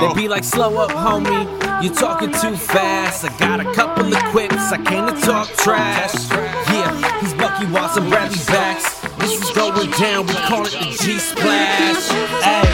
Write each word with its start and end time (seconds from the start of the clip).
They 0.00 0.14
be 0.14 0.28
like, 0.28 0.44
slow 0.44 0.76
up, 0.78 0.90
homie. 0.90 1.46
You 1.82 1.90
talking 1.90 2.30
too 2.32 2.56
fast. 2.56 3.24
I 3.24 3.36
got 3.38 3.60
a 3.60 3.74
couple 3.74 4.12
of 4.12 4.22
quips. 4.24 4.72
I 4.72 4.76
came 4.82 5.06
to 5.06 5.20
talk 5.20 5.48
trash. 5.56 6.14
Yeah, 6.30 7.20
he's 7.20 7.34
Bucky 7.34 7.66
Watson, 7.72 8.08
Bradley 8.08 8.38
Backs. 8.46 9.00
This 9.18 9.42
is 9.42 9.50
going 9.50 9.90
down. 9.92 10.26
We 10.26 10.34
call 10.34 10.66
it 10.66 10.72
the 10.72 10.96
G 11.00 11.18
Splash. 11.18 12.08
Hey. 12.42 12.68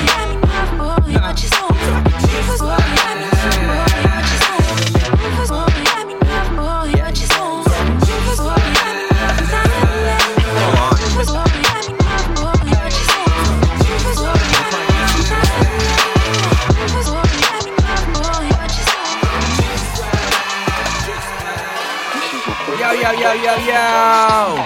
Yo. 23.62 24.64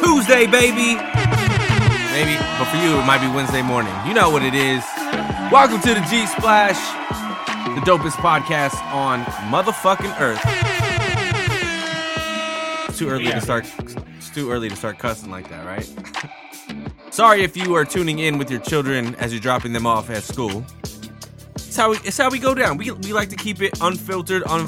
Tuesday, 0.00 0.46
baby. 0.46 0.96
Maybe, 2.12 2.36
but 2.58 2.64
for 2.66 2.76
you, 2.78 2.98
it 2.98 3.04
might 3.06 3.20
be 3.20 3.28
Wednesday 3.34 3.62
morning. 3.62 3.92
You 4.06 4.14
know 4.14 4.30
what 4.30 4.42
it 4.42 4.54
is. 4.54 4.82
Welcome 5.52 5.80
to 5.82 5.94
the 5.94 6.00
G 6.10 6.26
Splash, 6.26 6.78
the 7.74 7.80
dopest 7.82 8.16
podcast 8.16 8.80
on 8.92 9.24
motherfucking 9.52 10.20
earth. 10.20 10.40
It's 12.88 12.98
too 12.98 13.08
early 13.08 13.24
Yeah. 13.24 13.34
to 13.36 13.40
start. 13.40 13.66
It's 14.16 14.30
too 14.30 14.50
early 14.50 14.68
to 14.68 14.76
start 14.76 14.98
cussing 14.98 15.30
like 15.30 15.48
that, 15.50 15.64
right? 15.66 15.88
Sorry 17.10 17.42
if 17.42 17.56
you 17.56 17.74
are 17.74 17.84
tuning 17.84 18.18
in 18.18 18.38
with 18.38 18.50
your 18.50 18.60
children 18.60 19.14
as 19.16 19.32
you're 19.32 19.40
dropping 19.40 19.72
them 19.72 19.86
off 19.86 20.10
at 20.10 20.22
school. 20.22 20.64
It's 21.54 21.76
how 21.76 21.90
we, 21.90 21.96
it's 22.04 22.18
how 22.18 22.30
we 22.30 22.38
go 22.38 22.54
down. 22.54 22.76
We, 22.76 22.90
we 22.90 23.12
like 23.12 23.28
to 23.30 23.36
keep 23.36 23.62
it 23.62 23.78
unfiltered, 23.80 24.42
un, 24.46 24.66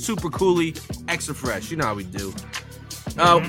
super 0.00 0.30
coolly, 0.30 0.74
extra 1.08 1.34
fresh. 1.34 1.70
You 1.70 1.76
know 1.76 1.86
how 1.86 1.94
we 1.94 2.04
do. 2.04 2.32
Uh, 3.18 3.48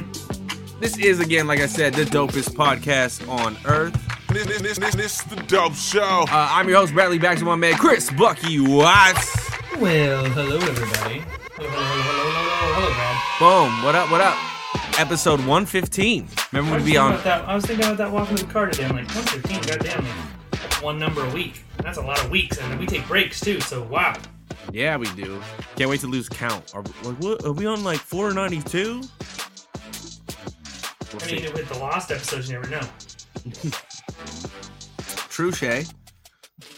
this 0.79 0.97
is 0.97 1.19
again, 1.19 1.47
like 1.47 1.59
I 1.59 1.67
said, 1.67 1.93
the 1.93 2.03
dopest 2.03 2.49
podcast 2.55 3.27
on 3.29 3.57
earth. 3.65 3.93
This, 4.29 4.45
this, 4.47 4.61
this, 4.61 4.77
this, 4.79 4.95
this 4.95 5.21
the 5.23 5.35
dope 5.43 5.73
show. 5.73 6.25
Uh, 6.29 6.49
I'm 6.51 6.67
your 6.67 6.77
host 6.79 6.93
Bradley 6.93 7.19
Back 7.19 7.37
to 7.39 7.45
my 7.45 7.55
man 7.55 7.75
Chris 7.75 8.09
Bucky 8.11 8.59
Watts. 8.59 9.49
Well, 9.79 10.25
hello 10.25 10.57
everybody. 10.57 11.23
Hello, 11.55 11.69
hello, 11.69 12.01
hello, 12.01 12.31
hello, 12.31 12.43
hello, 12.47 12.73
hello, 12.73 12.93
Brad. 12.93 13.69
Boom. 13.69 13.83
What 13.83 13.95
up? 13.95 14.11
What 14.11 14.21
up? 14.21 14.37
Episode 14.99 15.39
115. 15.39 16.27
I 16.27 16.57
Remember 16.57 16.75
was, 16.75 16.83
to 16.83 16.85
be 16.85 16.91
thinking 16.91 17.01
on. 17.01 17.13
about 17.13 17.23
that, 17.23 17.47
I 17.47 17.55
was 17.55 17.65
thinking 17.65 17.85
about 17.85 17.97
that 17.97 18.11
walking 18.11 18.37
to 18.37 18.45
the 18.45 18.51
car 18.51 18.67
today. 18.69 18.85
I'm 18.85 18.95
like, 18.95 19.07
115, 19.07 19.77
goddamn, 19.77 20.05
like 20.51 20.83
one 20.83 20.99
number 20.99 21.25
a 21.25 21.29
week. 21.33 21.63
That's 21.83 21.97
a 21.97 22.01
lot 22.01 22.23
of 22.23 22.29
weeks, 22.29 22.57
and 22.57 22.79
we 22.79 22.85
take 22.85 23.07
breaks 23.07 23.39
too. 23.39 23.59
So 23.61 23.83
wow. 23.83 24.15
Yeah, 24.71 24.97
we 24.97 25.11
do. 25.13 25.41
Can't 25.75 25.89
wait 25.89 25.99
to 26.01 26.07
lose 26.07 26.29
count. 26.29 26.73
Are, 26.75 26.83
like, 27.03 27.17
what, 27.19 27.45
are 27.45 27.51
we 27.51 27.65
on 27.65 27.83
like 27.83 27.99
492? 27.99 29.01
We'll 31.13 31.21
I 31.21 31.25
mean, 31.25 31.41
see. 31.41 31.49
with 31.51 31.67
the 31.67 31.77
lost 31.77 32.11
episodes, 32.11 32.49
you 32.49 32.59
never 32.59 32.69
know. 32.69 32.81
True, 35.29 35.51
Shay. 35.51 35.85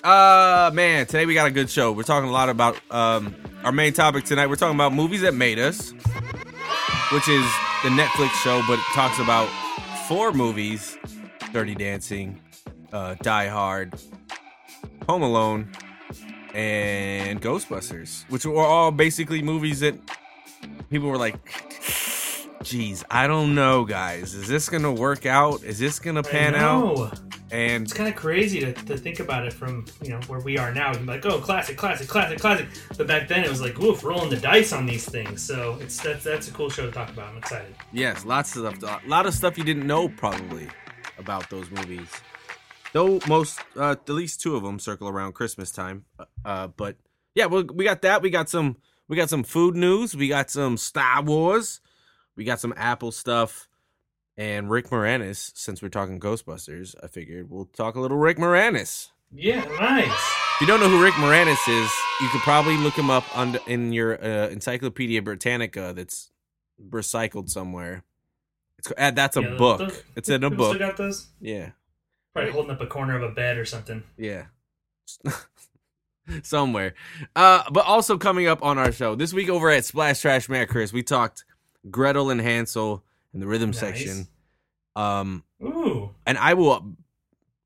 Uh, 0.04 0.72
man, 0.74 1.06
today 1.06 1.26
we 1.26 1.34
got 1.34 1.48
a 1.48 1.52
good 1.52 1.70
show. 1.70 1.92
We're 1.92 2.04
talking 2.04 2.30
a 2.30 2.34
lot 2.34 2.50
about 2.50 2.78
um 2.92 3.36
our 3.64 3.72
main 3.72 3.94
topic 3.94 4.26
tonight. 4.26 4.48
We're 4.48 4.58
talking 4.58 4.76
about 4.76 4.94
movies 4.94 5.22
that 5.22 5.34
made 5.34 5.60
us, 5.60 5.92
which 7.12 7.28
is 7.28 7.46
the 7.84 7.90
Netflix 7.90 8.30
show, 8.44 8.62
but 8.68 8.80
it 8.80 8.86
talks 8.94 9.20
about 9.20 9.48
four 10.08 10.34
movies: 10.34 10.98
Dirty 11.54 11.74
Dancing, 11.76 12.40
uh, 12.92 13.16
Die 13.22 13.48
Hard, 13.48 13.94
Home 15.08 15.22
Alone, 15.22 15.70
and 16.54 17.42
Ghostbusters, 17.42 18.24
which 18.30 18.46
were 18.46 18.62
all 18.62 18.92
basically 18.92 19.42
movies 19.42 19.80
that 19.82 19.96
people 20.90 21.10
were 21.10 21.18
like. 21.18 21.36
Geez, 22.64 23.04
I 23.12 23.28
don't 23.28 23.56
know, 23.56 23.84
guys. 23.84 24.34
Is 24.34 24.48
this 24.48 24.70
gonna 24.70 24.92
work 24.92 25.26
out? 25.26 25.64
Is 25.64 25.80
this 25.80 26.00
gonna 26.00 26.24
pan 26.24 26.56
out? 26.56 27.20
And 27.52 27.84
It's 27.84 27.94
kind 27.94 28.08
of 28.10 28.16
crazy 28.16 28.62
to, 28.62 28.74
to 28.74 28.98
think 28.98 29.20
about 29.20 29.46
it 29.46 29.52
from 29.52 29.86
you 30.02 30.10
know 30.10 30.20
where 30.28 30.40
we 30.40 30.58
are 30.58 30.74
now. 30.74 30.90
You 30.90 30.96
can 30.96 31.06
be 31.06 31.12
like, 31.12 31.26
oh, 31.26 31.40
classic, 31.40 31.76
classic, 31.76 32.08
classic, 32.08 32.40
classic. 32.40 32.68
But 32.98 33.06
back 33.06 33.28
then 33.28 33.44
it 33.44 33.50
was 33.50 33.60
like, 33.62 33.78
woof, 33.78 34.04
rolling 34.04 34.30
the 34.30 34.38
dice 34.38 34.72
on 34.72 34.86
these 34.86 35.04
things. 35.08 35.42
So 35.42 35.78
it's 35.82 36.02
that's 36.02 36.24
that's 36.24 36.48
a 36.48 36.52
cool 36.52 36.70
show 36.70 36.86
to 36.86 36.92
talk 36.92 37.10
about. 37.10 37.28
I'm 37.28 37.38
excited. 37.38 37.76
Yes, 37.92 38.24
lots 38.24 38.56
of 38.56 38.76
stuff. 38.78 39.04
A 39.06 39.10
lot 39.10 39.26
of 39.26 39.34
stuff 39.34 39.58
you 39.58 39.66
didn't 39.66 39.86
know 39.86 40.08
probably 40.08 40.70
about 41.20 41.50
those 41.50 41.70
movies. 41.70 42.08
Though 42.94 43.20
most, 43.28 43.60
uh, 43.76 43.92
at 43.92 44.08
least 44.10 44.42
two 44.42 44.56
of 44.56 44.64
them 44.64 44.80
circle 44.80 45.08
around 45.10 45.34
Christmas 45.34 45.72
time. 45.72 46.06
Uh, 46.46 46.68
but 46.68 46.96
yeah, 47.36 47.48
we 47.48 47.64
we 47.64 47.84
got 47.84 48.02
that. 48.04 48.22
We 48.22 48.30
got 48.30 48.50
some. 48.50 48.78
We 49.10 49.18
got 49.18 49.30
some 49.30 49.44
food 49.44 49.76
news. 49.76 50.16
We 50.16 50.28
got 50.30 50.50
some 50.50 50.78
Star 50.78 51.22
Wars. 51.22 51.82
We 52.36 52.44
got 52.46 52.60
some 52.60 52.74
Apple 52.78 53.12
stuff. 53.12 53.68
And 54.38 54.70
Rick 54.70 54.90
Moranis. 54.90 55.52
Since 55.56 55.82
we're 55.82 55.90
talking 55.90 56.20
Ghostbusters, 56.20 56.96
I 57.04 57.08
figured 57.08 57.50
we'll 57.50 57.66
talk 57.66 57.96
a 57.96 58.00
little 58.00 58.18
Rick 58.18 58.38
Moranis. 58.38 59.10
Yeah, 59.32 59.64
nice. 59.80 60.08
If 60.56 60.62
you 60.62 60.68
don't 60.68 60.80
know 60.80 60.90
who 60.90 61.04
Rick 61.04 61.16
Moranis 61.16 61.68
is, 61.68 61.92
you 62.22 62.28
could 62.30 62.42
probably 62.42 62.78
look 62.78 62.94
him 62.94 63.10
up 63.10 63.26
under, 63.38 63.60
in 63.68 63.92
your 63.92 64.24
uh, 64.24 64.48
Encyclopedia 64.50 65.22
Britannica 65.22 65.94
that's 65.96 66.32
recycled 66.90 67.50
somewhere. 67.50 68.04
It's 68.80 68.92
uh, 68.98 69.12
that's 69.12 69.38
a 69.38 69.42
Yeah, 69.42 69.56
book. 69.58 69.80
those- 69.80 70.04
it's 70.16 70.30
in 70.30 70.44
a 70.44 70.50
book. 70.50 70.80
Got 70.80 70.98
those? 70.98 71.28
Yeah, 71.40 71.72
Probably 72.34 72.52
holding 72.52 72.72
up 72.72 72.82
a 72.82 72.88
corner 72.88 73.16
of 73.16 73.24
a 73.24 73.30
bed 73.34 73.58
or 73.58 73.66
something. 73.66 74.04
yeah, 74.18 74.46
somewhere. 76.44 76.94
Uh, 77.36 77.64
but 77.72 77.86
also 77.86 78.18
coming 78.18 78.48
up 78.48 78.64
on 78.64 78.78
our 78.78 78.92
show 78.92 79.16
this 79.16 79.34
week 79.34 79.50
over 79.50 79.70
at 79.70 79.86
Splash 79.86 80.22
Trash 80.22 80.50
Man 80.50 80.66
Chris, 80.68 80.92
we 80.94 81.04
talked 81.04 81.46
Gretel 81.92 82.30
and 82.30 82.42
Hansel 82.42 83.04
in 83.34 83.40
the 83.40 83.48
rhythm 83.48 83.70
Nice. 83.72 83.80
section. 83.80 84.28
Um, 84.96 85.44
Ooh. 85.64 86.12
and 86.26 86.38
I 86.38 86.54
will. 86.54 86.96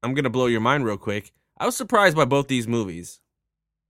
I'm 0.03 0.13
gonna 0.13 0.29
blow 0.29 0.47
your 0.47 0.61
mind 0.61 0.85
real 0.85 0.97
quick. 0.97 1.31
I 1.57 1.65
was 1.65 1.75
surprised 1.75 2.15
by 2.15 2.25
both 2.25 2.47
these 2.47 2.67
movies. 2.67 3.19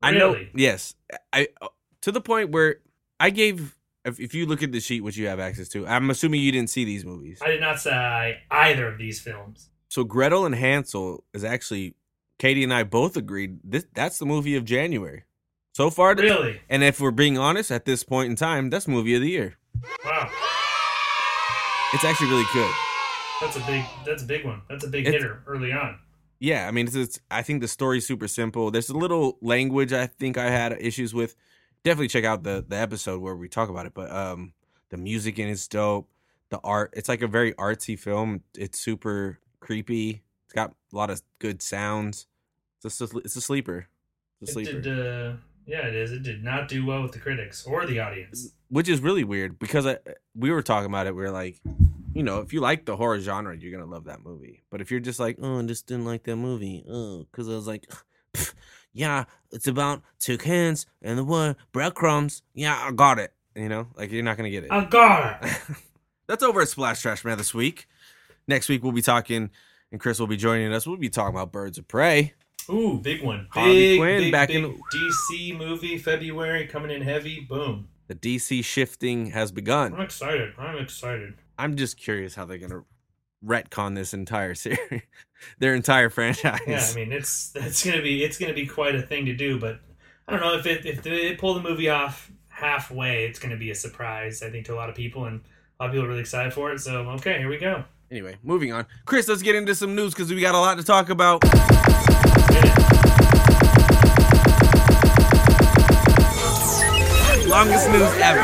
I 0.01 0.11
know. 0.11 0.33
Really? 0.33 0.49
Yes, 0.53 0.95
I 1.33 1.47
to 2.01 2.11
the 2.11 2.21
point 2.21 2.51
where 2.51 2.77
I 3.19 3.29
gave. 3.29 3.75
If, 4.05 4.21
if 4.21 4.33
you 4.33 4.45
look 4.45 4.63
at 4.63 4.71
the 4.71 4.79
sheet, 4.79 5.01
which 5.01 5.17
you 5.17 5.27
have 5.27 5.39
access 5.39 5.67
to, 5.69 5.85
I'm 5.85 6.09
assuming 6.09 6.41
you 6.41 6.51
didn't 6.53 6.69
see 6.69 6.85
these 6.85 7.03
movies. 7.03 7.41
I 7.43 7.49
did 7.49 7.59
not 7.59 7.77
say 7.81 8.37
either 8.49 8.87
of 8.87 8.97
these 8.97 9.19
films. 9.19 9.69
So 9.89 10.03
Gretel 10.03 10.45
and 10.45 10.55
Hansel 10.55 11.23
is 11.33 11.43
actually 11.43 11.95
Katie 12.39 12.63
and 12.63 12.73
I 12.73 12.83
both 12.83 13.17
agreed 13.17 13.59
this 13.63 13.85
that's 13.93 14.19
the 14.19 14.25
movie 14.25 14.55
of 14.55 14.65
January 14.65 15.23
so 15.73 15.89
far. 15.89 16.15
Really? 16.15 16.61
And 16.69 16.83
if 16.83 16.99
we're 16.99 17.11
being 17.11 17.37
honest, 17.37 17.71
at 17.71 17.85
this 17.85 18.03
point 18.03 18.29
in 18.29 18.35
time, 18.35 18.69
that's 18.69 18.87
movie 18.87 19.15
of 19.15 19.21
the 19.21 19.29
year. 19.29 19.55
Wow. 20.05 20.29
It's 21.93 22.03
actually 22.03 22.29
really 22.29 22.45
good. 22.53 22.71
That's 23.41 23.55
a 23.55 23.61
big 23.61 23.83
that's 24.05 24.23
a 24.23 24.25
big 24.25 24.45
one. 24.45 24.61
That's 24.69 24.83
a 24.83 24.87
big 24.87 25.07
It's- 25.07 25.21
hitter 25.21 25.43
early 25.47 25.71
on. 25.71 25.99
Yeah, 26.39 26.67
I 26.67 26.71
mean, 26.71 26.85
it's, 26.85 26.95
it's 26.95 27.19
I 27.31 27.41
think 27.41 27.61
the 27.61 27.67
story's 27.67 28.05
super 28.05 28.27
simple. 28.27 28.69
There's 28.69 28.89
a 28.89 28.97
little 28.97 29.39
language 29.41 29.91
I 29.91 30.05
think 30.05 30.37
I 30.37 30.51
had 30.51 30.71
issues 30.79 31.11
with. 31.11 31.35
Definitely 31.83 32.09
check 32.09 32.25
out 32.25 32.43
the 32.43 32.63
the 32.67 32.75
episode 32.75 33.21
where 33.21 33.35
we 33.35 33.47
talk 33.49 33.69
about 33.69 33.87
it. 33.87 33.93
But 33.95 34.11
um, 34.11 34.53
the 34.89 34.97
music 34.97 35.39
in 35.39 35.47
it's 35.47 35.67
dope. 35.67 36.07
The 36.49 36.59
art, 36.63 36.93
it's 36.95 37.09
like 37.09 37.21
a 37.23 37.27
very 37.27 37.53
artsy 37.53 37.97
film. 37.97 38.43
It's 38.55 38.79
super 38.79 39.39
creepy. 39.67 40.23
It's 40.45 40.53
got 40.53 40.71
a 40.93 40.95
lot 40.95 41.09
of 41.09 41.21
good 41.39 41.61
sounds. 41.61 42.25
It's 42.83 43.01
a, 43.01 43.07
it's 43.17 43.35
a 43.35 43.41
sleeper. 43.41 43.87
It's 44.41 44.55
a 44.55 44.59
It 44.59 44.65
sleeper. 44.65 44.81
did 44.81 44.99
uh 44.99 45.33
yeah, 45.65 45.85
it 45.85 45.95
is. 45.95 46.13
It 46.13 46.23
did 46.23 46.41
not 46.45 46.69
do 46.69 46.85
well 46.85 47.01
with 47.03 47.11
the 47.11 47.19
critics 47.19 47.65
or 47.65 47.85
the 47.85 47.99
audience. 47.99 48.53
which 48.69 48.87
is 48.87 49.01
really 49.01 49.25
weird 49.25 49.59
because 49.59 49.85
I, 49.85 49.97
we 50.33 50.49
were 50.49 50.61
talking 50.61 50.85
about 50.85 51.07
it. 51.07 51.13
We 51.15 51.25
are 51.25 51.31
like, 51.31 51.59
you 52.13 52.23
know, 52.23 52.39
if 52.39 52.53
you 52.53 52.61
like 52.61 52.85
the 52.85 52.95
horror 52.95 53.19
genre, 53.19 53.53
you're 53.57 53.77
gonna 53.77 53.91
love 53.91 54.05
that 54.05 54.23
movie. 54.23 54.63
But 54.69 54.79
if 54.79 54.89
you're 54.91 55.01
just 55.01 55.19
like, 55.19 55.37
oh, 55.41 55.59
I 55.59 55.63
just 55.63 55.85
didn't 55.85 56.05
like 56.05 56.23
that 56.23 56.37
movie, 56.37 56.85
oh, 56.89 57.25
because 57.29 57.49
I 57.49 57.51
was 57.51 57.67
like, 57.67 57.85
yeah, 58.93 59.25
it's 59.51 59.67
about 59.67 60.01
two 60.19 60.37
cans 60.37 60.85
and 61.01 61.17
the 61.17 61.25
word 61.25 61.57
breadcrumbs. 61.73 62.41
Yeah, 62.53 62.81
I 62.81 62.91
got 62.93 63.19
it. 63.19 63.33
You 63.55 63.67
know, 63.67 63.87
like 63.97 64.11
you're 64.11 64.23
not 64.23 64.37
gonna 64.37 64.49
get 64.51 64.63
it. 64.63 64.71
I 64.71 64.85
got 64.85 65.43
it. 65.43 65.51
That's 66.27 66.43
over 66.43 66.61
at 66.61 66.69
Splash 66.69 67.01
Trash 67.01 67.25
Man 67.25 67.37
this 67.37 67.53
week. 67.53 67.87
Next 68.47 68.69
week 68.69 68.83
we'll 68.83 68.91
be 68.93 69.01
talking, 69.01 69.49
and 69.91 69.99
Chris 69.99 70.19
will 70.19 70.27
be 70.27 70.37
joining 70.37 70.71
us. 70.73 70.87
We'll 70.87 70.97
be 70.97 71.09
talking 71.09 71.35
about 71.35 71.51
Birds 71.51 71.77
of 71.77 71.87
Prey. 71.87 72.33
Ooh, 72.69 72.99
big 73.01 73.23
one. 73.23 73.47
Harley 73.51 73.73
big, 73.73 73.99
Quinn 73.99 74.19
big, 74.19 74.31
back 74.31 74.47
big 74.49 74.63
in- 74.63 74.79
DC 74.93 75.57
movie 75.57 75.97
February 75.97 76.67
coming 76.67 76.91
in 76.91 77.01
heavy. 77.01 77.41
Boom. 77.41 77.87
The 78.07 78.15
DC 78.15 78.63
shifting 78.63 79.31
has 79.31 79.51
begun. 79.51 79.93
I'm 79.93 80.01
excited. 80.01 80.53
I'm 80.57 80.77
excited. 80.77 81.35
I'm 81.57 81.75
just 81.75 81.97
curious 81.97 82.35
how 82.35 82.45
they're 82.45 82.57
gonna 82.57 82.83
retcon 83.45 83.95
this 83.95 84.13
entire 84.13 84.55
series, 84.55 85.01
their 85.59 85.75
entire 85.75 86.09
franchise. 86.09 86.59
Yeah, 86.67 86.85
I 86.89 86.95
mean 86.95 87.11
it's 87.11 87.49
that's 87.49 87.85
gonna 87.85 88.01
be 88.01 88.23
it's 88.23 88.37
gonna 88.37 88.53
be 88.53 88.65
quite 88.65 88.95
a 88.95 89.01
thing 89.01 89.25
to 89.25 89.33
do, 89.35 89.59
but 89.59 89.79
I 90.27 90.31
don't 90.33 90.41
know 90.41 90.57
if 90.57 90.65
it 90.65 90.85
if 90.85 91.03
they 91.03 91.35
pull 91.35 91.53
the 91.53 91.61
movie 91.61 91.89
off 91.89 92.31
halfway, 92.49 93.25
it's 93.25 93.39
gonna 93.39 93.57
be 93.57 93.71
a 93.71 93.75
surprise. 93.75 94.41
I 94.41 94.49
think 94.49 94.65
to 94.67 94.73
a 94.73 94.77
lot 94.77 94.89
of 94.89 94.95
people, 94.95 95.25
and 95.25 95.41
A 95.79 95.83
lot 95.83 95.89
of 95.89 95.91
people 95.93 96.05
are 96.05 96.09
really 96.09 96.21
excited 96.21 96.53
for 96.53 96.71
it. 96.71 96.79
So 96.79 97.09
okay, 97.11 97.37
here 97.39 97.49
we 97.49 97.57
go. 97.57 97.83
Anyway, 98.09 98.37
moving 98.41 98.71
on. 98.71 98.85
Chris, 99.05 99.27
let's 99.27 99.41
get 99.41 99.55
into 99.55 99.75
some 99.75 99.93
news 99.93 100.13
because 100.13 100.33
we 100.33 100.39
got 100.39 100.55
a 100.55 100.59
lot 100.59 100.77
to 100.77 100.83
talk 100.83 101.09
about. 101.09 101.43
Longest 107.47 107.89
news 107.89 108.13
ever. 108.21 108.39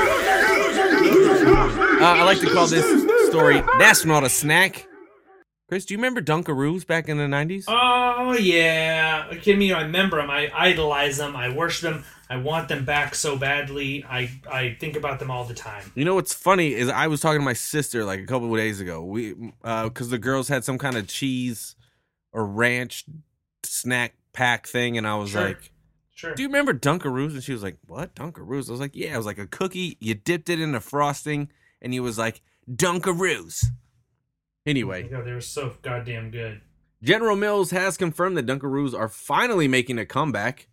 Uh, 2.02 2.06
I 2.06 2.24
like 2.24 2.40
to 2.40 2.50
call 2.50 2.68
this 2.68 2.86
story 3.30 3.62
"That's 3.80 4.04
Not 4.04 4.24
a 4.24 4.30
Snack." 4.30 4.88
Chris, 5.74 5.86
do 5.86 5.96
you 5.96 5.98
remember 5.98 6.22
Dunkaroos 6.22 6.86
back 6.86 7.10
in 7.10 7.18
the 7.18 7.24
'90s? 7.24 7.64
Oh 7.68 8.34
yeah, 8.40 9.28
Are 9.28 9.34
you 9.34 9.40
kidding 9.40 9.58
me? 9.58 9.74
I 9.74 9.82
remember 9.82 10.18
them. 10.18 10.30
I 10.30 10.52
idolize 10.54 11.18
them. 11.18 11.36
I 11.36 11.50
worship 11.50 11.82
them. 11.82 12.04
I 12.30 12.38
want 12.38 12.68
them 12.68 12.86
back 12.86 13.16
so 13.16 13.36
badly. 13.38 14.06
I 14.08 14.30
I 14.48 14.78
think 14.80 14.96
about 14.96 15.18
them 15.18 15.32
all 15.32 15.46
the 15.46 15.56
time. 15.56 15.92
You 15.96 16.06
know 16.06 16.14
what's 16.14 16.32
funny 16.32 16.76
is 16.76 16.90
I 16.90 17.08
was 17.08 17.22
talking 17.22 17.40
to 17.40 17.44
my 17.46 17.54
sister 17.54 18.06
like 18.06 18.20
a 18.20 18.26
couple 18.28 18.52
of 18.54 18.56
days 18.60 18.82
ago. 18.82 19.04
We 19.04 19.34
uh, 19.64 19.86
because 19.86 20.12
the 20.12 20.20
girls 20.20 20.48
had 20.48 20.64
some 20.64 20.78
kind 20.78 20.96
of 20.96 21.08
cheese 21.08 21.76
or 22.32 22.46
ranch 22.46 23.06
snack 23.64 24.14
pack 24.32 24.68
thing, 24.68 24.96
and 25.00 25.08
I 25.08 25.16
was 25.16 25.32
Sure. 25.32 25.42
like, 25.48 25.72
Sure. 26.14 26.36
"Do 26.36 26.44
you 26.44 26.50
remember 26.50 26.76
Dunkaroos?" 26.76 27.32
And 27.34 27.44
she 27.44 27.52
was 27.52 27.64
like, 27.64 27.78
"What 27.88 28.14
Dunkaroos?" 28.14 28.70
I 28.70 28.74
was 28.74 28.80
like, 28.80 28.92
"Yeah, 28.96 29.16
it 29.16 29.18
was 29.18 29.26
like 29.26 29.40
a 29.40 29.48
cookie. 29.48 29.98
You 30.00 30.14
dipped 30.14 30.50
it 30.50 30.60
in 30.60 30.74
the 30.74 30.80
frosting, 30.80 31.50
and 31.82 31.94
he 31.94 32.00
was 32.00 32.20
like 32.20 32.42
Dunkaroos." 32.72 33.66
Anyway, 34.66 35.10
Oh, 35.14 35.22
they 35.22 35.34
were 35.34 35.42
so 35.42 35.74
goddamn 35.82 36.32
good. 36.32 36.62
General 37.02 37.36
Mills 37.36 37.72
has 37.72 37.98
confirmed 37.98 38.38
that 38.38 38.46
Dunkaroos 38.46 38.98
are 38.98 39.10
finally 39.10 39.68
making 39.68 39.98
a 40.00 40.06
comeback 40.06 40.68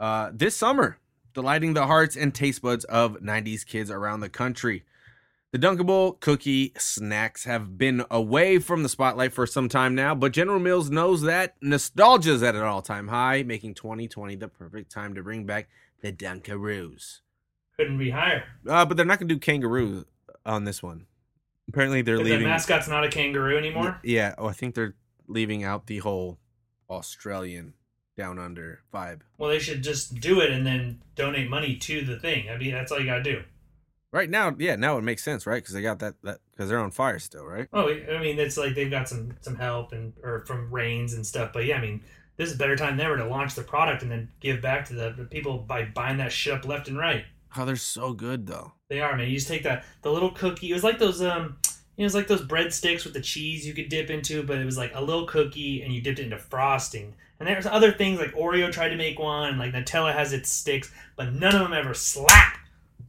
uh, 0.00 0.30
this 0.32 0.56
summer, 0.56 0.98
delighting 1.34 1.74
the 1.74 1.86
hearts 1.86 2.16
and 2.16 2.34
taste 2.34 2.62
buds 2.62 2.84
of 2.86 3.18
90s 3.20 3.66
kids 3.66 3.90
around 3.90 4.20
the 4.20 4.30
country. 4.30 4.84
The 5.52 5.58
Dunkable 5.58 6.20
cookie 6.20 6.72
snacks 6.78 7.44
have 7.44 7.76
been 7.78 8.04
away 8.10 8.58
from 8.58 8.82
the 8.82 8.88
spotlight 8.88 9.32
for 9.32 9.46
some 9.46 9.68
time 9.68 9.94
now, 9.94 10.14
but 10.14 10.32
General 10.32 10.58
Mills 10.58 10.90
knows 10.90 11.22
that 11.22 11.54
nostalgia 11.60 12.32
is 12.32 12.42
at 12.42 12.54
an 12.54 12.62
all 12.62 12.82
time 12.82 13.08
high, 13.08 13.42
making 13.42 13.74
2020 13.74 14.36
the 14.36 14.48
perfect 14.48 14.90
time 14.90 15.14
to 15.14 15.22
bring 15.22 15.44
back 15.44 15.68
the 16.02 16.12
Dunkaroos. 16.12 17.20
Couldn't 17.76 17.98
be 17.98 18.10
higher. 18.10 18.44
Uh, 18.66 18.84
but 18.84 18.96
they're 18.96 19.06
not 19.06 19.18
going 19.18 19.28
to 19.28 19.34
do 19.34 19.38
kangaroos 19.40 20.04
on 20.44 20.64
this 20.64 20.82
one. 20.82 21.06
Apparently, 21.68 22.02
they're 22.02 22.18
leaving. 22.18 22.40
The 22.40 22.48
mascot's 22.48 22.88
not 22.88 23.04
a 23.04 23.08
kangaroo 23.08 23.56
anymore. 23.58 24.00
Yeah, 24.02 24.34
oh, 24.38 24.46
I 24.46 24.52
think 24.52 24.74
they're 24.74 24.94
leaving 25.26 25.64
out 25.64 25.86
the 25.86 25.98
whole 25.98 26.38
Australian 26.88 27.74
down 28.16 28.38
under 28.38 28.80
vibe. 28.92 29.20
Well, 29.36 29.50
they 29.50 29.58
should 29.58 29.82
just 29.82 30.20
do 30.20 30.40
it 30.40 30.50
and 30.50 30.66
then 30.66 31.02
donate 31.14 31.48
money 31.48 31.76
to 31.76 32.04
the 32.04 32.18
thing. 32.18 32.50
I 32.50 32.56
mean, 32.56 32.72
that's 32.72 32.90
all 32.90 32.98
you 32.98 33.06
gotta 33.06 33.22
do. 33.22 33.42
Right 34.10 34.30
now, 34.30 34.56
yeah, 34.58 34.74
now 34.76 34.96
it 34.96 35.02
makes 35.02 35.22
sense, 35.22 35.46
right? 35.46 35.62
Because 35.62 35.74
they 35.74 35.82
got 35.82 35.98
that 35.98 36.14
that 36.22 36.38
because 36.50 36.68
they're 36.68 36.78
on 36.78 36.90
fire 36.90 37.18
still, 37.18 37.44
right? 37.44 37.68
Oh, 37.72 37.88
I 37.88 38.18
mean, 38.18 38.38
it's 38.38 38.56
like 38.56 38.74
they've 38.74 38.90
got 38.90 39.08
some 39.08 39.36
some 39.40 39.56
help 39.56 39.92
and 39.92 40.14
or 40.22 40.44
from 40.46 40.70
rains 40.72 41.12
and 41.12 41.26
stuff. 41.26 41.52
But 41.52 41.66
yeah, 41.66 41.76
I 41.76 41.80
mean, 41.80 42.02
this 42.36 42.48
is 42.48 42.54
a 42.54 42.58
better 42.58 42.76
time 42.76 42.96
than 42.96 43.06
ever 43.06 43.18
to 43.18 43.26
launch 43.26 43.54
the 43.54 43.62
product 43.62 44.02
and 44.02 44.10
then 44.10 44.30
give 44.40 44.62
back 44.62 44.86
to 44.86 44.94
the, 44.94 45.14
the 45.16 45.24
people 45.24 45.58
by 45.58 45.84
buying 45.84 46.16
that 46.18 46.32
shit 46.32 46.54
up 46.54 46.66
left 46.66 46.88
and 46.88 46.96
right. 46.96 47.24
Oh, 47.56 47.64
they're 47.64 47.76
so 47.76 48.14
good 48.14 48.46
though. 48.46 48.72
They 48.88 49.00
are, 49.00 49.16
man. 49.16 49.28
You 49.28 49.34
just 49.34 49.48
take 49.48 49.64
that 49.64 49.84
the 50.02 50.10
little 50.10 50.30
cookie. 50.30 50.70
It 50.70 50.74
was 50.74 50.84
like 50.84 50.98
those 50.98 51.20
um, 51.20 51.58
you 51.96 52.02
know, 52.02 52.04
it 52.04 52.04
was 52.04 52.14
like 52.14 52.28
those 52.28 52.42
breadsticks 52.42 53.04
with 53.04 53.12
the 53.12 53.20
cheese 53.20 53.66
you 53.66 53.74
could 53.74 53.88
dip 53.88 54.08
into, 54.08 54.42
but 54.42 54.58
it 54.58 54.64
was 54.64 54.78
like 54.78 54.92
a 54.94 55.00
little 55.00 55.26
cookie 55.26 55.82
and 55.82 55.92
you 55.92 56.00
dipped 56.00 56.18
it 56.18 56.24
into 56.24 56.38
frosting. 56.38 57.14
And 57.38 57.48
there's 57.48 57.66
other 57.66 57.92
things 57.92 58.18
like 58.18 58.34
Oreo 58.34 58.70
tried 58.72 58.88
to 58.90 58.96
make 58.96 59.18
one, 59.18 59.50
and 59.50 59.58
like 59.58 59.72
Nutella 59.72 60.12
has 60.12 60.32
its 60.32 60.50
sticks, 60.50 60.90
but 61.16 61.32
none 61.32 61.54
of 61.54 61.60
them 61.60 61.72
ever 61.72 61.94
slap 61.94 62.58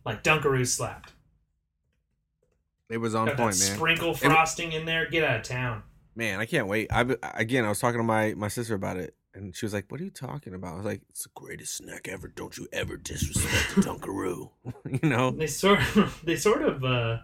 like 0.06 0.24
Dunkaroos 0.24 0.68
slapped. 0.68 1.14
It 2.90 2.98
was 2.98 3.14
on 3.16 3.28
Got 3.28 3.38
point, 3.38 3.60
man. 3.60 3.76
sprinkle 3.76 4.14
frosting 4.14 4.72
in 4.72 4.86
there. 4.86 5.08
Get 5.10 5.24
out 5.24 5.38
of 5.38 5.44
town. 5.44 5.84
Man, 6.16 6.40
I 6.40 6.46
can't 6.46 6.68
wait. 6.68 6.92
I 6.92 7.06
again, 7.36 7.66
I 7.66 7.70
was 7.70 7.80
talking 7.80 8.00
to 8.00 8.04
my 8.04 8.34
my 8.36 8.48
sister 8.48 8.74
about 8.74 8.98
it, 8.98 9.16
and 9.34 9.56
she 9.56 9.66
was 9.66 9.74
like, 9.74 9.86
"What 9.90 10.02
are 10.02 10.04
you 10.04 10.10
talking 10.10 10.54
about?" 10.54 10.74
I 10.74 10.78
was 10.78 10.86
like, 10.86 11.02
"It's 11.10 11.24
the 11.24 11.30
greatest 11.36 11.78
snack 11.78 12.08
ever. 12.08 12.28
Don't 12.28 12.58
you 12.58 12.68
ever 12.74 12.98
disrespect 12.98 13.76
the 13.76 13.82
Dunkaroo." 13.82 14.50
you 15.04 15.10
know? 15.10 15.32
They 15.32 15.48
sort 15.48 15.80
of, 15.96 16.22
they 16.24 16.36
sort 16.36 16.64
of 16.64 16.84
uh, 16.84 17.18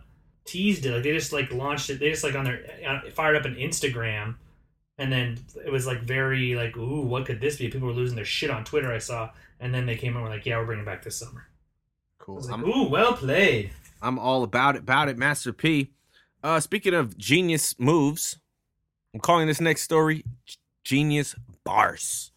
teased 0.45 0.85
it. 0.85 0.91
Like 0.91 1.03
they 1.03 1.13
just 1.13 1.33
like 1.33 1.51
launched 1.51 1.89
it. 1.89 1.99
They 1.99 2.11
just 2.11 2.23
like 2.23 2.35
on 2.35 2.45
their 2.45 2.63
uh, 2.87 3.09
fired 3.11 3.35
up 3.35 3.45
an 3.45 3.55
Instagram, 3.55 4.35
and 4.97 5.11
then 5.11 5.37
it 5.65 5.71
was 5.71 5.87
like 5.87 6.01
very 6.01 6.55
like, 6.55 6.77
ooh, 6.77 7.01
what 7.01 7.25
could 7.25 7.41
this 7.41 7.57
be? 7.57 7.69
People 7.69 7.87
were 7.87 7.93
losing 7.93 8.15
their 8.15 8.25
shit 8.25 8.51
on 8.51 8.63
Twitter. 8.63 8.91
I 8.91 8.99
saw, 8.99 9.31
and 9.59 9.73
then 9.73 9.85
they 9.85 9.95
came 9.95 10.15
and 10.15 10.23
were 10.23 10.29
like, 10.29 10.45
yeah, 10.45 10.57
we're 10.57 10.65
bringing 10.65 10.83
it 10.83 10.87
back 10.87 11.03
this 11.03 11.17
summer. 11.17 11.47
Cool. 12.19 12.41
like, 12.41 12.51
I'm, 12.51 12.63
ooh, 12.65 12.87
well 12.87 13.13
played. 13.13 13.71
I'm 14.01 14.19
all 14.19 14.43
about 14.43 14.75
it. 14.75 14.79
About 14.79 15.09
it, 15.09 15.17
Master 15.17 15.53
P. 15.53 15.91
Uh, 16.43 16.59
speaking 16.59 16.93
of 16.93 17.17
genius 17.17 17.73
moves, 17.79 18.37
I'm 19.13 19.19
calling 19.19 19.47
this 19.47 19.59
next 19.59 19.81
story 19.81 20.23
Genius 20.83 21.33
Bars. 21.65 22.31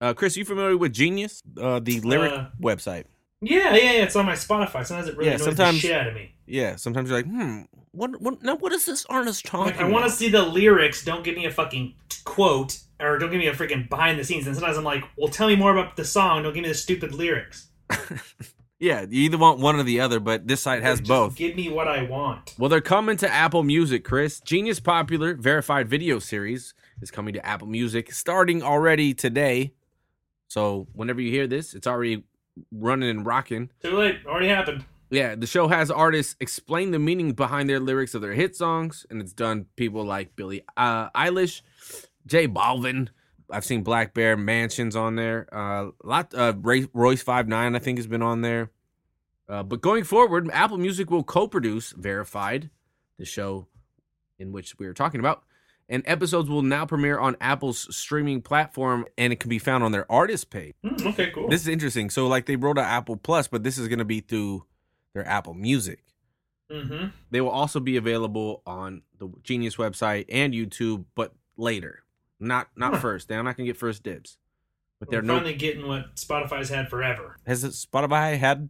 Uh, 0.00 0.12
Chris, 0.12 0.36
you 0.36 0.44
familiar 0.44 0.76
with 0.76 0.92
Genius, 0.92 1.42
uh, 1.60 1.78
the 1.80 2.00
lyric 2.00 2.32
Uh, 2.32 2.46
website? 2.60 3.04
Yeah, 3.42 3.74
yeah, 3.74 3.92
yeah. 3.92 4.02
It's 4.02 4.16
on 4.16 4.26
my 4.26 4.32
Spotify. 4.34 4.84
Sometimes 4.84 5.08
it 5.08 5.16
really 5.16 5.28
Yeah, 5.30 5.36
annoys 5.36 5.44
sometimes- 5.46 5.80
the 5.80 5.88
shit 5.88 5.96
out 5.96 6.08
of 6.08 6.14
me. 6.14 6.34
Yeah. 6.46 6.76
Sometimes 6.76 7.08
you're 7.08 7.18
like, 7.18 7.26
hmm, 7.26 7.62
what, 7.92 8.20
what, 8.20 8.42
now 8.42 8.56
what 8.56 8.72
is 8.72 8.84
this 8.84 9.06
artist 9.06 9.46
talking? 9.46 9.76
Like, 9.76 9.80
I 9.80 9.88
want 9.88 10.04
to 10.04 10.10
see 10.10 10.28
the 10.28 10.42
lyrics. 10.42 11.04
Don't 11.04 11.24
give 11.24 11.36
me 11.36 11.46
a 11.46 11.50
fucking 11.50 11.94
quote, 12.24 12.78
or 12.98 13.18
don't 13.18 13.30
give 13.30 13.38
me 13.38 13.46
a 13.46 13.54
freaking 13.54 13.88
behind 13.88 14.18
the 14.18 14.24
scenes. 14.24 14.46
And 14.46 14.54
sometimes 14.56 14.76
I'm 14.76 14.84
like, 14.84 15.04
well, 15.16 15.28
tell 15.28 15.48
me 15.48 15.56
more 15.56 15.72
about 15.76 15.96
the 15.96 16.04
song. 16.04 16.42
Don't 16.42 16.52
give 16.52 16.62
me 16.62 16.68
the 16.68 16.74
stupid 16.74 17.14
lyrics. 17.14 17.68
Yeah, 18.82 19.02
you 19.02 19.24
either 19.24 19.36
want 19.36 19.58
one 19.60 19.76
or 19.76 19.82
the 19.82 20.00
other, 20.00 20.20
but 20.20 20.48
this 20.48 20.62
site 20.62 20.82
has 20.82 21.02
both. 21.02 21.34
Give 21.36 21.54
me 21.54 21.68
what 21.68 21.86
I 21.86 22.02
want. 22.04 22.54
Well, 22.58 22.70
they're 22.70 22.80
coming 22.80 23.18
to 23.18 23.30
Apple 23.30 23.62
Music, 23.62 24.04
Chris. 24.06 24.40
Genius 24.40 24.80
Popular 24.80 25.34
Verified 25.34 25.86
Video 25.86 26.18
Series 26.18 26.72
is 27.00 27.10
coming 27.10 27.34
to 27.34 27.44
Apple 27.44 27.68
Music 27.68 28.12
starting 28.12 28.62
already 28.62 29.14
today. 29.14 29.72
So, 30.48 30.88
whenever 30.92 31.20
you 31.20 31.30
hear 31.30 31.46
this, 31.46 31.74
it's 31.74 31.86
already 31.86 32.24
running 32.72 33.10
and 33.10 33.24
rocking. 33.24 33.70
Too 33.82 33.96
late. 33.96 34.18
Already 34.26 34.48
happened. 34.48 34.84
Yeah, 35.10 35.34
the 35.34 35.46
show 35.46 35.66
has 35.66 35.90
artists 35.90 36.36
explain 36.38 36.92
the 36.92 36.98
meaning 36.98 37.32
behind 37.32 37.68
their 37.68 37.80
lyrics 37.80 38.14
of 38.14 38.22
their 38.22 38.32
hit 38.32 38.54
songs, 38.54 39.06
and 39.10 39.20
it's 39.20 39.32
done 39.32 39.66
people 39.76 40.04
like 40.04 40.36
Billie 40.36 40.62
uh, 40.76 41.10
Eilish, 41.10 41.62
J 42.26 42.46
Balvin. 42.46 43.08
I've 43.50 43.64
seen 43.64 43.82
Black 43.82 44.14
Bear 44.14 44.36
Mansions 44.36 44.94
on 44.94 45.16
there. 45.16 45.48
Uh, 45.52 45.90
a 46.04 46.06
lot 46.06 46.32
uh, 46.32 46.52
Ray, 46.60 46.86
Royce 46.94 47.22
Five 47.22 47.48
Nine 47.48 47.74
I 47.74 47.80
think 47.80 47.98
has 47.98 48.06
been 48.06 48.22
on 48.22 48.42
there. 48.42 48.70
Uh, 49.48 49.64
but 49.64 49.80
going 49.80 50.04
forward, 50.04 50.48
Apple 50.52 50.78
Music 50.78 51.10
will 51.10 51.24
co-produce 51.24 51.90
Verified, 51.90 52.70
the 53.18 53.24
show 53.24 53.66
in 54.38 54.52
which 54.52 54.78
we 54.78 54.86
are 54.86 54.94
talking 54.94 55.18
about, 55.18 55.42
and 55.90 56.02
episodes 56.06 56.48
will 56.48 56.62
now 56.62 56.86
premiere 56.86 57.18
on 57.18 57.36
Apple's 57.40 57.94
streaming 57.94 58.40
platform, 58.40 59.04
and 59.18 59.32
it 59.32 59.40
can 59.40 59.50
be 59.50 59.58
found 59.58 59.84
on 59.84 59.92
their 59.92 60.10
artist 60.10 60.48
page. 60.48 60.74
Hmm, 60.82 61.08
okay, 61.08 61.30
cool. 61.32 61.48
This 61.50 61.60
is 61.60 61.68
interesting. 61.68 62.08
So, 62.08 62.26
like, 62.28 62.46
they 62.46 62.56
wrote 62.56 62.78
out 62.78 62.86
Apple 62.86 63.16
Plus, 63.16 63.48
but 63.48 63.62
this 63.64 63.76
is 63.76 63.88
going 63.88 63.98
to 63.98 64.04
be 64.06 64.20
through 64.20 64.64
their 65.12 65.26
Apple 65.26 65.52
Music. 65.52 66.02
mm-hmm. 66.70 67.08
They 67.30 67.40
will 67.40 67.50
also 67.50 67.80
be 67.80 67.96
available 67.96 68.62
on 68.64 69.02
the 69.18 69.28
Genius 69.42 69.76
website 69.76 70.26
and 70.30 70.54
YouTube, 70.54 71.04
but 71.14 71.34
later, 71.56 72.04
not 72.38 72.68
not 72.76 72.94
Huh. 72.94 73.00
first. 73.00 73.28
They're 73.28 73.42
not 73.42 73.56
going 73.56 73.66
to 73.66 73.72
get 73.72 73.76
first 73.76 74.02
dibs. 74.02 74.38
But 75.00 75.08
We're 75.08 75.12
they're 75.12 75.22
no. 75.22 75.34
finally 75.36 75.54
getting 75.54 75.86
what 75.88 76.14
Spotify's 76.16 76.68
had 76.68 76.88
forever. 76.88 77.36
Has 77.46 77.64
Spotify 77.64 78.38
had 78.38 78.68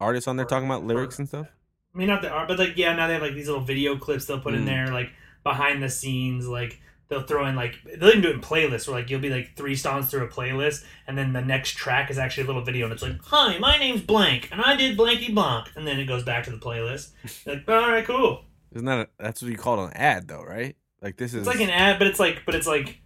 artists 0.00 0.28
on 0.28 0.36
there 0.36 0.44
talking 0.46 0.66
about 0.68 0.84
lyrics 0.84 1.18
and 1.18 1.26
stuff? 1.28 1.46
I 1.94 1.98
mean, 1.98 2.08
not 2.08 2.22
the 2.22 2.28
art, 2.30 2.48
but 2.48 2.58
like, 2.58 2.76
yeah, 2.76 2.92
now 2.94 3.06
they 3.06 3.14
have 3.14 3.22
like 3.22 3.34
these 3.34 3.48
little 3.48 3.62
video 3.64 3.96
clips 3.96 4.26
they'll 4.26 4.40
put 4.40 4.54
in 4.54 4.62
Mm. 4.62 4.66
there, 4.66 4.86
like 4.92 5.10
behind 5.48 5.82
the 5.82 5.88
scenes, 5.88 6.46
like 6.46 6.80
they'll 7.08 7.22
throw 7.22 7.46
in 7.46 7.56
like 7.56 7.78
they'll 7.84 8.10
even 8.10 8.20
do 8.20 8.28
it 8.28 8.34
in 8.34 8.40
playlists 8.40 8.86
where 8.86 8.98
like 8.98 9.10
you'll 9.10 9.20
be 9.20 9.30
like 9.30 9.56
three 9.56 9.74
songs 9.74 10.10
through 10.10 10.24
a 10.24 10.28
playlist, 10.28 10.84
and 11.06 11.16
then 11.16 11.32
the 11.32 11.40
next 11.40 11.72
track 11.72 12.10
is 12.10 12.18
actually 12.18 12.44
a 12.44 12.46
little 12.46 12.62
video, 12.62 12.84
and 12.84 12.92
it's 12.92 13.02
like, 13.02 13.20
"Hi, 13.24 13.58
my 13.58 13.78
name's 13.78 14.02
blank, 14.02 14.48
and 14.52 14.60
I 14.60 14.76
did 14.76 14.96
blanky 14.96 15.34
blank," 15.34 15.68
and 15.74 15.86
then 15.86 15.98
it 15.98 16.06
goes 16.06 16.22
back 16.22 16.44
to 16.44 16.50
the 16.50 16.58
playlist. 16.58 17.10
like, 17.46 17.68
all 17.68 17.90
right, 17.90 18.04
cool. 18.04 18.44
Isn't 18.74 18.86
that 18.86 18.98
a, 19.00 19.08
that's 19.18 19.42
what 19.42 19.50
you 19.50 19.56
call 19.56 19.82
it 19.84 19.88
an 19.88 19.92
ad 19.94 20.28
though, 20.28 20.42
right? 20.42 20.76
Like 21.00 21.16
this 21.16 21.32
is 21.32 21.46
It's 21.46 21.46
like 21.46 21.60
an 21.60 21.70
ad, 21.70 21.98
but 21.98 22.06
it's 22.08 22.20
like, 22.20 22.42
but 22.44 22.54
it's 22.54 22.66
like, 22.66 23.00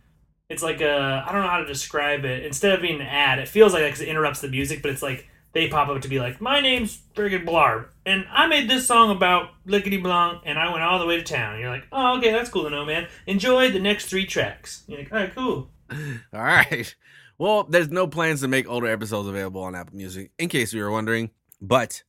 it's 0.49 0.62
like 0.62 0.80
a 0.80 1.25
I 1.26 1.32
don't 1.32 1.42
know 1.42 1.49
how 1.49 1.58
to 1.58 1.66
describe 1.66 2.25
it. 2.25 2.44
Instead 2.44 2.72
of 2.72 2.82
being 2.82 3.00
an 3.00 3.06
ad, 3.06 3.38
it 3.38 3.49
feels 3.49 3.72
like 3.72 3.84
because 3.84 4.00
it 4.00 4.08
interrupts 4.08 4.40
the 4.40 4.49
music, 4.49 4.82
but 4.82 4.90
it's 4.90 5.02
like 5.02 5.28
they 5.52 5.68
pop 5.68 5.88
up 5.88 6.00
to 6.02 6.09
be 6.09 6.18
like, 6.18 6.40
my 6.40 6.61
name's 6.61 7.00
friggin' 7.14 7.47
Blarb, 7.47 7.88
and 8.06 8.25
I 8.30 8.47
made 8.47 8.68
this 8.68 8.87
song 8.87 9.11
about 9.11 9.50
lickety 9.66 9.99
blanc, 9.99 10.42
and 10.44 10.59
I 10.59 10.71
went 10.71 10.82
all 10.82 10.99
the 10.99 11.06
way 11.06 11.16
to 11.16 11.23
town. 11.23 11.54
And 11.54 11.61
you're 11.61 11.71
like, 11.71 11.87
oh, 11.92 12.18
okay, 12.18 12.32
that's 12.32 12.50
cool 12.50 12.64
to 12.64 12.71
know, 12.71 12.85
man. 12.85 13.06
Enjoy 13.26 13.71
the 13.71 13.80
next 13.80 14.06
three 14.06 14.26
tracks. 14.26 14.85
You're 14.87 15.00
like, 15.00 15.12
all 15.12 15.18
right, 15.18 15.35
cool. 15.35 15.71
All 16.32 16.40
right. 16.40 16.94
Well, 17.37 17.64
there's 17.64 17.90
no 17.90 18.06
plans 18.06 18.40
to 18.40 18.49
make 18.49 18.66
older 18.66 18.87
episodes 18.87 19.28
available 19.28 19.62
on 19.62 19.75
Apple 19.75 19.97
Music, 19.97 20.30
in 20.38 20.49
case 20.49 20.73
you 20.73 20.82
were 20.82 20.90
wondering. 20.90 21.30
But 21.61 22.02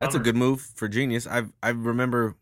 that's 0.00 0.16
a 0.16 0.18
good 0.18 0.34
move 0.34 0.60
for 0.74 0.88
Genius. 0.88 1.26
I 1.26 1.44
I 1.62 1.68
remember 1.68 2.36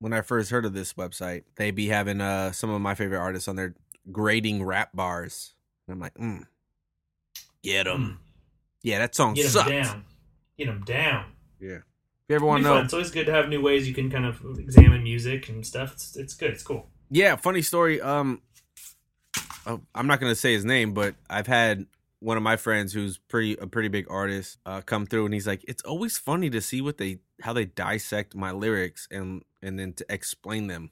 when 0.00 0.12
I 0.12 0.22
first 0.22 0.50
heard 0.50 0.64
of 0.64 0.72
this 0.72 0.94
website, 0.94 1.44
they'd 1.56 1.74
be 1.74 1.86
having 1.88 2.20
uh 2.20 2.50
some 2.52 2.70
of 2.70 2.80
my 2.80 2.94
favorite 2.94 3.18
artists 3.18 3.46
on 3.46 3.56
their 3.56 3.74
grading 4.10 4.64
rap 4.64 4.90
bars, 4.94 5.54
and 5.86 5.94
I'm 5.94 6.00
like, 6.00 6.14
mm, 6.14 6.44
get 7.62 7.84
them. 7.84 8.18
Yeah, 8.86 8.98
that 9.00 9.16
song 9.16 9.34
Get 9.34 9.42
them 9.42 9.50
sucks. 9.50 9.68
down. 9.68 10.04
Get 10.56 10.66
them 10.66 10.84
down. 10.86 11.24
Yeah. 11.58 11.78
If 11.78 11.82
you 12.28 12.36
ever 12.36 12.46
want 12.46 12.62
to 12.62 12.68
know, 12.68 12.74
fun. 12.76 12.84
It's 12.84 12.94
always 12.94 13.10
good 13.10 13.26
to 13.26 13.32
have 13.32 13.48
new 13.48 13.60
ways 13.60 13.88
you 13.88 13.94
can 13.94 14.10
kind 14.12 14.24
of 14.24 14.40
examine 14.58 15.02
music 15.02 15.48
and 15.48 15.66
stuff. 15.66 15.92
It's, 15.94 16.14
it's 16.16 16.34
good. 16.34 16.50
It's 16.52 16.62
cool. 16.62 16.88
Yeah, 17.10 17.34
funny 17.34 17.62
story. 17.62 18.00
Um, 18.00 18.42
oh, 19.66 19.80
I'm 19.92 20.06
not 20.06 20.20
gonna 20.20 20.36
say 20.36 20.52
his 20.52 20.64
name, 20.64 20.92
but 20.94 21.16
I've 21.28 21.48
had 21.48 21.86
one 22.20 22.36
of 22.36 22.44
my 22.44 22.56
friends 22.56 22.92
who's 22.92 23.18
pretty 23.18 23.56
a 23.56 23.66
pretty 23.66 23.88
big 23.88 24.06
artist 24.08 24.58
uh, 24.64 24.82
come 24.82 25.04
through, 25.06 25.24
and 25.24 25.34
he's 25.34 25.46
like, 25.48 25.64
"It's 25.66 25.82
always 25.82 26.16
funny 26.16 26.48
to 26.50 26.60
see 26.60 26.80
what 26.80 26.96
they 26.98 27.18
how 27.42 27.52
they 27.52 27.64
dissect 27.64 28.34
my 28.36 28.52
lyrics 28.52 29.08
and 29.10 29.42
and 29.62 29.78
then 29.80 29.92
to 29.94 30.06
explain 30.08 30.68
them." 30.68 30.90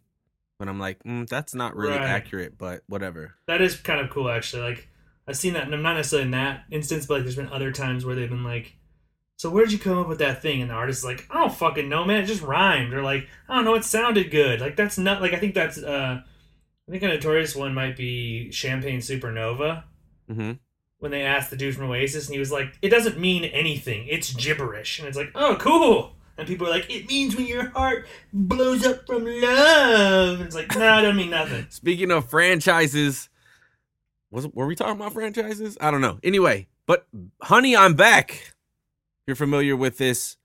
But 0.58 0.68
I'm 0.68 0.78
like, 0.78 1.02
mm, 1.04 1.28
that's 1.28 1.54
not 1.54 1.74
really 1.76 1.98
Right. 1.98 2.08
accurate, 2.08 2.56
but 2.58 2.82
whatever. 2.88 3.34
That 3.46 3.60
is 3.60 3.76
kind 3.76 4.00
of 4.00 4.08
cool, 4.10 4.28
actually. 4.30 4.62
Like 4.62 4.88
I've 5.26 5.36
seen 5.36 5.54
that, 5.54 5.64
and 5.64 5.74
I'm 5.74 5.82
not 5.82 5.94
necessarily 5.94 6.26
in 6.26 6.32
that 6.32 6.64
instance, 6.70 7.06
but 7.06 7.14
like 7.14 7.22
there's 7.22 7.36
been 7.36 7.48
other 7.48 7.72
times 7.72 8.04
where 8.04 8.14
they've 8.14 8.28
been 8.28 8.44
like, 8.44 8.76
"So 9.36 9.50
where'd 9.50 9.72
you 9.72 9.78
come 9.78 9.98
up 9.98 10.08
with 10.08 10.18
that 10.18 10.42
thing?" 10.42 10.60
And 10.60 10.70
the 10.70 10.74
artist's 10.74 11.04
like, 11.04 11.26
"I 11.30 11.40
don't 11.40 11.54
fucking 11.54 11.88
know, 11.88 12.04
man. 12.04 12.22
It 12.22 12.26
just 12.26 12.42
rhymed." 12.42 12.92
Or 12.92 13.02
like, 13.02 13.26
"I 13.48 13.54
don't 13.54 13.64
know. 13.64 13.74
It 13.74 13.84
sounded 13.84 14.30
good." 14.30 14.60
Like 14.60 14.76
that's 14.76 14.98
not 14.98 15.22
like 15.22 15.32
I 15.32 15.38
think 15.38 15.54
that's 15.54 15.78
uh, 15.78 16.20
I 16.86 16.90
think 16.90 17.02
a 17.02 17.08
notorious 17.08 17.56
one 17.56 17.72
might 17.74 17.96
be 17.96 18.50
Champagne 18.52 19.00
Supernova 19.00 19.84
hmm 20.28 20.52
when 20.98 21.10
they 21.10 21.22
asked 21.22 21.50
the 21.50 21.56
dude 21.56 21.74
from 21.74 21.90
Oasis, 21.90 22.26
and 22.26 22.32
he 22.32 22.38
was 22.38 22.50
like, 22.50 22.78
"It 22.80 22.88
doesn't 22.88 23.18
mean 23.18 23.44
anything. 23.44 24.06
It's 24.08 24.32
gibberish." 24.32 24.98
And 24.98 25.06
it's 25.06 25.18
like, 25.18 25.30
"Oh, 25.34 25.56
cool." 25.60 26.16
And 26.38 26.48
people 26.48 26.66
are 26.66 26.70
like, 26.70 26.90
"It 26.90 27.06
means 27.06 27.36
when 27.36 27.46
your 27.46 27.68
heart 27.70 28.06
blows 28.32 28.86
up 28.86 29.06
from 29.06 29.24
love." 29.26 30.38
And 30.38 30.46
it's 30.46 30.54
like, 30.54 30.74
"No, 30.74 30.98
it 30.98 31.02
doesn't 31.02 31.16
mean 31.16 31.30
nothing." 31.30 31.66
Speaking 31.70 32.10
of 32.10 32.30
franchises, 32.30 33.28
was 34.34 34.48
were 34.48 34.66
we 34.66 34.74
talking 34.74 34.96
about 34.96 35.12
franchises? 35.12 35.78
I 35.80 35.90
don't 35.90 36.00
know. 36.00 36.18
Anyway, 36.22 36.68
but 36.86 37.06
honey, 37.42 37.76
I'm 37.76 37.94
back. 37.94 38.54
You're 39.26 39.36
familiar 39.36 39.76
with 39.76 39.96
this 39.98 40.36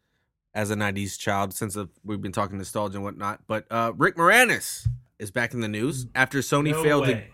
as 0.54 0.72
a 0.72 0.76
'90s 0.76 1.18
child, 1.18 1.54
since 1.54 1.78
we've 2.04 2.22
been 2.22 2.32
talking 2.32 2.58
nostalgia 2.58 2.98
and 2.98 3.04
whatnot. 3.04 3.42
But 3.48 3.66
uh, 3.72 3.94
Rick 3.98 4.16
Moranis 4.16 4.88
is 5.18 5.32
back 5.32 5.54
in 5.54 5.62
the 5.62 5.68
news 5.68 6.08
after 6.16 6.40
Sony 6.40 6.72
No 6.72 6.84
failed 6.84 7.06
to, 7.08 7.14
way. 7.14 7.28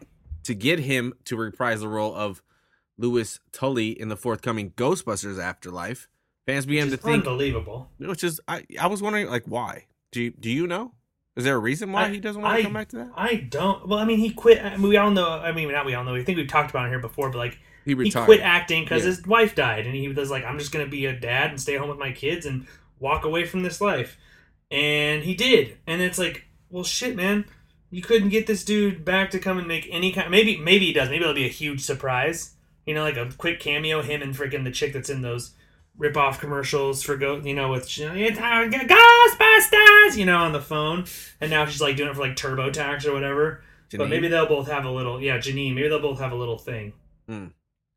to 0.43 0.55
get 0.55 0.79
him 0.79 1.13
to 1.25 1.35
reprise 1.35 1.81
the 1.81 1.87
role 1.87 2.15
of 2.15 2.41
Louis 2.97 3.39
Tully 3.51 3.89
in 3.89 4.07
the 4.09 4.17
forthcoming 4.17 4.71
Ghostbusters 4.71 5.39
Afterlife. 5.39 6.07
Fans 6.45 6.65
began 6.65 6.89
to 6.91 6.97
think, 6.97 7.25
unbelievable. 7.25 7.89
which 7.97 8.23
is 8.23 8.39
I, 8.47 8.65
I 8.79 8.87
was 8.87 9.01
wondering, 9.01 9.27
like, 9.27 9.43
why? 9.45 9.85
Do 10.11 10.21
you, 10.21 10.31
do 10.31 10.49
you 10.49 10.67
know? 10.67 10.93
Is 11.35 11.43
there 11.43 11.55
a 11.55 11.59
reason 11.59 11.91
why 11.91 12.05
I- 12.05 12.09
he 12.09 12.19
doesn't 12.19 12.41
want 12.41 12.53
I- 12.53 12.57
to 12.57 12.63
come 12.63 12.73
back 12.73 12.89
to 12.89 12.95
that? 12.97 13.09
I 13.15 13.35
don't. 13.35 13.87
Well, 13.87 13.99
I 13.99 14.05
mean, 14.05 14.19
he 14.19 14.29
quit. 14.31 14.63
I 14.63 14.77
mean, 14.77 14.87
we 14.89 14.97
all 14.97 15.11
know. 15.11 15.27
I 15.29 15.51
mean, 15.51 15.69
not 15.71 15.85
we 15.85 15.93
all 15.93 16.03
know. 16.03 16.15
I 16.15 16.23
think 16.23 16.37
we've 16.37 16.47
talked 16.47 16.69
about 16.69 16.85
it 16.85 16.89
here 16.89 16.99
before, 16.99 17.29
but 17.29 17.37
like 17.37 17.57
He 17.83 17.93
retired. 17.93 18.21
he 18.23 18.25
quit 18.25 18.39
acting 18.41 18.83
because 18.83 19.03
Yeah. 19.03 19.09
his 19.09 19.25
wife 19.27 19.53
died, 19.55 19.85
and 19.85 19.95
he 19.95 20.07
was 20.07 20.31
like, 20.31 20.45
"I'm 20.45 20.57
just 20.57 20.71
gonna 20.71 20.87
be 20.87 21.05
a 21.05 21.13
dad 21.13 21.49
and 21.49 21.59
stay 21.59 21.75
home 21.75 21.89
with 21.89 21.99
my 21.99 22.11
kids 22.11 22.45
and 22.45 22.67
walk 22.99 23.25
away 23.25 23.43
from 23.45 23.63
this 23.63 23.81
life." 23.81 24.17
And 24.71 25.23
he 25.23 25.35
did, 25.35 25.77
and 25.85 26.01
it's 26.01 26.17
like, 26.17 26.45
well, 26.69 26.83
shit, 26.83 27.15
man. 27.15 27.45
You 27.91 28.01
couldn't 28.01 28.29
get 28.29 28.47
this 28.47 28.65
dude 28.65 29.05
back 29.05 29.29
to 29.31 29.39
come 29.39 29.57
and 29.57 29.67
make 29.67 29.87
any 29.91 30.11
kind. 30.11 30.29
Maybe, 30.31 30.57
maybe 30.57 30.87
he 30.87 30.93
does. 30.93 31.09
Maybe 31.09 31.21
it'll 31.23 31.35
be 31.35 31.45
a 31.45 31.49
huge 31.49 31.81
surprise. 31.81 32.55
You 32.85 32.93
know, 32.93 33.03
like 33.03 33.15
a 33.17 33.29
quick 33.37 33.59
cameo, 33.59 34.01
him 34.01 34.21
and 34.21 34.35
freaking 34.35 34.63
the 34.63 34.71
chick 34.71 34.91
that's 34.93 35.09
in 35.09 35.21
those 35.21 35.53
rip-off 35.97 36.39
commercials 36.39 37.03
for 37.03 37.17
go. 37.17 37.37
You 37.37 37.53
know, 37.53 37.71
with 37.71 37.97
you 37.97 38.07
know, 38.07 38.13
Ghostbusters. 38.13 40.17
You 40.17 40.25
know, 40.25 40.37
on 40.37 40.51
the 40.51 40.61
phone, 40.61 41.05
and 41.41 41.49
now 41.49 41.65
she's 41.65 41.81
like 41.81 41.95
doing 41.95 42.09
it 42.09 42.15
for 42.15 42.21
like 42.21 42.35
TurboTax 42.35 43.05
or 43.05 43.13
whatever. 43.13 43.63
But 43.97 44.09
maybe 44.09 44.27
they'll 44.27 44.47
both 44.47 44.67
have 44.67 44.85
a 44.85 44.91
little. 44.91 45.21
Yeah, 45.21 45.37
Janine. 45.37 45.73
Maybe 45.73 45.87
they'll 45.87 46.01
both 46.01 46.19
have 46.19 46.31
a 46.31 46.35
little 46.35 46.57
thing. 46.57 46.93
Hmm. 47.27 47.47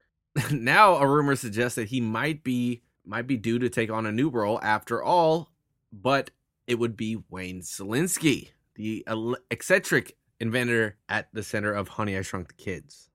now 0.53 0.97
a 0.97 1.07
rumor 1.07 1.37
suggests 1.37 1.77
that 1.77 1.89
he 1.89 2.01
might 2.01 2.45
be 2.45 2.83
might 3.05 3.27
be 3.27 3.37
due 3.37 3.59
to 3.59 3.69
take 3.69 3.91
on 3.91 4.07
a 4.07 4.13
new 4.13 4.29
role 4.29 4.61
after 4.63 5.03
all, 5.03 5.51
but 5.93 6.31
it 6.67 6.79
would 6.79 6.97
be 6.97 7.19
Wayne 7.31 7.63
Szalinski, 7.63 8.51
the 8.75 9.05
eccentric 9.51 10.17
inventor 10.39 10.97
at 11.09 11.29
the 11.33 11.43
center 11.43 11.73
of 11.73 11.89
Honey 11.89 12.17
I 12.17 12.23
Shrunk 12.23 12.49
the 12.49 12.55
Kids. 12.55 13.08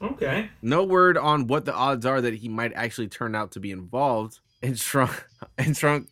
Okay. 0.00 0.50
No 0.62 0.84
word 0.84 1.16
on 1.18 1.46
what 1.46 1.64
the 1.64 1.74
odds 1.74 2.04
are 2.06 2.20
that 2.20 2.34
he 2.34 2.48
might 2.48 2.72
actually 2.74 3.08
turn 3.08 3.34
out 3.34 3.52
to 3.52 3.60
be 3.60 3.70
involved 3.70 4.40
in 4.62 4.74
shrunk 4.74 5.24
in 5.58 5.74
shrunk 5.74 6.08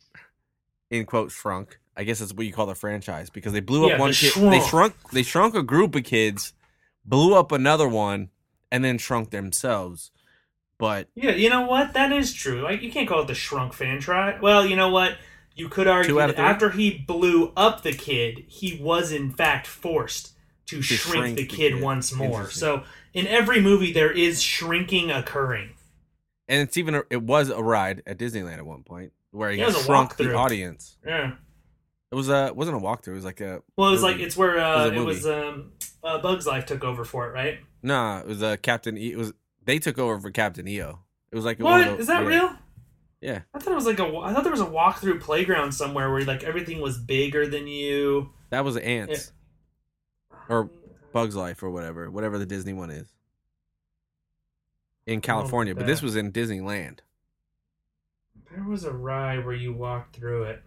in 0.91 1.07
quote 1.07 1.31
shrunk. 1.31 1.79
I 1.97 2.05
guess 2.05 2.19
that's 2.19 2.33
what 2.35 2.47
you 2.47 2.53
call 2.53 2.67
the 2.67 2.75
franchise 2.75 3.31
because 3.31 3.53
they 3.53 3.61
blew 3.61 3.85
up 3.85 3.91
Yeah, 3.91 3.99
one 3.99 4.13
kid. 4.13 4.33
They 4.35 4.59
shrunk. 4.59 4.69
shrunk. 4.69 5.11
They 5.13 5.23
shrunk 5.23 5.55
a 5.55 5.63
group 5.63 5.95
of 5.95 6.05
kids, 6.05 6.53
blew 7.05 7.35
up 7.35 7.53
another 7.53 7.89
one, 7.89 8.31
and 8.73 8.85
then 8.85 8.99
shrunk 8.99 9.31
themselves. 9.31 10.11
But 10.77 11.09
Yeah, 11.15 11.31
you 11.31 11.51
know 11.51 11.63
what? 11.63 11.93
That 11.95 12.11
is 12.13 12.33
true. 12.33 12.63
Like 12.63 12.83
you 12.83 12.91
can't 12.91 13.09
call 13.09 13.23
it 13.23 13.29
the 13.29 13.35
shrunk 13.35 13.73
fan 13.73 14.01
try. 14.01 14.39
Well, 14.41 14.67
you 14.67 14.75
know 14.77 14.89
what? 14.89 15.19
You 15.55 15.69
could 15.69 15.87
argue 15.87 16.15
Two 16.15 16.21
out 16.21 16.31
of 16.31 16.37
that 16.37 16.45
after 16.45 16.71
he 16.71 16.99
blew 16.99 17.53
up 17.57 17.83
the 17.83 17.93
kid, 17.93 18.45
he 18.49 18.77
was 18.83 19.13
in 19.13 19.31
fact 19.31 19.69
forced 19.69 20.33
to, 20.67 20.83
shrink, 20.83 21.01
shrink 21.01 21.37
the 21.37 21.43
the 21.43 21.49
kid, 21.49 21.75
kid. 21.75 21.83
once 21.83 22.13
more. 22.13 22.51
So 22.51 22.83
in 23.15 23.27
every 23.27 23.61
movie, 23.61 23.93
there 23.93 24.11
is 24.11 24.43
shrinking 24.43 25.11
occurring. 25.11 25.71
and 26.49 26.61
it's 26.61 26.77
even 26.77 26.95
a, 26.97 27.03
it 27.11 27.23
was 27.23 27.49
a 27.49 27.63
ride 27.63 28.03
at 28.07 28.19
Disneyland 28.19 28.59
at 28.59 28.67
one 28.67 28.83
point 28.83 29.13
where 29.31 29.51
he 29.51 29.59
Yeah, 29.59 29.65
it 29.65 29.67
was 29.69 29.77
a 29.77 29.85
shrunk 29.85 30.17
the 30.17 30.35
audience. 30.35 30.97
Yeah. 31.07 31.33
It 32.13 32.15
was 32.17 32.29
a 32.29 32.47
it 32.47 32.57
wasn't 32.57 32.77
a 32.77 32.81
walkthrough. 32.81 33.09
It 33.09 33.15
was 33.15 33.25
like 33.25 33.41
a 33.41 33.63
Well, 33.77 33.89
it 33.89 33.93
was 33.93 34.03
movie. 34.03 34.15
like 34.15 34.23
it's 34.23 34.37
where 34.37 34.57
It 34.57 34.61
uh, 34.63 34.91
was 34.91 34.93
a 34.93 34.95
it 35.01 35.05
was 35.05 35.27
um, 35.27 35.73
uh, 36.05 36.19
Bugs 36.19 36.47
Life 36.47 36.67
took 36.67 36.85
over 36.85 37.05
for 37.05 37.29
it, 37.29 37.33
right? 37.33 37.59
nah. 37.83 38.21
It 38.21 38.27
was 38.27 38.43
a 38.43 38.57
Captain. 38.57 38.97
E, 38.99 39.13
it 39.13 39.17
was 39.17 39.33
they 39.65 39.79
took 39.79 39.99
over 39.99 40.21
for 40.21 40.31
Captain 40.31 40.69
EO. 40.69 41.01
It 41.33 41.37
was 41.37 41.45
like 41.45 41.59
What 41.59 41.99
is 41.99 42.07
that 42.09 42.23
yeah. 42.23 42.29
real? 42.29 42.53
Yeah, 43.21 43.41
I 43.55 43.59
thought 43.59 43.73
it 43.73 43.75
was 43.77 43.87
like 43.87 43.99
a. 43.99 44.05
I 44.19 44.35
thought 44.35 44.43
there 44.43 44.53
was 44.53 44.61
a 44.61 44.67
walkthrough 44.67 45.19
playground 45.21 45.73
somewhere 45.73 46.13
where 46.13 46.23
like 46.27 46.45
everything 46.45 46.81
was 46.83 46.99
bigger 46.99 47.47
than 47.47 47.67
you. 47.67 48.31
that 48.51 48.65
was 48.67 48.77
ants 48.77 49.33
or 50.51 50.71
Bugs 51.15 51.35
Life 51.37 51.63
or 51.63 51.71
whatever, 51.71 52.11
whatever 52.11 52.39
the 52.39 52.45
Disney 52.45 52.73
one 52.75 52.91
is 52.91 53.09
in 55.07 55.21
California. 55.23 55.75
But 55.75 55.87
this 55.87 56.03
was 56.03 56.17
in 56.17 56.33
Disneyland. 56.33 56.99
There 58.53 58.65
was 58.65 58.85
a 58.85 58.93
ride 58.93 59.45
where 59.47 59.55
you 59.55 59.73
walked 59.73 60.17
through 60.17 60.43
it. 60.45 60.63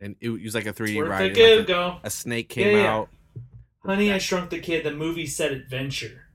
and 0.00 0.16
it 0.20 0.28
was 0.30 0.54
like 0.54 0.66
a 0.66 0.72
3D 0.72 0.96
Worth 0.96 1.08
ride. 1.10 1.22
like 1.32 1.36
a, 1.38 1.62
go. 1.64 1.98
a 2.02 2.10
snake 2.10 2.48
came 2.48 2.76
Yeah, 2.76 2.82
yeah. 2.82 2.92
out. 2.94 3.08
Honey, 3.84 4.12
I 4.12 4.18
Shrunk 4.18 4.50
the 4.50 4.58
Kid, 4.58 4.84
the 4.84 4.90
movie 4.92 5.26
set 5.26 5.52
adventure. 5.52 6.26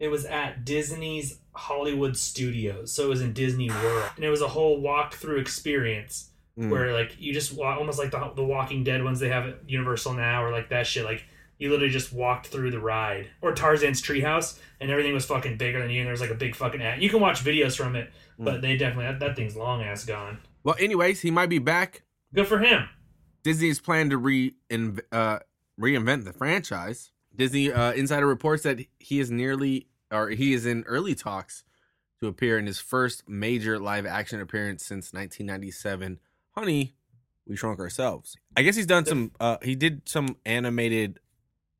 It 0.00 0.08
was 0.08 0.24
at 0.24 0.64
Disney's 0.64 1.38
Hollywood 1.52 2.16
Studios, 2.16 2.92
so 2.92 3.04
it 3.04 3.08
was 3.08 3.20
in 3.20 3.32
Disney 3.32 3.70
World, 3.70 4.10
and 4.16 4.24
it 4.24 4.30
was 4.30 4.40
a 4.40 4.48
whole 4.48 4.80
walk-through 4.80 5.38
experience 5.38 6.30
Mm. 6.58 6.70
where 6.70 6.92
like 6.92 7.14
you 7.20 7.32
just 7.32 7.52
walk, 7.52 7.78
almost 7.78 8.00
like 8.00 8.10
the 8.10 8.32
the 8.34 8.42
Walking 8.44 8.82
Dead 8.82 9.04
ones 9.04 9.20
they 9.20 9.28
have 9.28 9.46
at 9.46 9.70
Universal 9.70 10.14
now, 10.14 10.42
or 10.44 10.50
like 10.50 10.70
that 10.70 10.88
shit. 10.88 11.04
Like 11.04 11.24
you 11.58 11.70
literally 11.70 11.92
just 11.92 12.12
walked 12.12 12.46
through 12.46 12.70
the 12.70 12.80
ride, 12.80 13.28
or 13.42 13.52
Tarzan's 13.52 14.00
Treehouse, 14.00 14.58
and 14.80 14.90
everything 14.90 15.12
was 15.12 15.24
fucking 15.24 15.56
bigger 15.56 15.80
than 15.80 15.90
you, 15.90 16.00
and 16.00 16.06
there 16.06 16.12
was 16.12 16.20
like 16.20 16.30
a 16.30 16.34
big 16.34 16.54
fucking 16.54 16.80
ad. 16.80 17.02
You 17.02 17.10
can 17.10 17.20
watch 17.20 17.44
videos 17.44 17.76
from 17.76 17.96
it, 17.96 18.10
but 18.38 18.60
they 18.62 18.76
definitely 18.76 19.06
that, 19.06 19.20
that 19.20 19.36
thing's 19.36 19.56
long 19.56 19.82
ass 19.82 20.04
gone. 20.04 20.38
Well, 20.62 20.76
anyways, 20.78 21.20
he 21.20 21.30
might 21.30 21.48
be 21.48 21.58
back. 21.58 22.02
Good 22.34 22.46
for 22.46 22.58
him. 22.58 22.88
Disney's 23.42 23.80
plan 23.80 24.10
to 24.10 24.18
re 24.18 24.54
uh, 24.70 25.38
reinvent 25.80 26.24
the 26.24 26.32
franchise. 26.32 27.10
Disney 27.34 27.72
uh, 27.72 27.92
insider 27.92 28.26
reports 28.26 28.64
that 28.64 28.80
he 28.98 29.20
is 29.20 29.30
nearly 29.30 29.86
or 30.10 30.30
he 30.30 30.54
is 30.54 30.66
in 30.66 30.84
early 30.84 31.14
talks 31.14 31.64
to 32.20 32.26
appear 32.26 32.58
in 32.58 32.66
his 32.66 32.80
first 32.80 33.28
major 33.28 33.78
live 33.78 34.06
action 34.06 34.40
appearance 34.40 34.84
since 34.84 35.12
1997. 35.12 36.18
Honey, 36.52 36.94
we 37.46 37.56
shrunk 37.56 37.78
ourselves. 37.78 38.36
I 38.56 38.62
guess 38.62 38.76
he's 38.76 38.86
done 38.86 39.04
some. 39.06 39.32
Uh, 39.38 39.58
he 39.62 39.74
did 39.74 40.08
some 40.08 40.36
animated 40.44 41.20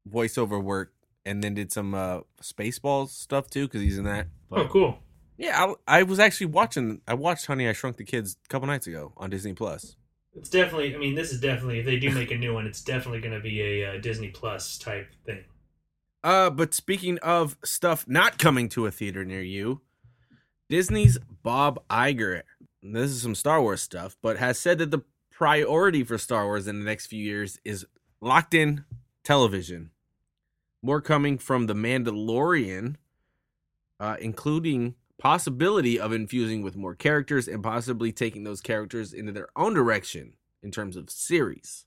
voiceover 0.08 0.62
work 0.62 0.92
and 1.24 1.42
then 1.42 1.54
did 1.54 1.70
some 1.70 1.94
uh, 1.94 2.20
Spaceballs 2.42 3.10
stuff 3.10 3.50
too 3.50 3.66
because 3.66 3.82
he's 3.82 3.98
in 3.98 4.04
that. 4.04 4.28
Oh, 4.50 4.66
cool. 4.66 4.98
yeah, 5.36 5.74
I, 5.86 5.98
I 5.98 6.02
was 6.02 6.18
actually 6.18 6.46
watching. 6.46 7.00
I 7.06 7.14
watched 7.14 7.46
Honey, 7.46 7.68
I 7.68 7.72
Shrunk 7.72 7.96
the 7.96 8.04
Kids 8.04 8.36
a 8.44 8.48
couple 8.48 8.66
nights 8.66 8.86
ago 8.86 9.12
on 9.16 9.30
Disney 9.30 9.52
Plus. 9.52 9.96
It's 10.34 10.48
definitely. 10.48 10.94
I 10.94 10.98
mean, 10.98 11.14
this 11.14 11.32
is 11.32 11.40
definitely. 11.40 11.80
If 11.80 11.86
they 11.86 11.98
do 11.98 12.10
make 12.10 12.30
a 12.30 12.36
new 12.36 12.54
one, 12.54 12.66
it's 12.66 12.82
definitely 12.82 13.20
going 13.20 13.34
to 13.34 13.40
be 13.40 13.60
a 13.60 13.90
uh, 13.90 14.00
Disney 14.00 14.28
Plus 14.28 14.78
type 14.78 15.08
thing. 15.26 15.44
Uh, 16.24 16.50
but 16.50 16.74
speaking 16.74 17.18
of 17.18 17.56
stuff 17.64 18.06
not 18.08 18.38
coming 18.38 18.68
to 18.70 18.86
a 18.86 18.90
theater 18.90 19.24
near 19.24 19.42
you, 19.42 19.80
Disney's 20.68 21.18
Bob 21.42 21.80
Iger, 21.88 22.42
this 22.82 23.10
is 23.10 23.22
some 23.22 23.34
Star 23.34 23.60
Wars 23.62 23.82
stuff, 23.82 24.16
but 24.22 24.38
has 24.38 24.58
said 24.58 24.78
that 24.78 24.90
the 24.90 25.02
priority 25.30 26.02
for 26.02 26.18
Star 26.18 26.44
Wars 26.46 26.66
in 26.66 26.78
the 26.78 26.84
next 26.84 27.06
few 27.06 27.22
years 27.22 27.58
is 27.64 27.86
locked 28.20 28.54
in 28.54 28.84
television. 29.24 29.90
More 30.82 31.00
coming 31.00 31.38
from 31.38 31.66
The 31.66 31.74
Mandalorian, 31.74 32.96
uh, 33.98 34.16
including 34.20 34.94
possibility 35.18 35.98
of 35.98 36.12
infusing 36.12 36.62
with 36.62 36.76
more 36.76 36.94
characters 36.94 37.48
and 37.48 37.62
possibly 37.62 38.12
taking 38.12 38.44
those 38.44 38.60
characters 38.60 39.12
into 39.12 39.32
their 39.32 39.48
own 39.56 39.74
direction 39.74 40.34
in 40.62 40.70
terms 40.70 40.96
of 40.96 41.10
series. 41.10 41.84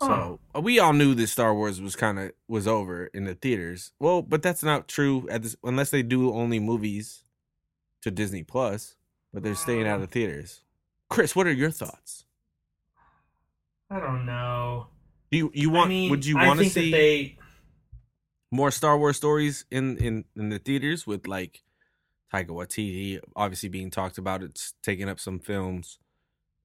So 0.00 0.40
uh, 0.54 0.60
we 0.60 0.80
all 0.80 0.92
knew 0.92 1.14
that 1.14 1.28
Star 1.28 1.54
Wars 1.54 1.80
was 1.80 1.94
kind 1.94 2.18
of 2.18 2.32
was 2.48 2.66
over 2.66 3.06
in 3.06 3.24
the 3.24 3.34
theaters. 3.34 3.92
Well, 4.00 4.20
but 4.22 4.42
that's 4.42 4.62
not 4.62 4.88
true 4.88 5.28
at 5.30 5.42
this 5.42 5.54
unless 5.62 5.90
they 5.90 6.02
do 6.02 6.32
only 6.32 6.58
movies 6.58 7.22
to 8.02 8.10
Disney 8.10 8.42
Plus, 8.42 8.96
but 9.32 9.44
they're 9.44 9.54
staying 9.54 9.86
out 9.86 10.00
of 10.00 10.10
theaters. 10.10 10.62
Chris, 11.08 11.36
what 11.36 11.46
are 11.46 11.52
your 11.52 11.70
thoughts? 11.70 12.24
I 13.90 14.00
don't 14.00 14.26
know. 14.26 14.88
Do 15.30 15.38
you 15.38 15.50
you 15.54 15.70
want? 15.70 15.86
I 15.86 15.88
mean, 15.90 16.10
would 16.10 16.26
you 16.26 16.36
want 16.36 16.58
to 16.58 16.68
see 16.68 16.90
they? 16.90 17.38
More 18.52 18.70
Star 18.70 18.96
Wars 18.96 19.16
stories 19.16 19.64
in 19.70 19.96
in 19.96 20.24
in 20.36 20.50
the 20.50 20.60
theaters 20.60 21.06
with 21.06 21.26
like 21.26 21.62
Taika 22.32 22.48
Waititi 22.48 23.18
obviously 23.34 23.68
being 23.68 23.90
talked 23.90 24.18
about? 24.18 24.44
It's 24.44 24.74
taking 24.82 25.08
up 25.08 25.18
some 25.18 25.40
films. 25.40 25.98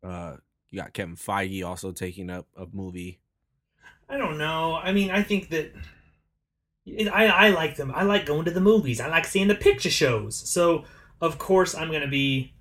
Uh, 0.04 0.36
you 0.70 0.80
got 0.80 0.94
Kevin 0.94 1.16
Feige 1.16 1.66
also 1.66 1.92
taking 1.92 2.30
up 2.30 2.46
a 2.56 2.68
movie. 2.72 3.20
I 4.10 4.18
don't 4.18 4.38
know. 4.38 4.76
I 4.76 4.92
mean, 4.92 5.10
I 5.10 5.24
think 5.24 5.50
that 5.50 5.74
I 7.12 7.28
I 7.28 7.50
like 7.50 7.78
them. 7.78 7.92
I 7.96 8.04
like 8.04 8.26
going 8.26 8.46
to 8.46 8.52
the 8.52 8.62
movies. 8.62 9.02
I 9.02 9.08
like 9.08 9.26
seeing 9.26 9.48
the 9.48 9.56
picture 9.56 9.90
shows. 9.90 10.36
So 10.36 10.84
of 11.22 11.40
course 11.40 11.74
I'm 11.74 11.92
gonna 11.92 12.08
be 12.08 12.54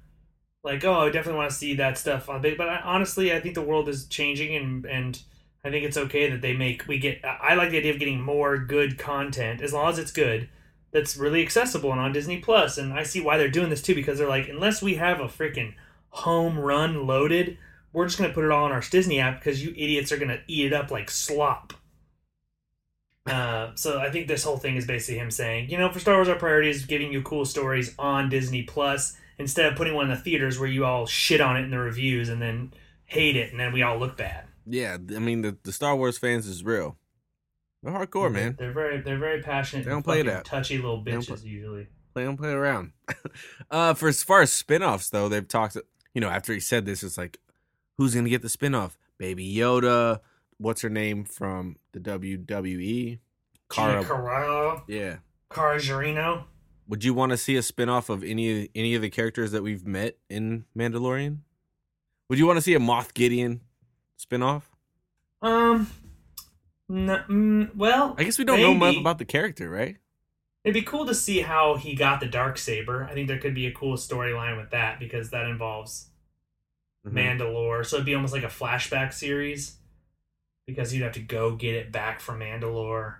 like, 0.63 0.85
oh, 0.85 1.01
I 1.01 1.11
definitely 1.11 1.39
want 1.39 1.51
to 1.51 1.57
see 1.57 1.75
that 1.75 1.99
stuff 1.99 2.29
on 2.29 2.43
big. 2.43 2.57
But 2.57 2.69
I, 2.69 2.81
honestly, 2.85 3.33
I 3.33 3.41
think 3.41 3.55
the 3.55 3.63
world 3.63 3.89
is 3.89 4.07
changing, 4.07 4.55
and 4.55 4.87
and 4.87 5.23
I 5.67 5.71
think 5.71 5.85
it's 5.85 5.97
okay 5.97 6.31
that 6.31 6.43
they 6.43 6.55
make 6.55 6.87
we 6.87 6.99
get. 6.99 7.25
I 7.25 7.55
like 7.55 7.71
the 7.71 7.79
idea 7.79 7.93
of 7.93 7.99
getting 7.99 8.21
more 8.21 8.57
good 8.57 8.99
content 8.99 9.61
as 9.61 9.73
long 9.73 9.89
as 9.91 9.99
it's 9.99 10.13
good. 10.13 10.49
That's 10.93 11.17
really 11.17 11.43
accessible 11.43 11.91
and 11.91 12.01
on 12.01 12.13
Disney 12.13 12.39
Plus, 12.39 12.79
and 12.79 12.93
I 12.93 13.03
see 13.03 13.21
why 13.21 13.37
they're 13.37 13.51
doing 13.51 13.69
this 13.69 13.83
too 13.83 13.95
because 13.95 14.19
they're 14.19 14.29
like, 14.29 14.49
unless 14.49 14.81
we 14.81 14.95
have 14.95 15.19
a 15.21 15.25
freaking 15.25 15.75
home 16.11 16.57
run 16.59 17.07
loaded, 17.07 17.59
we're 17.93 18.07
just 18.07 18.17
gonna 18.17 18.33
put 18.33 18.45
it 18.45 18.51
all 18.53 18.65
on 18.65 18.73
our 18.73 18.81
Disney 18.81 19.19
app 19.19 19.41
because 19.41 19.63
you 19.65 19.71
idiots 19.71 20.13
are 20.13 20.17
gonna 20.17 20.39
eat 20.47 20.67
it 20.67 20.73
up 20.73 20.93
like 20.93 21.11
slop. 21.11 21.73
Uh, 23.27 23.73
so 23.75 23.99
I 23.99 24.11
think 24.11 24.29
this 24.29 24.45
whole 24.45 24.59
thing 24.59 24.77
is 24.77 24.87
basically 24.87 25.19
him 25.19 25.33
saying, 25.33 25.69
you 25.69 25.79
know, 25.79 25.91
for 25.91 25.99
Star 25.99 26.15
Wars, 26.15 26.29
our 26.29 26.37
priority 26.37 26.71
is 26.71 26.87
giving 26.87 27.13
you 27.13 27.23
cool 27.23 27.45
stories 27.45 27.93
on 27.99 28.29
Disney 28.29 28.63
Plus 28.63 29.17
instead 29.37 29.67
of 29.67 29.77
putting 29.77 29.95
one 29.95 30.05
in 30.05 30.11
the 30.13 30.17
theaters 30.17 30.61
where 30.61 30.69
you 30.69 30.85
all 30.85 31.07
shit 31.07 31.41
on 31.41 31.57
it 31.57 31.65
in 31.65 31.71
the 31.71 31.79
reviews 31.79 32.29
and 32.29 32.41
then 32.41 32.73
hate 33.05 33.37
it 33.37 33.51
and 33.51 33.59
then 33.59 33.73
we 33.73 33.83
all 33.83 33.99
look 33.99 34.17
bad. 34.17 34.45
Yeah, 34.67 34.97
I 35.15 35.19
mean 35.21 35.43
the 35.43 35.57
the 35.63 35.73
Star 35.73 35.95
Wars 35.97 36.19
fans 36.19 36.47
is 36.47 36.65
real. 36.65 36.97
They're 37.83 37.93
hardcore, 37.93 38.33
man. 38.33 38.57
They're 38.59 38.73
very 38.73 39.01
they're 39.01 39.19
very 39.19 39.43
passionate. 39.43 39.85
They 39.85 39.91
don't 39.91 40.03
play 40.03 40.23
that. 40.23 40.45
touchy 40.45 40.77
little 40.77 41.03
They 41.05 41.13
bitches 41.13 41.41
play- 41.43 41.49
usually. 41.51 41.87
Play 42.15 42.25
don't 42.25 42.37
play 42.37 42.49
around. 42.51 42.93
uh, 43.71 43.95
for 43.95 44.09
as 44.09 44.23
far 44.23 44.41
as 44.43 44.51
spin-offs 44.53 45.11
though, 45.11 45.29
they've 45.29 45.47
talked. 45.47 45.77
You 46.15 46.21
know, 46.21 46.29
after 46.31 46.53
he 46.55 46.61
said 46.61 46.87
this, 46.87 47.03
it's 47.03 47.19
like, 47.19 47.39
who's 47.99 48.15
gonna 48.15 48.29
get 48.31 48.43
the 48.43 48.49
spin-off? 48.49 48.97
Baby 49.19 49.55
Yoda. 49.55 50.21
What's 50.59 50.81
her 50.81 50.89
name 50.89 51.25
from 51.25 51.77
the 51.93 52.01
WWE? 52.01 53.19
Cara 53.71 54.03
Cara. 54.03 54.05
Carrera, 54.05 54.83
Yeah. 54.89 55.17
Cara 55.51 55.77
Jarino. 55.79 56.45
Would 56.89 57.05
you 57.05 57.13
want 57.15 57.31
to 57.31 57.37
see 57.37 57.57
a 57.57 57.63
spin-off 57.63 58.09
of 58.09 58.25
any 58.25 58.71
any 58.75 58.95
of 58.95 59.03
the 59.03 59.11
characters 59.11 59.53
that 59.53 59.63
we've 59.63 59.87
met 59.87 60.17
in 60.31 60.65
Mandalorian? 60.77 61.39
Would 62.31 62.39
you 62.39 62.47
want 62.47 62.57
to 62.57 62.63
see 62.63 62.75
a 62.75 62.79
Moff 62.81 63.13
Gideon 63.13 63.61
spin-off? 64.17 64.71
Um, 65.43 65.89
no, 66.89 67.23
mm, 67.29 67.75
well, 67.77 68.15
I 68.19 68.25
guess 68.25 68.39
we 68.39 68.45
don't 68.45 68.61
know 68.61 68.75
much 68.75 68.97
about 68.97 69.19
the 69.19 69.25
character, 69.25 69.69
right? 69.71 69.97
It'd 70.65 70.75
be 70.75 70.83
cool 70.83 71.07
to 71.07 71.15
see 71.15 71.41
how 71.41 71.77
he 71.77 71.95
got 71.95 72.19
the 72.21 72.27
dark 72.27 72.59
saber. 72.59 73.05
I 73.05 73.13
think 73.15 73.29
there 73.29 73.39
could 73.39 73.55
be 73.55 73.67
a 73.67 73.73
cool 73.73 73.97
storyline 73.97 74.57
with 74.57 74.71
that 74.71 74.99
because 74.99 75.31
that 75.31 75.47
involves 75.47 76.11
Mhm. 77.07 77.13
Mandalore. 77.39 77.87
So 77.87 77.97
it'd 77.97 78.07
be 78.07 78.15
almost 78.17 78.33
like 78.33 78.43
a 78.43 78.49
flashback 78.49 79.13
series 79.13 79.79
because 80.67 80.93
you'd 80.93 81.05
have 81.05 81.13
to 81.13 81.21
go 81.21 81.55
get 81.55 81.75
it 81.75 81.93
back 81.93 82.19
from 82.19 82.41
Mandalore, 82.41 83.19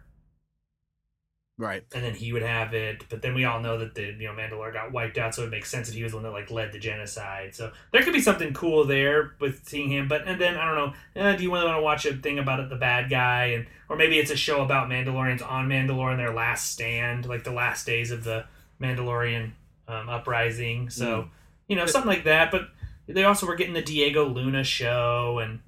Right. 1.59 1.83
and 1.95 2.05
then 2.05 2.15
he 2.15 2.35
would 2.35 2.43
have 2.43 2.75
it. 2.75 3.05
But 3.09 3.23
then 3.23 3.35
we 3.35 3.45
all 3.47 3.61
know 3.61 3.79
that 3.79 3.95
the 3.95 4.03
you 4.19 4.27
know 4.29 4.33
Mandalore 4.35 4.73
got 4.75 4.93
wiped 4.93 5.17
out, 5.17 5.35
so 5.35 5.45
it 5.45 5.51
makes 5.51 5.71
sense 5.71 5.89
that 5.89 5.95
he 5.97 6.03
was 6.03 6.13
the 6.13 6.19
one 6.19 6.25
that 6.25 6.33
like 6.33 6.51
led 6.51 6.73
the 6.73 6.79
genocide. 6.79 7.55
So 7.55 7.73
there 7.93 8.03
could 8.03 8.13
be 8.13 8.21
something 8.21 8.53
cool 8.53 8.85
there 8.85 9.33
with 9.41 9.67
seeing 9.67 9.91
him. 9.91 10.07
But 10.07 10.27
and 10.29 10.39
then 10.39 10.57
I 10.57 10.67
don't 10.67 10.75
know. 11.15 11.23
Uh, 11.23 11.35
do 11.35 11.43
you 11.43 11.51
really 11.53 11.65
want 11.65 11.79
to 11.79 11.83
watch 11.83 12.05
a 12.05 12.15
thing 12.15 12.39
about 12.39 12.61
it, 12.61 12.69
the 12.69 12.77
bad 12.77 13.09
guy, 13.09 13.47
and 13.47 13.67
or 13.89 13.97
maybe 13.97 14.19
it's 14.19 14.31
a 14.31 14.37
show 14.37 14.63
about 14.63 14.91
Mandalorians 14.91 15.41
on 15.49 15.67
Mandalore 15.69 16.11
and 16.11 16.21
their 16.21 16.35
last 16.35 16.73
stand, 16.73 17.25
like 17.27 17.45
the 17.45 17.53
last 17.53 17.87
days 17.87 18.11
of 18.11 18.23
the 18.25 18.45
Mandalorian 18.81 19.53
um, 19.89 20.09
uprising. 20.11 20.91
So 20.91 21.23
Mm. 21.23 21.29
you 21.69 21.77
know 21.77 21.87
something 21.87 22.09
like 22.11 22.25
that. 22.25 22.51
But 22.51 22.69
they 23.09 23.25
also 23.25 23.47
were 23.47 23.55
getting 23.57 23.73
the 23.75 23.81
Diego 23.83 24.29
Luna 24.29 24.63
show 24.63 25.39
and. 25.39 25.61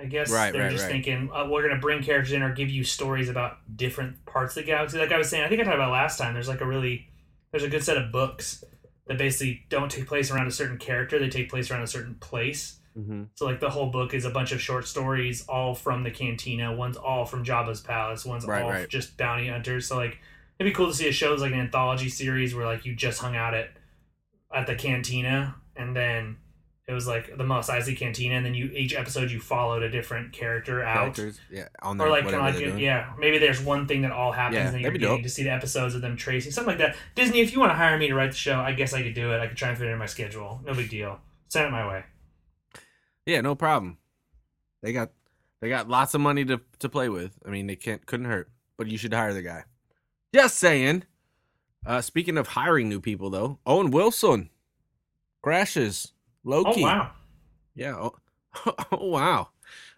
I 0.00 0.06
guess 0.06 0.30
Right, 0.30 0.52
they're 0.52 0.62
right, 0.62 0.70
just 0.70 0.84
right. 0.84 0.92
thinking 0.92 1.30
uh, 1.32 1.46
we're 1.48 1.66
gonna 1.68 1.80
bring 1.80 2.02
characters 2.02 2.32
in 2.32 2.42
or 2.42 2.52
give 2.54 2.70
you 2.70 2.84
stories 2.84 3.28
about 3.28 3.58
different 3.76 4.24
parts 4.24 4.56
of 4.56 4.64
the 4.64 4.66
galaxy. 4.66 4.98
Like 4.98 5.12
I 5.12 5.18
was 5.18 5.28
saying, 5.28 5.44
I 5.44 5.48
think 5.48 5.60
I 5.60 5.64
talked 5.64 5.76
about 5.76 5.92
last 5.92 6.18
time. 6.18 6.34
There's 6.34 6.48
like 6.48 6.60
a 6.60 6.66
really 6.66 7.08
there's 7.50 7.64
a 7.64 7.68
good 7.68 7.84
set 7.84 7.96
of 7.96 8.10
books 8.12 8.64
that 9.06 9.18
basically 9.18 9.64
don't 9.68 9.90
take 9.90 10.06
place 10.06 10.30
around 10.30 10.46
a 10.46 10.52
certain 10.52 10.78
character. 10.78 11.18
They 11.18 11.28
take 11.28 11.50
place 11.50 11.70
around 11.70 11.82
a 11.82 11.86
certain 11.86 12.14
place. 12.14 12.78
Mm-hmm. 12.96 13.24
So 13.34 13.44
like 13.44 13.60
the 13.60 13.70
whole 13.70 13.90
book 13.90 14.14
is 14.14 14.24
a 14.24 14.30
bunch 14.30 14.52
of 14.52 14.60
short 14.60 14.86
stories, 14.86 15.44
all 15.48 15.74
from 15.74 16.02
the 16.02 16.10
cantina. 16.10 16.74
One's 16.74 16.96
all 16.96 17.24
from 17.24 17.44
Jabba's 17.44 17.80
palace. 17.80 18.24
One's 18.24 18.44
all 18.44 18.86
just 18.88 19.16
bounty 19.16 19.48
hunters. 19.48 19.86
So 19.86 19.96
like 19.96 20.18
it'd 20.58 20.70
be 20.70 20.74
cool 20.74 20.88
to 20.88 20.94
see 20.94 21.08
a 21.08 21.12
show 21.12 21.30
that's 21.30 21.42
like 21.42 21.52
an 21.52 21.60
anthology 21.60 22.08
series 22.08 22.54
where 22.54 22.66
like 22.66 22.84
you 22.84 22.94
just 22.94 23.20
hung 23.20 23.36
out 23.36 23.54
at 23.54 23.70
at 24.54 24.66
the 24.66 24.74
cantina 24.74 25.54
and 25.76 25.94
then 25.94 26.36
it 26.90 26.92
was 26.92 27.06
like 27.06 27.36
the 27.36 27.44
Mos 27.44 27.70
Eisley 27.70 27.96
cantina 27.96 28.34
and 28.34 28.44
then 28.44 28.52
you 28.54 28.66
each 28.66 28.94
episode 28.94 29.30
you 29.30 29.38
followed 29.40 29.82
a 29.84 29.88
different 29.90 30.32
character 30.32 30.82
out. 30.82 31.14
Characters, 31.14 31.40
yeah, 31.50 31.68
on 31.82 32.00
Or 32.00 32.08
like 32.10 32.24
kind 32.24 32.34
of 32.34 32.60
like 32.60 32.78
yeah, 32.80 33.12
maybe 33.18 33.38
there's 33.38 33.62
one 33.62 33.86
thing 33.86 34.02
that 34.02 34.10
all 34.12 34.32
happens 34.32 34.56
Yeah, 34.56 34.70
and 34.72 34.80
you're 34.80 34.90
getting 34.90 35.08
dope. 35.08 35.22
to 35.22 35.28
see 35.28 35.44
the 35.44 35.52
episodes 35.52 35.94
of 35.94 36.02
them 36.02 36.16
tracing 36.16 36.50
something 36.52 36.76
like 36.76 36.78
that. 36.78 36.96
Disney, 37.14 37.40
if 37.40 37.52
you 37.52 37.60
want 37.60 37.70
to 37.70 37.76
hire 37.76 37.96
me 37.96 38.08
to 38.08 38.14
write 38.14 38.32
the 38.32 38.36
show, 38.36 38.58
I 38.58 38.72
guess 38.72 38.92
I 38.92 39.02
could 39.02 39.14
do 39.14 39.32
it. 39.32 39.38
I 39.40 39.46
could 39.46 39.56
try 39.56 39.68
and 39.68 39.78
fit 39.78 39.86
it 39.88 39.92
in 39.92 39.98
my 39.98 40.06
schedule. 40.06 40.60
No 40.66 40.74
big 40.74 40.90
deal. 40.90 41.20
Send 41.48 41.66
it 41.68 41.70
my 41.70 41.86
way. 41.86 42.04
Yeah, 43.26 43.40
no 43.40 43.54
problem. 43.54 43.98
They 44.82 44.92
got 44.92 45.10
they 45.60 45.68
got 45.68 45.88
lots 45.88 46.14
of 46.14 46.20
money 46.20 46.44
to 46.46 46.60
to 46.80 46.88
play 46.88 47.08
with. 47.08 47.38
I 47.46 47.50
mean, 47.50 47.66
they 47.66 47.76
can't 47.76 48.04
couldn't 48.04 48.26
hurt. 48.26 48.50
But 48.76 48.88
you 48.88 48.98
should 48.98 49.12
hire 49.14 49.32
the 49.32 49.42
guy. 49.42 49.64
Just 50.34 50.58
saying. 50.58 51.04
Uh 51.86 52.00
speaking 52.00 52.36
of 52.36 52.48
hiring 52.48 52.88
new 52.88 53.00
people 53.00 53.30
though, 53.30 53.58
Owen 53.64 53.90
Wilson 53.90 54.50
crashes 55.42 56.12
Loki. 56.44 56.82
Oh 56.82 56.86
wow. 56.86 57.10
Yeah. 57.74 57.96
Oh, 57.96 58.14
oh 58.92 59.08
wow. 59.08 59.48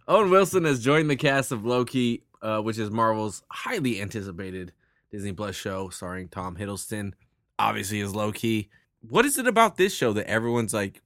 Owen 0.09 0.31
Wilson 0.31 0.65
has 0.65 0.83
joined 0.83 1.09
the 1.09 1.17
cast 1.17 1.53
of 1.53 1.65
Loki, 1.65 2.25
uh, 2.41 2.61
which 2.61 2.79
is 2.79 2.91
Marvel's 2.91 3.43
highly 3.51 4.01
anticipated 4.01 4.73
Disney 5.11 5.33
Plus 5.33 5.55
show 5.55 5.89
starring 5.91 6.29
Tom 6.29 6.57
Hiddleston. 6.57 7.13
Obviously, 7.59 8.01
as 8.01 8.15
Loki. 8.15 8.71
What 9.09 9.25
is 9.25 9.39
it 9.39 9.47
about 9.47 9.77
this 9.77 9.95
show 9.95 10.13
that 10.13 10.29
everyone's 10.29 10.73
like, 10.73 11.03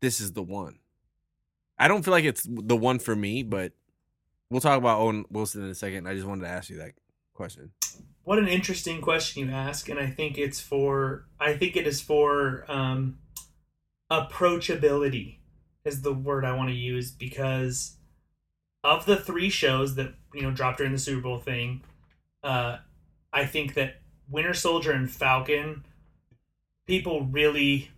this 0.00 0.20
is 0.20 0.32
the 0.32 0.42
one? 0.42 0.78
I 1.78 1.88
don't 1.88 2.02
feel 2.02 2.12
like 2.12 2.24
it's 2.24 2.46
the 2.48 2.76
one 2.76 2.98
for 2.98 3.14
me, 3.14 3.42
but 3.42 3.72
we'll 4.50 4.60
talk 4.60 4.78
about 4.78 5.00
Owen 5.00 5.24
Wilson 5.30 5.62
in 5.62 5.70
a 5.70 5.74
second. 5.74 6.06
I 6.06 6.14
just 6.14 6.26
wanted 6.26 6.42
to 6.42 6.48
ask 6.48 6.70
you 6.70 6.78
that 6.78 6.92
question. 7.34 7.70
What 8.24 8.38
an 8.38 8.48
interesting 8.48 9.00
question 9.00 9.46
you 9.46 9.54
ask, 9.54 9.88
and 9.88 10.00
I 10.00 10.08
think 10.08 10.38
it's 10.38 10.60
for 10.60 11.26
I 11.38 11.54
think 11.54 11.76
it 11.76 11.86
is 11.86 12.00
for 12.00 12.64
um, 12.68 13.18
approachability 14.10 15.36
is 15.84 16.02
the 16.02 16.12
word 16.12 16.44
I 16.44 16.54
want 16.54 16.68
to 16.68 16.74
use 16.74 17.10
because 17.10 17.96
of 18.84 19.06
the 19.06 19.16
three 19.16 19.50
shows 19.50 19.94
that 19.96 20.14
you 20.34 20.42
know 20.42 20.50
dropped 20.50 20.78
during 20.78 20.92
the 20.92 20.98
Super 20.98 21.22
Bowl 21.22 21.38
thing, 21.38 21.82
uh, 22.42 22.78
I 23.32 23.44
think 23.44 23.74
that 23.74 23.96
Winter 24.28 24.54
Soldier 24.54 24.92
and 24.92 25.10
Falcon, 25.10 25.84
people 26.86 27.24
really, 27.26 27.90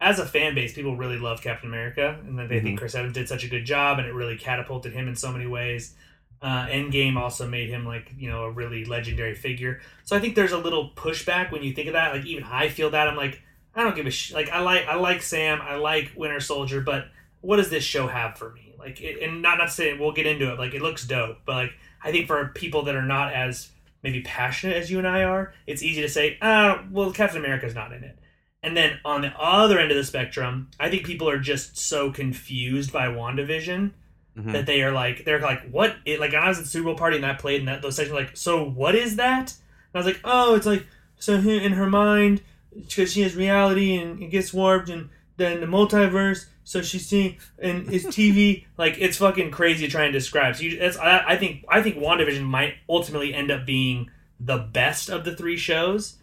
as 0.00 0.18
a 0.18 0.26
fan 0.26 0.54
base, 0.54 0.74
people 0.74 0.96
really 0.96 1.18
love 1.18 1.42
Captain 1.42 1.68
America, 1.68 2.18
and 2.24 2.38
that 2.38 2.48
they 2.48 2.60
think 2.60 2.78
Chris 2.78 2.94
Evans 2.94 3.14
did 3.14 3.28
such 3.28 3.44
a 3.44 3.48
good 3.48 3.64
job, 3.64 3.98
and 3.98 4.06
it 4.06 4.12
really 4.12 4.36
catapulted 4.36 4.92
him 4.92 5.08
in 5.08 5.16
so 5.16 5.32
many 5.32 5.46
ways. 5.46 5.94
Uh, 6.42 6.66
Endgame 6.66 7.16
also 7.16 7.48
made 7.48 7.70
him 7.70 7.86
like 7.86 8.12
you 8.16 8.30
know 8.30 8.44
a 8.44 8.50
really 8.50 8.84
legendary 8.84 9.34
figure. 9.34 9.80
So 10.04 10.16
I 10.16 10.20
think 10.20 10.34
there's 10.34 10.52
a 10.52 10.58
little 10.58 10.90
pushback 10.90 11.50
when 11.50 11.62
you 11.62 11.72
think 11.72 11.88
of 11.88 11.94
that. 11.94 12.12
Like 12.12 12.26
even 12.26 12.44
I 12.44 12.68
feel 12.68 12.90
that 12.90 13.08
I'm 13.08 13.16
like 13.16 13.42
I 13.76 13.82
don't 13.84 13.94
give 13.94 14.06
a 14.06 14.10
sh- 14.10 14.32
like 14.32 14.48
I 14.50 14.60
like 14.60 14.86
I 14.86 14.96
like 14.96 15.22
Sam, 15.22 15.60
I 15.62 15.76
like 15.76 16.12
Winter 16.16 16.40
Soldier, 16.40 16.80
but 16.80 17.08
what 17.42 17.56
does 17.56 17.70
this 17.70 17.84
show 17.84 18.06
have 18.08 18.36
for 18.38 18.50
me? 18.52 18.74
Like 18.78 19.00
it, 19.00 19.22
and 19.22 19.42
not 19.42 19.58
not 19.58 19.70
saying 19.70 19.98
we'll 20.00 20.12
get 20.12 20.26
into 20.26 20.50
it. 20.52 20.58
Like 20.58 20.74
it 20.74 20.82
looks 20.82 21.06
dope, 21.06 21.38
but 21.44 21.54
like 21.54 21.72
I 22.02 22.10
think 22.10 22.26
for 22.26 22.48
people 22.54 22.82
that 22.84 22.96
are 22.96 23.02
not 23.02 23.32
as 23.32 23.70
maybe 24.02 24.22
passionate 24.22 24.76
as 24.76 24.90
you 24.90 24.98
and 24.98 25.06
I 25.06 25.24
are, 25.24 25.52
it's 25.66 25.82
easy 25.82 26.00
to 26.02 26.08
say, 26.08 26.38
ah, 26.40 26.84
well 26.90 27.12
Captain 27.12 27.38
America's 27.38 27.74
not 27.74 27.92
in 27.92 28.02
it. 28.04 28.18
And 28.62 28.76
then 28.76 28.98
on 29.04 29.22
the 29.22 29.32
other 29.38 29.78
end 29.78 29.90
of 29.92 29.96
the 29.96 30.04
spectrum, 30.04 30.70
I 30.80 30.88
think 30.90 31.04
people 31.06 31.28
are 31.28 31.38
just 31.38 31.76
so 31.78 32.10
confused 32.10 32.92
by 32.92 33.06
WandaVision 33.08 33.92
Mhm. 34.38 34.52
that 34.52 34.66
they 34.66 34.82
are 34.82 34.92
like 34.92 35.24
they're 35.24 35.40
like 35.40 35.66
what 35.70 35.96
it 36.04 36.20
like 36.20 36.34
I 36.34 36.48
was 36.48 36.58
at 36.58 36.64
the 36.64 36.70
Super 36.70 36.86
Bowl 36.86 36.94
party 36.94 37.16
and 37.16 37.24
I 37.24 37.32
played 37.34 37.60
and 37.60 37.68
that 37.68 37.80
those 37.80 37.96
sections 37.96 38.14
like 38.14 38.36
so 38.36 38.62
what 38.64 38.94
is 38.94 39.16
that? 39.16 39.52
And 39.52 39.94
I 39.94 39.98
was 39.98 40.06
like 40.06 40.20
oh 40.24 40.54
it's 40.56 40.66
like 40.66 40.86
so 41.18 41.34
in 41.36 41.72
her 41.72 41.88
mind 41.88 42.42
because 42.76 43.12
she 43.12 43.22
has 43.22 43.34
reality 43.34 43.96
and 43.96 44.22
it 44.22 44.30
gets 44.30 44.52
warped 44.52 44.88
and 44.88 45.08
then 45.36 45.60
the 45.60 45.66
multiverse 45.66 46.46
so 46.64 46.82
she's 46.82 47.06
seeing 47.06 47.36
and 47.58 47.92
it's 47.92 48.06
TV 48.06 48.64
like 48.76 48.96
it's 48.98 49.18
fucking 49.18 49.50
crazy 49.50 49.86
to 49.86 49.90
try 49.90 50.04
and 50.04 50.12
describe. 50.12 50.56
So 50.56 50.64
you, 50.64 50.78
that's 50.78 50.96
I, 50.96 51.24
I 51.28 51.36
think 51.36 51.64
I 51.68 51.80
think 51.82 51.96
WandaVision 51.96 52.42
might 52.42 52.74
ultimately 52.88 53.32
end 53.32 53.50
up 53.50 53.64
being 53.64 54.10
the 54.40 54.58
best 54.58 55.08
of 55.08 55.24
the 55.24 55.34
three 55.34 55.56
shows. 55.56 56.16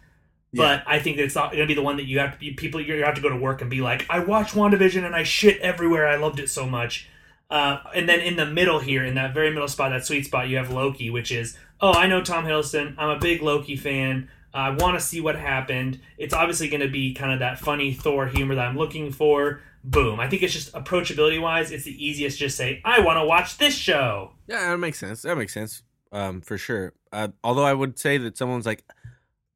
But 0.56 0.84
I 0.86 1.00
think 1.00 1.16
that 1.16 1.24
it's 1.24 1.34
not 1.34 1.50
going 1.50 1.62
to 1.62 1.66
be 1.66 1.74
the 1.74 1.82
one 1.82 1.96
that 1.96 2.04
you 2.04 2.20
have 2.20 2.32
to 2.32 2.38
be 2.38 2.52
people. 2.52 2.80
You 2.80 3.02
have 3.04 3.16
to 3.16 3.20
go 3.20 3.28
to 3.28 3.36
work 3.36 3.60
and 3.60 3.68
be 3.68 3.80
like, 3.80 4.06
I 4.08 4.20
watched 4.20 4.54
WandaVision 4.54 5.04
and 5.04 5.14
I 5.14 5.24
shit 5.24 5.60
everywhere. 5.60 6.06
I 6.06 6.14
loved 6.14 6.38
it 6.38 6.48
so 6.48 6.64
much. 6.64 7.08
Uh, 7.50 7.78
and 7.94 8.08
then 8.08 8.20
in 8.20 8.36
the 8.36 8.46
middle 8.46 8.78
here, 8.78 9.04
in 9.04 9.16
that 9.16 9.34
very 9.34 9.50
middle 9.50 9.66
spot, 9.66 9.90
that 9.90 10.06
sweet 10.06 10.26
spot, 10.26 10.48
you 10.48 10.56
have 10.56 10.70
Loki, 10.70 11.10
which 11.10 11.32
is, 11.32 11.58
oh, 11.80 11.92
I 11.92 12.06
know 12.06 12.22
Tom 12.22 12.44
Hiddleston. 12.44 12.94
I'm 12.98 13.10
a 13.10 13.18
big 13.18 13.42
Loki 13.42 13.74
fan. 13.76 14.28
I 14.54 14.70
want 14.70 14.98
to 14.98 15.04
see 15.04 15.20
what 15.20 15.36
happened. 15.36 16.00
It's 16.16 16.32
obviously 16.32 16.68
going 16.68 16.80
to 16.80 16.88
be 16.88 17.12
kind 17.12 17.32
of 17.32 17.40
that 17.40 17.58
funny 17.58 17.92
Thor 17.92 18.26
humor 18.28 18.54
that 18.54 18.66
I'm 18.66 18.78
looking 18.78 19.10
for. 19.10 19.60
Boom. 19.82 20.20
I 20.20 20.28
think 20.28 20.42
it's 20.42 20.52
just 20.52 20.72
approachability 20.72 21.40
wise, 21.40 21.70
it's 21.70 21.84
the 21.84 22.04
easiest. 22.04 22.38
to 22.38 22.44
Just 22.44 22.56
say, 22.56 22.80
I 22.84 23.00
want 23.00 23.18
to 23.18 23.26
watch 23.26 23.58
this 23.58 23.74
show. 23.74 24.32
Yeah, 24.46 24.70
that 24.70 24.78
makes 24.78 24.98
sense. 24.98 25.22
That 25.22 25.36
makes 25.36 25.52
sense. 25.52 25.82
Um, 26.12 26.40
for 26.40 26.56
sure. 26.56 26.94
Uh, 27.12 27.28
although 27.42 27.64
I 27.64 27.74
would 27.74 27.98
say 27.98 28.16
that 28.18 28.38
someone's 28.38 28.64
like, 28.64 28.84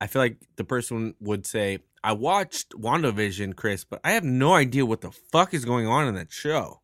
I 0.00 0.06
feel 0.08 0.20
like 0.20 0.38
the 0.56 0.64
person 0.64 1.14
would 1.20 1.46
say, 1.46 1.78
I 2.02 2.12
watched 2.12 2.70
WandaVision, 2.70 3.56
Chris, 3.56 3.84
but 3.84 4.00
I 4.04 4.12
have 4.12 4.24
no 4.24 4.54
idea 4.54 4.84
what 4.84 5.00
the 5.00 5.11
fuck 5.11 5.54
is 5.54 5.64
going 5.64 5.87
on 5.87 6.06
in 6.06 6.14
that 6.14 6.32
show. 6.32 6.80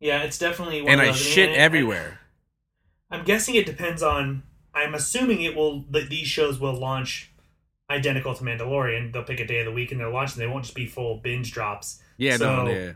Yeah, 0.00 0.22
it's 0.22 0.38
definitely 0.38 0.82
one 0.82 0.92
And 0.92 1.00
of 1.00 1.08
I 1.08 1.12
shit 1.12 1.50
everywhere. 1.50 2.20
I'm 3.10 3.24
guessing 3.24 3.54
it 3.56 3.66
depends 3.66 4.02
on. 4.02 4.44
I'm 4.72 4.94
assuming 4.94 5.42
it 5.42 5.56
will 5.56 5.82
that 5.90 6.08
these 6.10 6.28
shows 6.28 6.58
will 6.60 6.74
launch 6.74 7.29
identical 7.90 8.34
to 8.34 8.44
Mandalorian. 8.44 9.12
They'll 9.12 9.24
pick 9.24 9.40
a 9.40 9.46
day 9.46 9.58
of 9.58 9.66
the 9.66 9.72
week 9.72 9.92
and 9.92 10.00
they'll 10.00 10.12
launch, 10.12 10.32
and 10.32 10.40
they 10.40 10.46
won't 10.46 10.64
just 10.64 10.74
be 10.76 10.86
full 10.86 11.18
binge 11.18 11.52
drops. 11.52 12.00
Yeah, 12.16 12.36
So- 12.36 12.64
no, 12.64 12.70
yeah. 12.70 12.92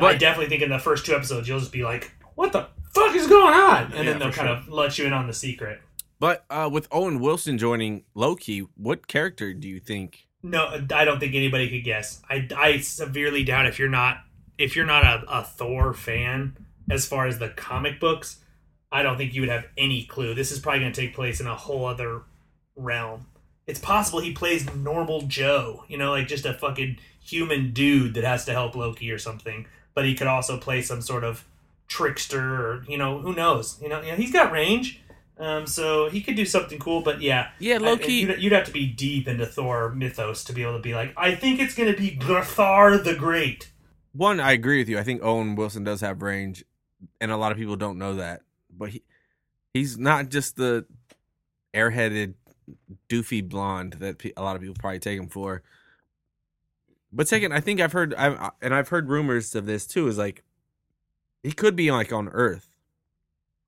I 0.00 0.16
definitely 0.16 0.48
think 0.48 0.62
in 0.62 0.70
the 0.70 0.78
first 0.78 1.06
two 1.06 1.14
episodes 1.14 1.48
you'll 1.48 1.60
just 1.60 1.70
be 1.72 1.84
like, 1.84 2.10
"What 2.34 2.52
the 2.52 2.66
fuck 2.92 3.14
is 3.14 3.28
going 3.28 3.54
on?" 3.54 3.84
And 3.92 3.94
Yeah, 3.94 4.02
then 4.04 4.18
they'll 4.18 4.32
kind 4.32 4.48
of 4.48 4.68
let 4.68 4.98
you 4.98 5.06
in 5.06 5.12
on 5.12 5.28
the 5.28 5.32
secret. 5.32 5.80
But 6.18 6.44
uh, 6.50 6.68
with 6.72 6.88
Owen 6.90 7.20
Wilson 7.20 7.58
joining 7.58 8.04
Loki, 8.14 8.60
what 8.76 9.06
character 9.06 9.54
do 9.54 9.68
you 9.68 9.78
think? 9.78 10.26
No, 10.42 10.80
I 10.92 11.04
don't 11.04 11.20
think 11.20 11.34
anybody 11.34 11.70
could 11.70 11.84
guess. 11.84 12.20
I, 12.28 12.48
I 12.56 12.78
severely 12.78 13.44
doubt 13.44 13.66
if 13.66 13.78
you're 13.78 13.88
not 13.88 14.18
if 14.58 14.74
you're 14.74 14.84
not 14.86 15.04
a, 15.04 15.24
a 15.28 15.42
Thor 15.44 15.94
fan 15.94 16.56
as 16.90 17.06
far 17.06 17.26
as 17.26 17.38
the 17.38 17.50
comic 17.50 18.00
books. 18.00 18.40
I 18.90 19.02
don't 19.02 19.16
think 19.16 19.34
you 19.34 19.40
would 19.42 19.50
have 19.50 19.66
any 19.76 20.04
clue. 20.04 20.34
This 20.34 20.52
is 20.52 20.58
probably 20.60 20.80
going 20.80 20.92
to 20.92 21.00
take 21.00 21.14
place 21.14 21.40
in 21.40 21.46
a 21.46 21.54
whole 21.56 21.84
other 21.86 22.22
realm. 22.76 23.26
It's 23.66 23.78
possible 23.80 24.20
he 24.20 24.32
plays 24.32 24.72
normal 24.74 25.22
Joe, 25.22 25.84
you 25.88 25.96
know, 25.96 26.10
like 26.10 26.28
just 26.28 26.44
a 26.44 26.52
fucking 26.54 26.98
human 27.20 27.72
dude 27.72 28.14
that 28.14 28.24
has 28.24 28.44
to 28.44 28.52
help 28.52 28.74
Loki 28.76 29.10
or 29.10 29.18
something. 29.18 29.66
But 29.94 30.04
he 30.04 30.14
could 30.14 30.26
also 30.26 30.58
play 30.58 30.82
some 30.82 31.00
sort 31.00 31.24
of 31.24 31.44
trickster, 31.88 32.40
or 32.66 32.84
you 32.88 32.98
know, 32.98 33.20
who 33.20 33.34
knows? 33.34 33.78
You 33.80 33.88
know, 33.88 34.00
you 34.02 34.10
know 34.10 34.16
he's 34.16 34.32
got 34.32 34.50
range, 34.52 35.00
um, 35.38 35.66
so 35.66 36.08
he 36.10 36.20
could 36.20 36.34
do 36.36 36.44
something 36.44 36.78
cool. 36.78 37.00
But 37.00 37.20
yeah, 37.22 37.50
Yeah, 37.58 37.76
I- 37.76 37.78
Loki. 37.78 38.12
you'd, 38.14 38.42
you'd 38.42 38.52
have 38.52 38.66
to 38.66 38.72
be 38.72 38.86
deep 38.86 39.28
into 39.28 39.46
Thor 39.46 39.90
mythos 39.94 40.44
to 40.44 40.52
be 40.52 40.62
able 40.62 40.74
to 40.74 40.78
be 40.82 40.94
like, 40.94 41.12
I 41.16 41.34
think 41.34 41.60
it's 41.60 41.74
going 41.74 41.92
to 41.92 41.98
be 41.98 42.16
Thor 42.20 42.98
the 42.98 43.14
Great. 43.16 43.70
one, 44.12 44.40
I 44.40 44.52
agree 44.52 44.78
with 44.78 44.88
you. 44.88 44.98
I 44.98 45.02
think 45.04 45.22
Owen 45.22 45.54
Wilson 45.56 45.84
does 45.84 46.00
have 46.00 46.20
range, 46.22 46.64
and 47.20 47.30
a 47.30 47.36
lot 47.36 47.52
of 47.52 47.58
people 47.58 47.76
don't 47.76 47.98
know 47.98 48.16
that. 48.16 48.42
But 48.76 48.90
he, 48.90 49.02
he's 49.72 49.96
not 49.96 50.28
just 50.28 50.56
the 50.56 50.84
airheaded, 51.72 52.34
doofy 53.08 53.46
blonde 53.48 53.94
that 53.94 54.22
a 54.36 54.42
lot 54.42 54.56
of 54.56 54.62
people 54.62 54.76
probably 54.78 54.98
take 54.98 55.18
him 55.18 55.28
for. 55.28 55.62
But 57.12 57.28
second, 57.28 57.52
I 57.52 57.60
think 57.60 57.80
I've 57.80 57.92
heard, 57.92 58.14
I've, 58.14 58.50
and 58.60 58.74
I've 58.74 58.88
heard 58.88 59.08
rumors 59.08 59.54
of 59.54 59.66
this 59.66 59.86
too. 59.86 60.08
Is 60.08 60.18
like 60.18 60.42
he 61.42 61.52
could 61.52 61.76
be 61.76 61.90
like 61.92 62.12
on 62.12 62.28
Earth 62.28 62.68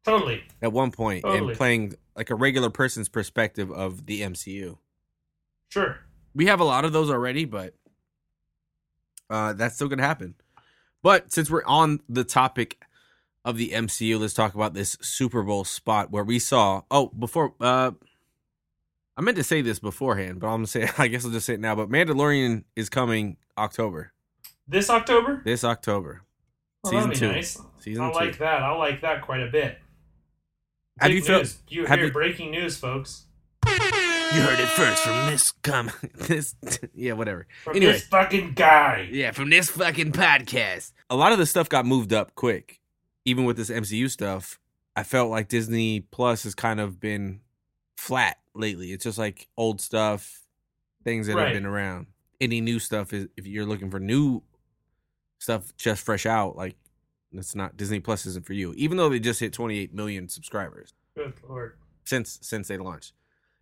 Totally. 0.04 0.42
at 0.60 0.72
one 0.72 0.90
point 0.90 1.22
Totally. 1.24 1.50
and 1.50 1.56
playing 1.56 1.94
like 2.16 2.30
a 2.30 2.34
regular 2.34 2.70
person's 2.70 3.08
perspective 3.08 3.70
of 3.70 4.06
the 4.06 4.22
MCU. 4.22 4.78
Sure. 5.68 5.98
we 6.34 6.46
have 6.46 6.60
a 6.60 6.64
lot 6.64 6.84
of 6.84 6.92
those 6.92 7.10
already, 7.10 7.44
but 7.44 7.74
uh, 9.28 9.52
that's 9.52 9.74
still 9.74 9.88
gonna 9.88 10.02
happen. 10.02 10.34
But 11.02 11.32
since 11.32 11.50
we're 11.50 11.64
on 11.64 12.00
the 12.08 12.24
topic 12.24 12.82
of 13.44 13.56
the 13.56 13.70
MCU, 13.70 14.18
let's 14.18 14.34
talk 14.34 14.54
about 14.54 14.74
this 14.74 14.96
Super 15.00 15.42
Bowl 15.42 15.64
spot 15.64 16.10
where 16.10 16.24
we 16.24 16.38
saw. 16.38 16.82
Oh, 16.90 17.08
before 17.08 17.54
uh, 17.60 17.92
I 19.16 19.22
meant 19.22 19.36
to 19.38 19.44
say 19.44 19.62
this 19.62 19.78
beforehand, 19.78 20.40
but 20.40 20.48
I'm 20.48 20.58
gonna 20.58 20.66
say. 20.66 20.88
I 20.98 21.08
guess 21.08 21.24
I'll 21.24 21.30
just 21.30 21.46
say 21.46 21.54
it 21.54 21.60
now. 21.60 21.74
But 21.74 21.88
Mandalorian 21.88 22.64
is 22.74 22.88
coming 22.88 23.36
October. 23.56 24.12
This 24.68 24.90
October? 24.90 25.42
This 25.44 25.64
October, 25.64 26.22
Oh, 26.84 26.90
season 26.90 27.12
two. 27.12 27.32
nice. 27.32 27.58
Season 27.78 28.02
I 28.04 28.10
two. 28.10 28.14
like 28.16 28.38
that. 28.38 28.62
I 28.62 28.70
like 28.72 29.00
that 29.02 29.22
quite 29.22 29.42
a 29.42 29.46
bit. 29.50 29.78
Big 31.02 31.12
you 31.14 31.22
felt? 31.22 31.42
news. 31.42 31.58
You 31.68 31.86
have 31.86 31.98
hear 31.98 32.06
you- 32.08 32.12
breaking 32.12 32.50
news, 32.50 32.76
folks. 32.76 33.24
You 33.66 34.42
heard 34.42 34.58
it 34.58 34.68
first 34.68 35.02
from 35.04 35.26
this 35.30 35.52
come 35.62 35.90
this 36.14 36.54
yeah, 36.94 37.12
whatever. 37.12 37.46
From 37.64 37.76
Anyway. 37.76 37.92
this 37.92 38.06
fucking 38.06 38.52
guy. 38.54 39.08
Yeah, 39.10 39.30
from 39.30 39.50
this 39.50 39.70
fucking 39.70 40.12
podcast. 40.12 40.92
A 41.08 41.16
lot 41.16 41.32
of 41.32 41.38
the 41.38 41.46
stuff 41.46 41.68
got 41.68 41.86
moved 41.86 42.12
up 42.12 42.34
quick. 42.34 42.80
Even 43.24 43.44
with 43.44 43.56
this 43.56 43.70
MCU 43.70 44.10
stuff, 44.10 44.58
I 44.96 45.02
felt 45.04 45.30
like 45.30 45.48
Disney 45.48 46.00
Plus 46.00 46.42
has 46.44 46.54
kind 46.54 46.80
of 46.80 46.98
been 47.00 47.40
flat 47.96 48.38
lately. 48.54 48.92
It's 48.92 49.04
just 49.04 49.18
like 49.18 49.48
old 49.56 49.80
stuff, 49.80 50.42
things 51.04 51.26
that 51.26 51.34
Right. 51.36 51.46
have 51.46 51.54
been 51.54 51.66
around. 51.66 52.06
Any 52.40 52.60
new 52.60 52.78
stuff 52.78 53.12
is 53.12 53.28
if 53.36 53.46
you're 53.46 53.66
looking 53.66 53.90
for 53.90 53.98
new 54.00 54.42
stuff 55.38 55.74
just 55.76 56.04
fresh 56.04 56.26
out, 56.26 56.56
like 56.56 56.76
that's 57.32 57.54
not 57.54 57.76
Disney 57.76 58.00
Plus 58.00 58.26
isn't 58.26 58.46
for 58.46 58.52
you. 58.52 58.72
Even 58.74 58.96
though 58.96 59.08
they 59.08 59.18
just 59.20 59.40
hit 59.40 59.52
28 59.52 59.92
million 59.94 60.28
subscribers 60.28 60.94
Good 61.16 61.34
lord. 61.48 61.76
since 62.04 62.38
since 62.42 62.68
they 62.68 62.76
launched. 62.78 63.12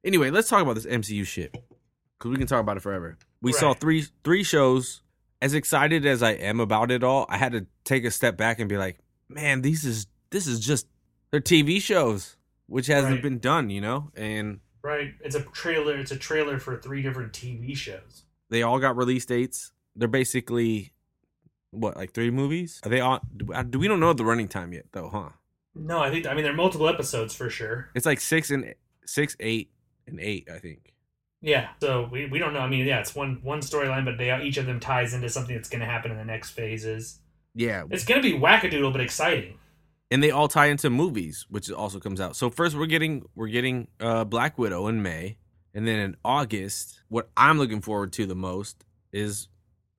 Anyway, 0.04 0.30
let's 0.30 0.48
talk 0.48 0.62
about 0.62 0.74
this 0.74 0.86
MCU 0.86 1.24
shit 1.24 1.52
because 2.18 2.30
we 2.30 2.36
can 2.36 2.46
talk 2.46 2.60
about 2.60 2.76
it 2.76 2.80
forever. 2.80 3.16
We 3.40 3.52
saw 3.52 3.74
three 3.74 4.04
three 4.22 4.42
shows. 4.42 5.00
As 5.42 5.52
excited 5.52 6.06
as 6.06 6.22
I 6.22 6.30
am 6.32 6.58
about 6.58 6.90
it 6.90 7.04
all, 7.04 7.26
I 7.28 7.36
had 7.36 7.52
to 7.52 7.66
take 7.84 8.04
a 8.04 8.10
step 8.10 8.36
back 8.38 8.60
and 8.60 8.68
be 8.68 8.78
like, 8.78 8.98
man, 9.28 9.60
these 9.60 9.84
is 9.84 10.06
this 10.30 10.46
is 10.46 10.58
just 10.60 10.86
they're 11.30 11.40
TV 11.40 11.80
shows, 11.82 12.36
which 12.66 12.86
hasn't 12.86 13.14
Right. 13.14 13.22
been 13.22 13.38
done, 13.38 13.70
you 13.70 13.80
know, 13.80 14.10
and 14.16 14.60
Right. 14.82 15.14
It's 15.22 15.34
a 15.34 15.40
trailer. 15.40 15.96
It's 15.96 16.10
a 16.12 16.16
trailer 16.18 16.58
for 16.58 16.76
three 16.76 17.00
different 17.02 17.32
TV 17.32 17.74
shows. 17.74 18.24
they 18.50 18.62
all 18.62 18.78
got 18.78 18.96
release 18.96 19.24
dates. 19.24 19.72
They're 19.96 20.06
basically 20.08 20.92
what 21.70 21.96
like 21.96 22.12
three 22.12 22.30
movies. 22.30 22.80
Are 22.84 22.88
they? 22.90 22.98
Do, 22.98 23.52
uh, 23.52 23.64
we 23.78 23.88
don't 23.88 23.98
know 24.00 24.12
the 24.12 24.24
running 24.24 24.48
time 24.48 24.72
yet 24.72 24.86
though, 24.92 25.08
huh? 25.08 25.30
No, 25.74 25.98
I 26.00 26.10
think 26.10 26.26
I 26.26 26.34
mean 26.34 26.44
they're 26.44 26.52
multiple 26.52 26.88
episodes 26.88 27.34
for 27.34 27.48
sure. 27.50 27.90
It's 27.94 28.06
like 28.06 28.20
six 28.20 28.50
and 28.50 28.74
six, 29.06 29.36
eight, 29.40 29.70
and 30.06 30.20
eight, 30.20 30.48
I 30.52 30.58
think. 30.58 30.92
Yeah. 31.40 31.70
So 31.80 32.08
we, 32.12 32.26
we 32.26 32.38
don't 32.38 32.52
know. 32.54 32.60
I 32.60 32.68
mean, 32.68 32.86
yeah, 32.86 33.00
it's 33.00 33.14
one 33.14 33.40
one 33.42 33.60
storyline, 33.60 34.04
but 34.04 34.18
they 34.18 34.34
each 34.42 34.56
of 34.58 34.66
them 34.66 34.78
ties 34.80 35.14
into 35.14 35.28
something 35.28 35.54
that's 35.56 35.68
going 35.68 35.80
to 35.80 35.86
happen 35.86 36.10
in 36.10 36.16
the 36.16 36.24
next 36.24 36.50
phases. 36.50 37.18
Yeah, 37.56 37.84
It's 37.90 38.04
going 38.04 38.20
to 38.20 38.28
be 38.32 38.36
wackadoodle, 38.38 38.92
but 38.92 39.00
exciting. 39.00 39.58
And 40.10 40.22
they 40.22 40.30
all 40.30 40.48
tie 40.48 40.66
into 40.66 40.90
movies, 40.90 41.46
which 41.48 41.70
also 41.70 41.98
comes 41.98 42.20
out. 42.20 42.36
So 42.36 42.50
first 42.50 42.76
we're 42.76 42.86
getting 42.86 43.24
we're 43.34 43.48
getting 43.48 43.88
uh 44.00 44.24
Black 44.24 44.58
Widow 44.58 44.86
in 44.88 45.02
May, 45.02 45.38
and 45.74 45.86
then 45.86 45.98
in 45.98 46.16
August, 46.24 47.00
what 47.08 47.30
I'm 47.36 47.58
looking 47.58 47.80
forward 47.80 48.12
to 48.14 48.26
the 48.26 48.34
most 48.34 48.84
is 49.12 49.48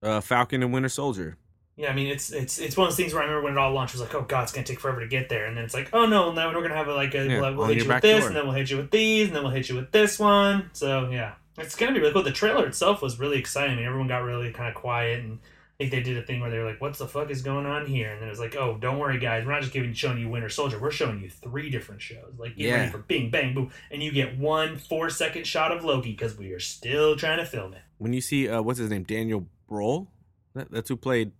uh 0.03 0.21
Falcon 0.21 0.63
and 0.63 0.73
Winter 0.73 0.89
Soldier. 0.89 1.37
Yeah, 1.77 1.91
I 1.91 1.93
mean 1.93 2.07
it's 2.07 2.31
it's 2.31 2.57
it's 2.57 2.77
one 2.77 2.87
of 2.87 2.91
those 2.93 2.97
things 2.97 3.13
where 3.13 3.21
I 3.21 3.25
remember 3.25 3.43
when 3.45 3.53
it 3.53 3.59
all 3.59 3.73
launched, 3.73 3.95
it 3.95 3.99
was 3.99 4.07
like, 4.07 4.15
oh 4.15 4.21
god, 4.25 4.43
it's 4.43 4.53
gonna 4.53 4.65
take 4.65 4.79
forever 4.79 5.01
to 5.01 5.07
get 5.07 5.27
there, 5.27 5.45
and 5.45 5.57
then 5.57 5.65
it's 5.65 5.73
like, 5.73 5.89
oh 5.91 6.05
no, 6.05 6.31
now 6.31 6.47
we're 6.53 6.61
gonna 6.61 6.75
have 6.75 6.87
a, 6.87 6.93
like 6.95 7.13
a 7.15 7.25
Yeah, 7.27 7.41
we'll, 7.41 7.55
we'll 7.55 7.67
hit 7.67 7.83
you 7.83 7.89
with 7.89 8.01
this, 8.01 8.19
door. 8.19 8.27
and 8.27 8.35
then 8.35 8.45
we'll 8.45 8.55
hit 8.55 8.71
you 8.71 8.77
with 8.77 8.91
these, 8.91 9.27
and 9.27 9.35
then 9.35 9.43
we'll 9.43 9.51
hit 9.51 9.67
you 9.67 9.75
with 9.75 9.91
this 9.91 10.17
one. 10.17 10.69
So 10.71 11.09
yeah, 11.09 11.33
it's 11.57 11.75
gonna 11.75 11.91
be 11.93 11.99
really 11.99 12.13
cool. 12.13 12.23
The 12.23 12.31
trailer 12.31 12.65
itself 12.65 13.01
was 13.01 13.19
really 13.19 13.37
exciting. 13.37 13.73
I 13.73 13.75
mean, 13.75 13.85
everyone 13.85 14.07
got 14.07 14.19
really 14.19 14.51
kind 14.53 14.69
of 14.69 14.75
quiet, 14.75 15.21
and 15.25 15.39
think 15.77 15.91
they 15.91 16.01
did 16.01 16.17
a 16.17 16.21
thing 16.21 16.39
where 16.39 16.49
they 16.49 16.57
were 16.57 16.65
like, 16.65 16.79
"What 16.81 16.93
the 16.97 17.07
fuck 17.07 17.29
is 17.29 17.41
going 17.41 17.65
on 17.65 17.85
here?" 17.85 18.11
And 18.11 18.21
then 18.21 18.27
it 18.27 18.31
was 18.31 18.39
like, 18.39 18.55
"Oh, 18.55 18.77
don't 18.79 18.97
worry, 18.97 19.19
guys, 19.19 19.45
we're 19.45 19.51
not 19.51 19.61
just 19.61 19.73
giving 19.73 19.91
showing 19.93 20.17
you 20.19 20.29
Winter 20.29 20.47
Soldier. 20.49 20.79
We're 20.79 20.91
showing 20.91 21.19
you 21.21 21.29
three 21.29 21.69
different 21.69 22.01
shows. 22.01 22.33
Like 22.37 22.55
get 22.55 22.67
Yeah. 22.67 22.75
ready 22.75 22.91
for 22.91 22.99
Bing 22.99 23.29
Bang 23.29 23.53
Boom, 23.53 23.71
and 23.91 24.01
you 24.01 24.11
get 24.11 24.37
one 24.37 24.77
four 24.77 25.09
second 25.09 25.45
shot 25.45 25.71
of 25.71 25.83
Loki 25.83 26.11
because 26.11 26.37
we 26.37 26.51
are 26.53 26.59
still 26.59 27.15
trying 27.15 27.39
to 27.39 27.45
film 27.45 27.73
it. 27.73 27.81
When 27.97 28.13
you 28.13 28.21
see 28.21 28.47
uh 28.47 28.61
what's 28.61 28.79
his 28.79 28.89
name, 28.89 29.03
Daniel 29.03 29.47
Brühl, 29.69 30.07
that, 30.53 30.71
that's 30.71 30.89
who 30.89 30.95
played 30.97 31.31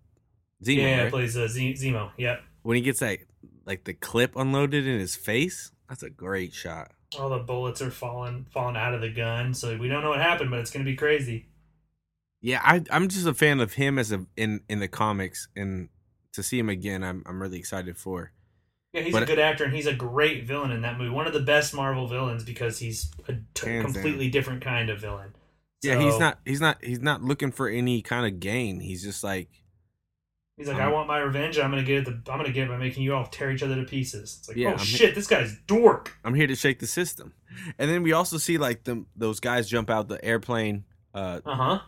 Zemo. 0.63 0.77
yeah, 0.77 1.01
right? 1.03 1.11
plays 1.11 1.37
uh, 1.37 1.47
Z- 1.47 1.73
Zemo. 1.75 2.11
Yep. 2.17 2.41
when 2.63 2.75
he 2.75 2.81
gets 2.81 2.99
that 2.99 3.19
like 3.65 3.83
the 3.85 3.93
clip 3.93 4.35
unloaded 4.35 4.85
in 4.85 4.99
his 4.99 5.15
face, 5.15 5.71
that's 5.89 6.03
a 6.03 6.09
great 6.09 6.53
shot. 6.53 6.91
all 7.19 7.29
the 7.29 7.39
bullets 7.39 7.81
are 7.81 7.91
falling 7.91 8.45
falling 8.51 8.75
out 8.75 8.93
of 8.93 8.99
the 9.01 9.09
gun 9.09 9.53
so 9.53 9.77
we 9.77 9.87
don't 9.87 10.03
know 10.03 10.09
what 10.09 10.21
happened 10.21 10.49
but 10.49 10.59
it's 10.59 10.71
gonna 10.71 10.83
be 10.83 10.95
crazy 10.95 11.45
Yeah, 12.45 12.61
I 12.63 12.83
I'm 12.91 13.07
just 13.09 13.25
a 13.25 13.33
fan 13.33 13.59
of 13.59 13.73
him 13.73 13.97
as 13.97 14.11
a 14.11 14.23
in 14.37 14.61
in 14.69 14.79
the 14.79 14.87
comics, 14.87 15.47
and 15.55 15.89
to 16.33 16.43
see 16.43 16.59
him 16.59 16.69
again, 16.69 17.03
I'm 17.03 17.23
I'm 17.25 17.41
really 17.41 17.57
excited 17.57 17.97
for. 17.97 18.31
yeah 18.93 19.01
he's 19.01 19.13
But- 19.13 19.23
a 19.23 19.25
good 19.25 19.39
actor 19.39 19.63
and 19.65 19.73
he's 19.73 19.87
a 19.87 19.95
great 19.95 20.45
villain 20.45 20.71
in 20.71 20.81
that 20.83 20.97
movie 20.97 21.09
one 21.09 21.25
of 21.27 21.33
the 21.33 21.39
best 21.41 21.73
marvel 21.73 22.07
villains 22.07 22.43
because 22.43 22.77
he's 22.79 23.11
a 23.27 23.33
t- 23.55 23.81
completely 23.81 24.29
different 24.29 24.61
kind 24.63 24.89
of 24.91 25.01
villain 25.01 25.33
Yeah, 25.81 25.99
he's 25.99 26.19
not 26.19 26.39
he's 26.45 26.61
not 26.61 26.83
he's 26.85 27.01
not 27.01 27.23
looking 27.23 27.51
for 27.51 27.67
any 27.67 28.01
kind 28.01 28.25
of 28.27 28.39
gain. 28.39 28.79
He's 28.79 29.01
just 29.03 29.23
like 29.23 29.49
he's 30.55 30.67
like 30.67 30.77
Um, 30.77 30.83
i 30.83 30.87
want 30.87 31.07
my 31.07 31.17
revenge 31.19 31.57
i'm 31.59 31.69
gonna 31.71 31.83
get 31.83 31.97
it 31.99 32.05
the, 32.05 32.31
i'm 32.31 32.37
gonna 32.39 32.51
get 32.51 32.65
it 32.67 32.69
by 32.69 32.77
making 32.77 33.03
you 33.03 33.13
all 33.15 33.25
tear 33.25 33.51
each 33.51 33.63
other 33.63 33.75
to 33.75 33.83
pieces 33.83 34.37
it's 34.39 34.47
like 34.47 34.55
Yeah, 34.57 34.69
oh 34.69 34.71
I'm- 34.77 34.85
shit 34.85 35.15
this 35.15 35.27
guy's 35.27 35.57
dork 35.67 36.13
I'm 36.23 36.33
here 36.35 36.47
to 36.47 36.55
shake 36.55 36.79
the 36.79 36.87
system. 36.87 37.33
And 37.79 37.89
then 37.89 38.03
we 38.03 38.11
also 38.13 38.37
see 38.37 38.57
like 38.57 38.83
them 38.85 39.07
those 39.15 39.39
guys 39.39 39.67
jump 39.67 39.89
out 39.89 40.07
the 40.07 40.23
airplane 40.23 40.85
uh, 41.13 41.39
Uh 41.45 41.55
huh. 41.55 41.79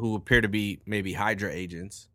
Who 0.00 0.14
appear 0.16 0.40
to 0.40 0.48
be 0.48 0.80
maybe 0.86 1.12
Hydra 1.12 1.50
agents 1.52 2.08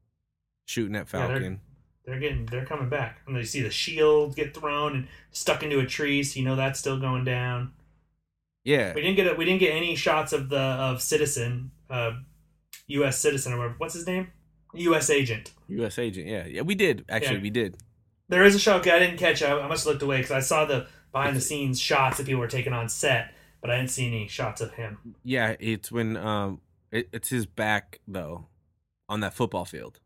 shooting 0.66 0.96
at 0.96 1.08
Yeah, 1.14 1.28
they're- 1.28 1.36
Falcon. 1.38 1.60
They're 2.06 2.20
getting 2.20 2.46
they're 2.46 2.66
coming 2.68 2.88
back, 2.88 3.22
and 3.26 3.36
you 3.36 3.44
see 3.46 3.62
the 3.62 3.72
shield 3.72 4.36
get 4.36 4.54
thrown 4.54 4.96
and 4.96 5.08
stuck 5.32 5.64
into 5.64 5.80
a 5.80 5.88
tree, 5.88 6.22
so 6.22 6.40
you 6.40 6.46
know 6.46 6.56
that's 6.56 6.80
still 6.80 7.00
going 7.00 7.24
down. 7.24 7.72
Yeah, 8.64 8.94
We 8.94 9.02
didn't 9.02 9.16
get 9.16 9.26
a, 9.32 9.34
we 9.36 9.44
didn't 9.46 9.60
get 9.60 9.74
any 9.74 9.96
shots 9.96 10.32
of 10.32 10.50
the 10.50 10.60
of 10.60 11.02
citizen, 11.02 11.72
uh, 11.90 12.12
U.S. 12.88 13.20
citizen 13.20 13.54
or 13.54 13.58
whatever. 13.58 13.76
What's 13.80 13.96
his 13.96 14.06
name? 14.06 14.28
U.S. 14.76 15.10
agent. 15.10 15.52
U.S. 15.68 15.98
agent. 15.98 16.28
Yeah, 16.28 16.46
yeah, 16.46 16.62
we 16.62 16.76
did 16.76 17.06
actually. 17.10 17.38
Yeah. 17.38 17.42
We 17.42 17.50
did. 17.50 17.78
There 18.30 18.44
is 18.44 18.54
a 18.54 18.60
shot. 18.60 18.82
Okay, 18.82 18.92
I 18.92 19.00
didn't 19.00 19.18
catch. 19.18 19.42
I, 19.42 19.60
I 19.60 19.68
must 19.68 19.86
have 19.86 19.94
looked 19.94 20.04
away 20.04 20.18
because 20.18 20.32
I 20.32 20.42
saw 20.42 20.66
the 20.66 20.86
behind 21.12 21.36
the 21.36 21.42
scenes 21.42 21.80
shots 21.80 22.18
that 22.18 22.28
people 22.28 22.40
were 22.42 22.48
taking 22.48 22.74
on 22.74 22.88
set, 22.90 23.34
but 23.62 23.72
I 23.72 23.78
didn't 23.78 23.90
see 23.92 24.06
any 24.06 24.28
shots 24.28 24.62
of 24.62 24.74
him. 24.74 25.16
Yeah, 25.24 25.56
it's 25.60 25.92
when 25.92 26.18
um, 26.18 26.62
it, 26.92 27.10
it's 27.12 27.30
his 27.30 27.46
back 27.46 28.00
though, 28.08 28.48
on 29.10 29.20
that 29.22 29.34
football 29.34 29.66
field. 29.66 30.00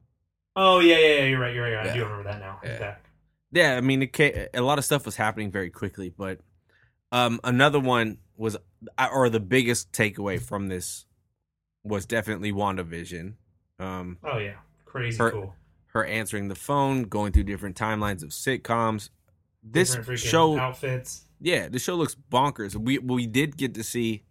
Oh 0.56 0.80
yeah, 0.80 0.98
yeah, 0.98 1.08
yeah. 1.16 1.24
You're 1.26 1.40
right. 1.40 1.54
You're 1.56 1.64
right. 1.76 1.88
I 1.88 1.94
do 1.94 2.00
Yeah. 2.00 2.06
remember 2.06 2.24
that 2.32 2.40
now. 2.40 2.60
Yeah. 2.64 2.96
Yeah, 3.52 3.78
I 3.78 3.82
mean, 3.82 4.04
it 4.04 4.50
a 4.54 4.62
lot 4.62 4.78
of 4.78 4.86
stuff 4.86 5.06
was 5.06 5.16
happening 5.16 5.50
very 5.52 5.70
quickly, 5.72 6.10
but 6.16 6.40
um, 7.12 7.40
another 7.44 7.80
one 7.80 8.20
was, 8.38 8.56
or 9.12 9.30
the 9.30 9.40
biggest 9.40 9.92
takeaway 9.92 10.40
from 10.40 10.68
this 10.68 11.06
was 11.84 12.06
definitely 12.06 12.52
WandaVision. 12.52 13.34
Um, 13.80 14.18
Oh 14.24 14.38
yeah, 14.38 14.56
crazy 14.86 15.18
Her- 15.18 15.32
cool. 15.32 15.56
her 15.88 16.06
answering 16.06 16.48
the 16.50 16.56
phone, 16.56 17.04
going 17.04 17.32
through 17.32 17.44
different 17.46 17.76
timelines 17.76 18.22
of 18.22 18.30
sitcoms. 18.30 19.10
This 19.64 19.98
show, 20.18 20.58
outfits. 20.60 21.26
yeah, 21.42 21.68
the 21.70 21.80
show 21.80 21.96
looks 21.96 22.16
bonkers. 22.32 22.76
We 22.76 23.00
we 23.00 23.26
did 23.26 23.58
get 23.58 23.74
to 23.76 23.84
see. 23.84 24.24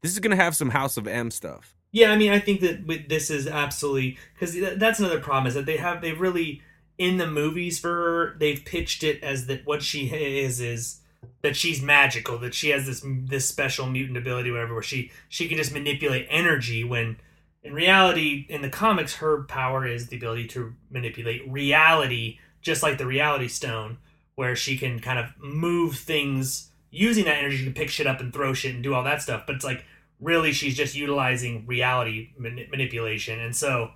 This 0.00 0.12
is 0.12 0.18
gonna 0.20 0.36
have 0.36 0.56
some 0.56 0.70
House 0.70 0.96
of 0.96 1.06
M 1.06 1.30
stuff. 1.30 1.76
Yeah, 1.92 2.10
I 2.10 2.16
mean, 2.16 2.32
I 2.32 2.40
think 2.40 2.60
that 2.62 3.06
this 3.08 3.30
is 3.30 3.46
absolutely 3.46 4.18
because 4.34 4.56
that's 4.78 4.98
another 4.98 5.20
problem 5.20 5.46
is 5.46 5.54
that 5.54 5.66
they 5.66 5.76
have 5.76 6.00
they 6.00 6.12
really 6.12 6.62
in 6.98 7.16
the 7.16 7.26
movies 7.26 7.78
for 7.78 7.88
her 7.88 8.36
they've 8.38 8.64
pitched 8.64 9.02
it 9.02 9.22
as 9.22 9.46
that 9.46 9.66
what 9.66 9.82
she 9.82 10.06
is 10.06 10.60
is 10.60 11.00
that 11.42 11.56
she's 11.56 11.82
magical 11.82 12.38
that 12.38 12.54
she 12.54 12.68
has 12.68 12.86
this 12.86 13.02
this 13.04 13.48
special 13.48 13.86
mutant 13.86 14.16
ability 14.16 14.50
whatever 14.50 14.74
where 14.74 14.82
she 14.82 15.10
she 15.28 15.48
can 15.48 15.56
just 15.56 15.72
manipulate 15.72 16.26
energy 16.30 16.84
when 16.84 17.16
in 17.62 17.72
reality 17.72 18.46
in 18.48 18.62
the 18.62 18.68
comics 18.68 19.16
her 19.16 19.42
power 19.44 19.86
is 19.86 20.08
the 20.08 20.16
ability 20.16 20.46
to 20.46 20.74
manipulate 20.90 21.50
reality 21.50 22.38
just 22.60 22.82
like 22.82 22.98
the 22.98 23.06
reality 23.06 23.48
stone 23.48 23.96
where 24.34 24.54
she 24.54 24.76
can 24.76 25.00
kind 25.00 25.18
of 25.18 25.26
move 25.38 25.96
things 25.96 26.70
using 26.90 27.24
that 27.24 27.38
energy 27.38 27.64
to 27.64 27.70
pick 27.70 27.88
shit 27.88 28.06
up 28.06 28.20
and 28.20 28.32
throw 28.32 28.52
shit 28.52 28.74
and 28.74 28.82
do 28.84 28.94
all 28.94 29.02
that 29.02 29.22
stuff 29.22 29.44
but 29.46 29.56
it's 29.56 29.64
like 29.64 29.84
really 30.22 30.52
she's 30.52 30.74
just 30.76 30.94
utilizing 30.94 31.66
reality 31.66 32.30
mani- 32.38 32.68
manipulation 32.70 33.38
and 33.40 33.54
so 33.54 33.90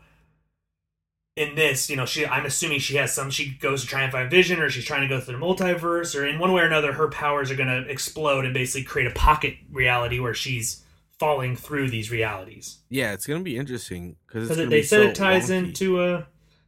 in 1.37 1.55
this 1.55 1.91
you 1.91 1.97
know 1.97 2.07
she 2.07 2.27
i'm 2.27 2.47
assuming 2.47 2.79
she 2.79 2.97
has 2.97 3.13
some 3.13 3.31
she 3.31 3.51
goes 3.61 3.83
to 3.83 3.87
try 3.87 4.03
and 4.03 4.11
find 4.11 4.31
vision 4.31 4.59
or 4.61 4.71
she's 4.71 4.85
trying 4.85 5.03
to 5.03 5.09
go 5.09 5.21
through 5.21 5.39
the 5.39 5.41
multiverse 5.45 6.19
or 6.19 6.27
in 6.27 6.39
one 6.39 6.53
way 6.53 6.63
or 6.63 6.67
another 6.67 6.93
her 6.95 7.09
powers 7.09 7.51
are 7.51 7.57
going 7.57 7.69
to 7.69 7.89
explode 7.91 8.45
and 8.45 8.55
basically 8.55 8.83
create 8.83 9.07
a 9.07 9.15
pocket 9.15 9.55
reality 9.71 10.19
where 10.19 10.35
she's 10.35 10.83
falling 11.19 11.55
through 11.57 11.89
these 11.91 12.11
realities 12.11 12.79
Yeah, 12.91 13.13
it's 13.15 13.27
gonna 13.27 13.41
be 13.41 13.57
interesting 13.57 14.17
because 14.27 14.49
they 14.49 14.83
said 14.83 15.01
it 15.03 15.15
ties 15.15 15.49
into 15.51 15.99
uh 16.01 16.25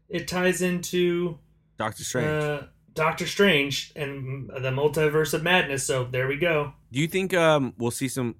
it 0.08 0.26
ties 0.28 0.62
into 0.62 1.38
Doctor 1.76 2.04
Strange. 2.04 2.26
uh 2.44 2.62
doctor 2.94 3.26
strange 3.28 3.92
and 3.94 4.48
the 4.48 4.70
multiverse 4.70 5.32
of 5.32 5.42
madness 5.42 5.84
so 5.84 6.02
there 6.04 6.26
we 6.26 6.36
go 6.36 6.72
Do 6.90 6.98
you 6.98 7.06
think 7.06 7.32
um 7.34 7.72
we'll 7.78 7.90
see 7.92 8.08
some? 8.08 8.34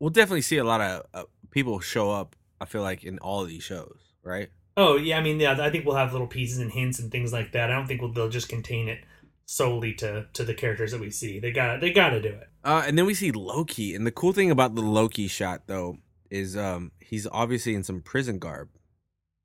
We'll 0.00 0.10
definitely 0.10 0.42
see 0.42 0.56
a 0.56 0.64
lot 0.64 0.80
of 0.80 1.06
uh, 1.14 1.24
people 1.50 1.78
show 1.80 2.10
up. 2.10 2.34
I 2.60 2.64
feel 2.64 2.82
like 2.82 3.04
in 3.04 3.18
all 3.18 3.42
of 3.42 3.48
these 3.48 3.62
shows, 3.62 3.98
right? 4.22 4.48
Oh 4.76 4.96
yeah, 4.96 5.18
I 5.18 5.22
mean 5.22 5.38
yeah, 5.38 5.56
I 5.60 5.70
think 5.70 5.84
we'll 5.86 5.96
have 5.96 6.12
little 6.12 6.26
pieces 6.26 6.58
and 6.58 6.70
hints 6.72 6.98
and 6.98 7.10
things 7.12 7.32
like 7.32 7.52
that. 7.52 7.70
I 7.70 7.74
don't 7.74 7.86
think 7.86 8.00
we'll, 8.02 8.12
they'll 8.12 8.28
just 8.28 8.48
contain 8.48 8.88
it 8.88 9.04
solely 9.46 9.92
to 9.94 10.26
to 10.32 10.44
the 10.44 10.54
characters 10.54 10.92
that 10.92 11.00
we 11.00 11.10
see. 11.10 11.38
They 11.38 11.52
got 11.52 11.80
they 11.80 11.92
got 11.92 12.10
to 12.10 12.20
do 12.22 12.28
it. 12.28 12.48
Uh, 12.64 12.82
and 12.86 12.96
then 12.98 13.06
we 13.06 13.14
see 13.14 13.30
Loki, 13.32 13.94
and 13.94 14.06
the 14.06 14.10
cool 14.10 14.32
thing 14.32 14.50
about 14.50 14.74
the 14.74 14.82
Loki 14.82 15.26
shot 15.28 15.62
though 15.66 15.98
is 16.30 16.56
um 16.56 16.92
he's 17.00 17.26
obviously 17.30 17.74
in 17.74 17.82
some 17.84 18.00
prison 18.00 18.38
garb, 18.38 18.68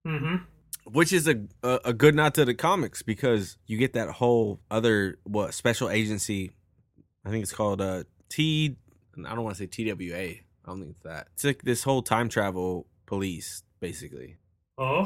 Mm-hmm. 0.07 0.43
which 0.91 1.11
is 1.11 1.27
a 1.27 1.41
a, 1.63 1.79
a 1.85 1.93
good 1.93 2.15
nod 2.15 2.33
to 2.35 2.45
the 2.45 2.53
comics 2.53 3.01
because 3.01 3.57
you 3.65 3.77
get 3.77 3.93
that 3.93 4.09
whole 4.09 4.59
other 4.69 5.17
what 5.23 5.53
special 5.53 5.89
agency. 5.89 6.51
I 7.25 7.29
think 7.29 7.43
it's 7.43 7.53
called 7.53 7.81
uh 7.81 8.03
T. 8.29 8.77
I 9.25 9.33
don't 9.33 9.43
want 9.43 9.57
to 9.57 9.63
say 9.63 9.67
TWA. 9.93 10.41
I 10.65 10.69
don't 10.71 10.79
think 10.79 10.91
it's 10.91 11.03
that. 11.03 11.27
It's 11.33 11.43
like 11.43 11.61
this 11.63 11.83
whole 11.83 12.01
time 12.01 12.27
travel 12.29 12.87
police 13.05 13.63
basically. 13.79 14.37
Oh, 14.77 15.05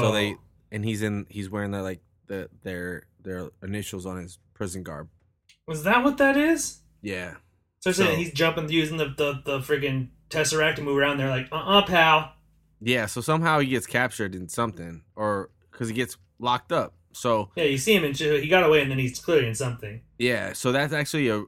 So 0.00 0.12
they 0.12 0.36
and 0.72 0.84
he's 0.84 1.02
in 1.02 1.26
he's 1.30 1.48
wearing 1.48 1.70
their 1.70 1.82
like 1.82 2.00
the 2.26 2.50
their 2.62 3.04
their 3.22 3.50
initials 3.62 4.06
on 4.06 4.20
his 4.20 4.38
prison 4.54 4.82
garb. 4.82 5.08
was 5.66 5.84
that 5.84 6.02
what 6.04 6.18
that 6.18 6.36
is? 6.36 6.78
Yeah. 7.02 7.34
So, 7.80 7.92
So- 7.92 8.14
he's 8.16 8.32
jumping 8.32 8.68
using 8.70 8.96
the 8.96 9.06
the 9.16 9.40
the 9.44 9.58
friggin' 9.60 10.08
tesseract 10.30 10.76
to 10.76 10.82
move 10.82 10.96
around. 10.98 11.18
They're 11.18 11.30
like, 11.30 11.48
uh, 11.52 11.56
uh 11.56 11.86
pal. 11.86 12.32
Yeah, 12.80 13.06
so 13.06 13.20
somehow 13.20 13.60
he 13.60 13.66
gets 13.68 13.86
captured 13.86 14.34
in 14.34 14.48
something 14.48 15.02
or 15.16 15.50
cuz 15.70 15.88
he 15.88 15.94
gets 15.94 16.16
locked 16.38 16.72
up. 16.72 16.94
So, 17.12 17.50
Yeah, 17.56 17.64
you 17.64 17.78
see 17.78 17.94
him 17.96 18.04
and 18.04 18.14
he 18.16 18.46
got 18.48 18.62
away, 18.62 18.80
and 18.82 18.90
then 18.90 18.98
he's 18.98 19.18
clearly 19.18 19.48
in 19.48 19.54
something. 19.54 20.02
yeah, 20.18 20.52
so 20.52 20.70
that's 20.72 20.92
actually 20.92 21.28
a 21.28 21.44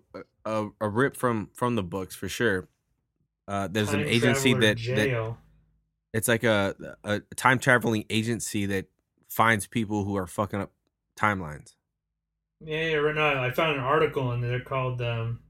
a, 0.46 0.68
a 0.80 0.88
rip 0.88 1.16
from 1.16 1.50
from 1.54 1.74
the 1.76 1.82
books 1.82 2.14
for 2.16 2.28
sure. 2.28 2.68
Uh 3.50 3.66
there's 3.66 3.92
an 3.92 4.04
agency 4.04 4.54
that, 4.54 4.78
that 4.94 5.08
it's 6.14 6.28
like 6.28 6.44
a 6.44 6.74
a 7.04 7.20
time 7.34 7.58
traveling 7.58 8.04
agency 8.08 8.64
that 8.66 8.86
finds 9.28 9.66
people 9.66 10.04
who 10.04 10.16
are 10.16 10.26
fucking 10.28 10.60
up 10.60 10.70
timelines. 11.18 11.74
Yeah, 12.60 12.90
yeah, 12.90 12.94
right 12.96 13.14
now 13.14 13.42
I 13.42 13.50
found 13.50 13.76
an 13.76 13.82
article 13.82 14.30
and 14.30 14.42
they're 14.44 14.60
called 14.60 15.02
um, 15.02 15.40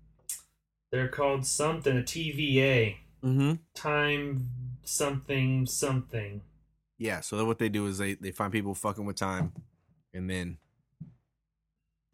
they're 0.90 1.08
called 1.08 1.44
something 1.46 1.96
a 1.98 2.02
TVA 2.02 2.96
Mhm. 3.22 3.58
time 3.74 4.48
something 4.82 5.66
something. 5.66 6.40
Yeah, 6.98 7.20
so 7.20 7.44
what 7.44 7.58
they 7.58 7.68
do 7.68 7.86
is 7.86 7.98
they 7.98 8.14
they 8.14 8.30
find 8.32 8.50
people 8.52 8.74
fucking 8.74 9.04
with 9.04 9.16
time, 9.16 9.52
and 10.14 10.28
then 10.30 10.56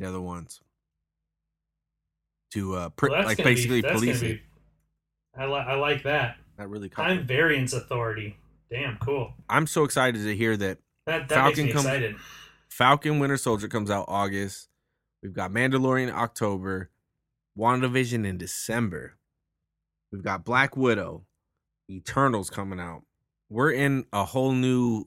the 0.01 0.09
other 0.09 0.21
ones 0.21 0.61
to 2.53 2.75
uh 2.75 2.89
pr- 2.91 3.11
Well, 3.11 3.25
like 3.25 3.39
be- 3.39 3.45
basically 3.45 3.81
that's 3.83 3.93
police 3.95 4.23
it. 4.23 4.37
be- 4.39 4.43
I 5.39 5.45
like 5.47 5.67
I 5.67 5.75
like 5.75 6.03
that 6.05 6.37
That 6.57 6.69
really 6.69 6.89
caught 6.89 7.05
time 7.09 7.19
me. 7.19 7.23
variance 7.25 7.73
authority. 7.73 8.37
Damn 8.71 8.97
cool. 8.99 9.35
I'm 9.49 9.67
so 9.67 9.85
excited 9.85 10.23
to 10.25 10.35
hear 10.37 10.57
that 10.57 10.79
That 11.07 11.29
that 11.29 11.35
Falcon 11.35 11.65
makes 11.65 11.67
me 11.67 11.73
comes- 11.73 11.85
excited. 11.87 12.17
Falcon 12.69 13.19
Winter 13.19 13.37
Soldier 13.37 13.69
comes 13.69 13.91
out 13.91 14.05
August. 14.09 14.69
We've 15.23 15.33
got 15.33 15.51
Mandalorian 15.51 16.13
October, 16.13 16.91
WandaVision 17.59 18.27
in 18.27 18.37
December. 18.39 19.17
We've 20.13 20.23
got 20.23 20.45
Black 20.45 20.77
Widow, 20.77 21.25
Eternals 21.91 22.51
coming 22.51 22.79
out. 22.81 23.03
We're 23.49 23.71
in 23.73 24.05
a 24.13 24.25
whole 24.25 24.53
new 24.53 25.07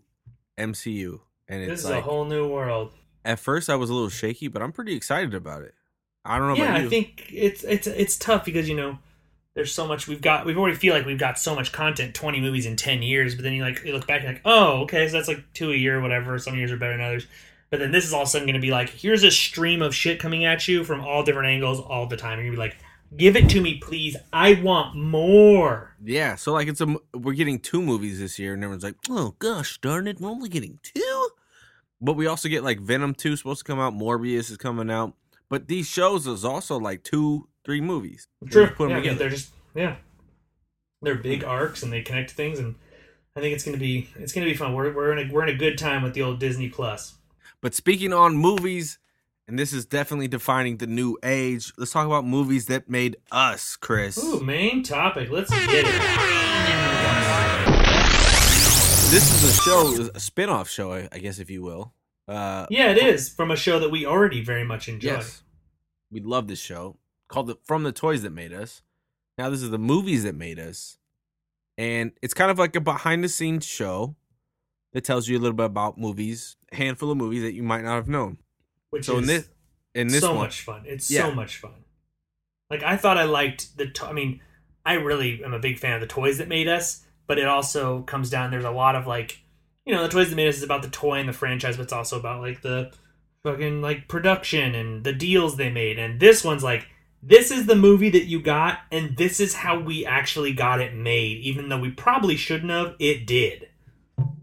MCU, 0.58 1.20
and 1.48 1.62
it's 1.62 1.70
This 1.70 1.80
is 1.82 1.90
like 1.90 2.00
a 2.00 2.02
whole 2.02 2.26
new 2.26 2.48
world. 2.48 2.92
at 3.26 3.40
first 3.40 3.70
I 3.70 3.76
was 3.76 3.90
a 3.90 3.94
little 3.94 4.10
shaky, 4.10 4.48
but 4.48 4.62
I'm 4.62 4.72
pretty 4.72 4.96
excited 4.96 5.34
about 5.34 5.62
it. 5.64 5.74
I 6.26 6.38
don't 6.40 6.48
know 6.50 6.56
yeah, 6.56 6.70
about 6.72 6.82
you. 6.82 6.86
I 6.88 6.90
think 6.90 7.28
it's 7.32 7.64
it's 7.64 7.88
it's 7.88 8.18
tough 8.18 8.46
because 8.46 8.68
you 8.68 8.76
know 8.76 9.00
there's 9.56 9.74
so 9.74 9.88
much 9.88 10.08
we've 10.08 10.22
got. 10.22 10.46
We've 10.46 10.58
already 10.58 10.78
feel 10.78 10.94
like 10.94 11.06
we've 11.06 11.20
got 11.20 11.40
so 11.40 11.56
much 11.56 11.72
content, 11.72 12.16
20 12.16 12.40
movies 12.40 12.66
in 12.66 12.76
10 12.76 13.02
years. 13.02 13.36
But 13.36 13.44
then 13.44 13.54
you 13.54 13.64
like 13.64 13.84
you 13.84 13.94
look 13.94 14.08
back 14.08 14.22
and 14.22 14.34
like, 14.34 14.42
oh, 14.46 14.82
okay, 14.84 15.08
so 15.08 15.14
that's 15.14 15.28
like 15.28 15.44
two 15.54 15.72
a 15.72 15.76
year, 15.76 15.98
or 15.98 16.02
whatever. 16.02 16.38
Some 16.40 16.56
years 16.56 16.72
are 16.72 16.78
better 16.78 16.94
than 16.94 17.06
others. 17.06 17.28
But 17.70 17.80
then 17.80 17.92
this 17.92 18.06
is 18.06 18.14
all 18.14 18.22
of 18.22 18.28
a 18.28 18.32
sudden 18.32 18.48
going 18.48 18.56
to 18.56 18.62
be 18.62 18.72
like, 18.72 18.90
here's 18.90 19.24
a 19.24 19.32
stream 19.32 19.82
of 19.82 19.94
shit 19.94 20.20
coming 20.20 20.46
at 20.46 20.68
you 20.68 20.84
from 20.84 21.02
all 21.02 21.24
different 21.24 21.50
angles 21.50 21.80
all 21.80 22.08
the 22.08 22.18
time. 22.18 22.40
And 22.40 22.46
you're 22.46 22.54
be 22.54 22.58
like, 22.58 22.78
give 23.16 23.36
it 23.36 23.50
to 23.50 23.62
me, 23.62 23.78
please. 23.78 24.18
I 24.34 24.54
want 24.62 24.96
more. 24.96 25.96
Yeah, 26.04 26.36
so 26.36 26.54
like 26.54 26.68
it's 26.68 26.82
a 26.82 26.96
we're 27.14 27.34
getting 27.34 27.60
two 27.60 27.82
movies 27.82 28.20
this 28.20 28.40
year, 28.40 28.54
and 28.54 28.64
everyone's 28.64 28.84
like, 28.84 28.96
"Oh 29.10 29.36
gosh, 29.40 29.80
darn 29.82 30.08
it, 30.08 30.20
we're 30.20 30.30
only 30.30 30.50
getting 30.50 30.80
two. 30.84 31.30
But 32.02 32.14
we 32.14 32.28
also 32.28 32.48
get 32.48 32.64
like 32.64 32.80
Venom 32.80 33.14
two 33.14 33.36
supposed 33.36 33.60
to 33.60 33.66
come 33.66 33.80
out, 33.80 33.94
Morbius 33.94 34.50
is 34.50 34.58
coming 34.58 34.90
out, 34.90 35.16
but 35.50 35.68
these 35.68 35.88
shows 35.88 36.28
is 36.28 36.46
also 36.46 36.78
like 36.80 37.04
two, 37.04 37.49
three 37.66 37.82
movies. 37.82 38.28
True. 38.50 38.68
Put 38.68 38.78
them 38.78 38.90
yeah, 38.90 38.96
together. 38.98 39.20
They're 39.20 39.30
just 39.30 39.52
yeah, 39.76 39.96
they're 41.02 41.16
big 41.16 41.44
arcs 41.44 41.84
and 41.84 41.92
they 41.92 42.02
connect 42.02 42.32
things, 42.32 42.60
and 42.60 42.76
I 43.36 43.42
think 43.42 43.56
it's 43.56 43.64
gonna 43.64 43.78
be 43.78 44.10
it's 44.18 44.34
gonna 44.34 44.46
be 44.46 44.56
fun. 44.56 44.74
We're 44.74 44.94
we're 44.94 45.12
in 45.18 45.30
a 45.30 45.34
we're 45.34 45.44
in 45.44 45.50
a 45.50 45.58
good 45.58 45.78
time 45.78 46.04
with 46.04 46.14
the 46.14 46.22
old 46.22 46.40
Disney 46.40 46.70
Plus. 46.70 47.16
But 47.62 47.74
speaking 47.74 48.14
on 48.14 48.38
movies, 48.38 49.00
and 49.48 49.58
this 49.58 49.74
is 49.74 49.86
definitely 49.86 50.28
defining 50.28 50.78
the 50.78 50.88
new 50.88 51.18
age. 51.24 51.74
Let's 51.78 51.92
talk 51.92 52.06
about 52.06 52.26
movies 52.26 52.68
that 52.68 52.90
made 52.90 53.18
us, 53.32 53.76
Chris. 53.76 54.18
Ooh, 54.24 54.40
main 54.40 54.84
topic. 54.84 55.30
Let's 55.30 55.50
get 55.50 55.86
it. 55.86 56.40
This 59.10 59.34
is 59.34 59.44
a 59.44 59.62
show, 59.64 60.10
a 60.14 60.20
spin-off 60.20 60.70
show, 60.70 60.94
I 60.94 61.10
I 61.12 61.18
guess, 61.18 61.40
if 61.40 61.50
you 61.50 61.64
will. 61.64 61.96
Uh, 62.28 62.68
Yeah, 62.70 62.92
it 62.92 63.00
is 63.00 63.28
from 63.28 63.50
a 63.50 63.56
show 63.56 63.80
that 63.80 63.90
we 63.90 64.06
already 64.06 64.44
very 64.44 64.64
much 64.64 64.88
enjoy. 64.88 65.14
Yes. 65.14 65.42
We 66.12 66.22
love 66.22 66.48
this 66.48 66.60
show 66.60 66.99
called 67.30 67.48
the, 67.48 67.56
From 67.64 67.84
the 67.84 67.92
Toys 67.94 68.22
That 68.24 68.32
Made 68.32 68.52
Us. 68.52 68.82
Now, 69.38 69.50
this 69.50 69.62
is 69.62 69.70
the 69.70 69.78
movies 69.80 70.24
that 70.24 70.36
made 70.36 70.60
us. 70.60 70.98
and 71.78 72.12
it's 72.22 72.34
kind 72.34 72.52
of 72.52 72.60
like 72.60 72.76
a 72.76 72.82
behind 72.82 73.24
the 73.24 73.30
scenes 73.30 73.66
show 73.66 74.16
that 74.92 75.06
tells 75.06 75.30
you 75.30 75.38
a 75.38 75.40
little 75.40 75.56
bit 75.56 75.66
about 75.68 75.98
movies, 75.98 76.58
a 76.74 76.76
handful 76.76 77.10
of 77.12 77.18
movies 77.18 77.44
that 77.44 77.54
you 77.54 77.64
might 77.64 77.84
not 77.86 77.96
have 77.96 78.10
known. 78.10 78.38
which 78.90 79.06
So 79.06 79.14
is 79.14 79.20
in 79.22 79.28
this 79.28 79.50
in 79.96 80.08
this 80.10 80.20
so 80.22 80.32
one, 80.34 80.44
much 80.44 80.62
fun. 80.62 80.84
It's 80.86 81.10
Yeah. 81.10 81.22
so 81.22 81.32
much 81.34 81.58
fun. 81.58 81.86
Like 82.70 82.84
I 82.84 82.98
thought 82.98 83.18
I 83.18 83.24
liked 83.24 83.78
the. 83.78 83.88
To- 83.88 84.08
I 84.08 84.12
mean, 84.14 84.42
I 84.86 84.94
really 84.96 85.44
am 85.44 85.54
a 85.54 85.60
big 85.60 85.80
fan 85.80 85.94
of 85.94 86.02
the 86.02 86.08
toys 86.08 86.38
that 86.40 86.48
made 86.48 86.68
us, 86.68 87.06
but 87.28 87.38
it 87.38 87.46
also 87.48 88.02
comes 88.04 88.30
down. 88.30 88.52
There's 88.52 88.64
a 88.66 88.72
lot 88.72 88.96
of 88.96 89.08
like, 89.08 89.40
you 89.86 89.94
know, 89.94 90.04
the 90.04 90.10
toys 90.10 90.30
that 90.30 90.36
made 90.36 90.48
us 90.50 90.58
is 90.58 90.64
about 90.64 90.82
the 90.82 90.90
toy 90.90 91.20
and 91.20 91.30
the 91.30 91.34
franchise, 91.34 91.78
but 91.78 91.84
it's 91.84 91.94
also 91.94 92.20
about 92.20 92.42
like 92.42 92.62
the 92.62 92.92
fucking 93.44 93.82
like 93.82 94.08
production 94.08 94.76
and 94.76 95.04
the 95.04 95.14
deals 95.14 95.56
they 95.56 95.70
made. 95.70 95.98
And 95.98 96.20
this 96.20 96.44
one's 96.44 96.64
like, 96.64 96.88
this 97.22 97.52
is 97.52 97.66
the 97.66 97.76
movie 97.76 98.10
that 98.10 98.26
you 98.26 98.42
got, 98.42 98.80
and 98.92 99.18
this 99.18 99.40
is 99.40 99.54
how 99.54 99.80
we 99.80 100.06
actually 100.06 100.54
got 100.54 100.80
it 100.82 100.96
made. 100.96 101.38
Even 101.40 101.70
though 101.70 101.80
we 101.80 101.92
probably 101.92 102.36
shouldn't 102.36 102.72
have, 102.72 102.96
it 103.00 103.26
did. 103.28 103.68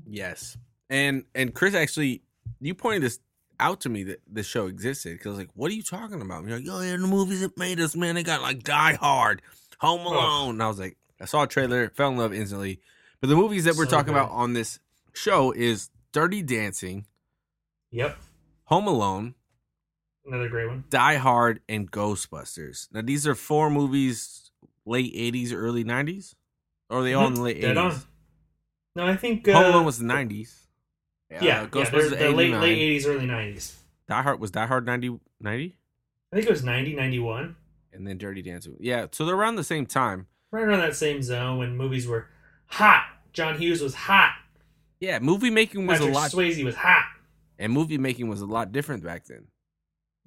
Yes, 0.06 0.56
and 0.90 1.24
and 1.34 1.54
Chris 1.54 1.74
actually, 1.74 2.22
you 2.60 2.74
pointed 2.74 3.02
this 3.02 3.18
out 3.58 3.80
to 3.80 3.88
me 3.88 4.02
that 4.04 4.20
the 4.30 4.42
show 4.42 4.66
existed 4.66 5.12
because 5.14 5.26
I 5.26 5.30
was 5.30 5.38
like, 5.38 5.50
"What 5.54 5.70
are 5.70 5.74
you 5.74 5.82
talking 5.82 6.20
about?" 6.20 6.40
And 6.40 6.48
you're 6.48 6.58
like, 6.58 6.68
"Oh 6.70 6.82
yeah, 6.82 6.96
the 6.96 7.06
movies 7.06 7.40
that 7.40 7.56
made 7.58 7.80
us, 7.80 7.96
man. 7.96 8.14
They 8.14 8.22
got 8.22 8.42
like 8.42 8.62
Die 8.62 8.94
Hard, 8.94 9.42
Home 9.80 10.06
Alone." 10.06 10.50
And 10.50 10.62
I 10.62 10.68
was 10.68 10.78
like, 10.78 10.96
I 11.20 11.24
saw 11.24 11.42
a 11.44 11.46
trailer, 11.46 11.90
fell 11.90 12.10
in 12.10 12.18
love 12.18 12.32
instantly. 12.34 12.80
But 13.20 13.30
the 13.30 13.36
movies 13.36 13.64
that 13.64 13.76
we're 13.76 13.86
So 13.86 13.90
talking 13.92 14.12
good. 14.12 14.20
about 14.20 14.30
on 14.32 14.52
this 14.52 14.78
show 15.14 15.52
is 15.52 15.90
Dirty 16.12 16.42
Dancing, 16.42 17.06
Yep, 17.90 18.18
Home 18.64 18.86
Alone, 18.86 19.34
another 20.26 20.48
great 20.48 20.66
one. 20.68 20.84
Die 20.90 21.16
Hard, 21.16 21.60
and 21.68 21.90
Ghostbusters. 21.90 22.88
Now 22.92 23.02
these 23.02 23.26
are 23.26 23.34
four 23.34 23.70
movies, 23.70 24.50
late 24.84 25.14
'80s, 25.14 25.52
early 25.54 25.84
'90s, 25.84 26.34
or 26.90 26.98
are 27.00 27.02
they 27.02 27.14
all 27.14 27.26
in 27.28 27.34
the 27.34 27.42
late 27.42 27.60
Dead 27.60 27.76
on. 27.76 27.92
'80s? 27.92 28.04
No, 28.96 29.06
I 29.06 29.16
think 29.16 29.46
uh, 29.48 29.52
Home 29.52 29.66
Alone 29.72 29.84
was 29.86 29.98
the 29.98 30.04
'90s. 30.06 30.54
Yeah, 31.30 31.44
yeah, 31.44 31.66
Ghostbusters 31.66 32.10
they're 32.10 32.30
late 32.30 32.52
late 32.52 32.78
eighties, 32.78 33.06
early 33.06 33.26
nineties. 33.26 33.76
Die 34.08 34.22
Hard 34.22 34.38
was 34.40 34.52
Die 34.52 34.64
Hard 34.66 34.86
90, 34.86 35.18
90? 35.40 35.76
I 36.32 36.36
think 36.36 36.46
it 36.46 36.50
was 36.52 36.62
90, 36.62 36.94
91. 36.94 37.56
and 37.92 38.06
then 38.06 38.18
Dirty 38.18 38.40
Dancing. 38.40 38.76
Yeah, 38.78 39.06
so 39.10 39.26
they're 39.26 39.34
around 39.34 39.56
the 39.56 39.64
same 39.64 39.84
time. 39.86 40.28
right 40.52 40.62
around 40.62 40.78
that 40.78 40.94
same 40.94 41.22
zone 41.22 41.58
when 41.58 41.76
movies 41.76 42.06
were 42.06 42.28
hot. 42.66 43.04
John 43.32 43.58
Hughes 43.58 43.80
was 43.82 43.94
hot. 43.94 44.36
Yeah, 45.00 45.18
movie 45.18 45.50
making 45.50 45.86
was 45.88 45.98
Patrick 45.98 46.14
a 46.14 46.18
lot, 46.18 46.30
Swayze 46.30 46.64
was 46.64 46.76
hot. 46.76 47.04
and 47.58 47.72
movie 47.72 47.98
making 47.98 48.28
was 48.28 48.40
a 48.40 48.46
lot 48.46 48.70
different 48.70 49.02
back 49.02 49.24
then. 49.26 49.48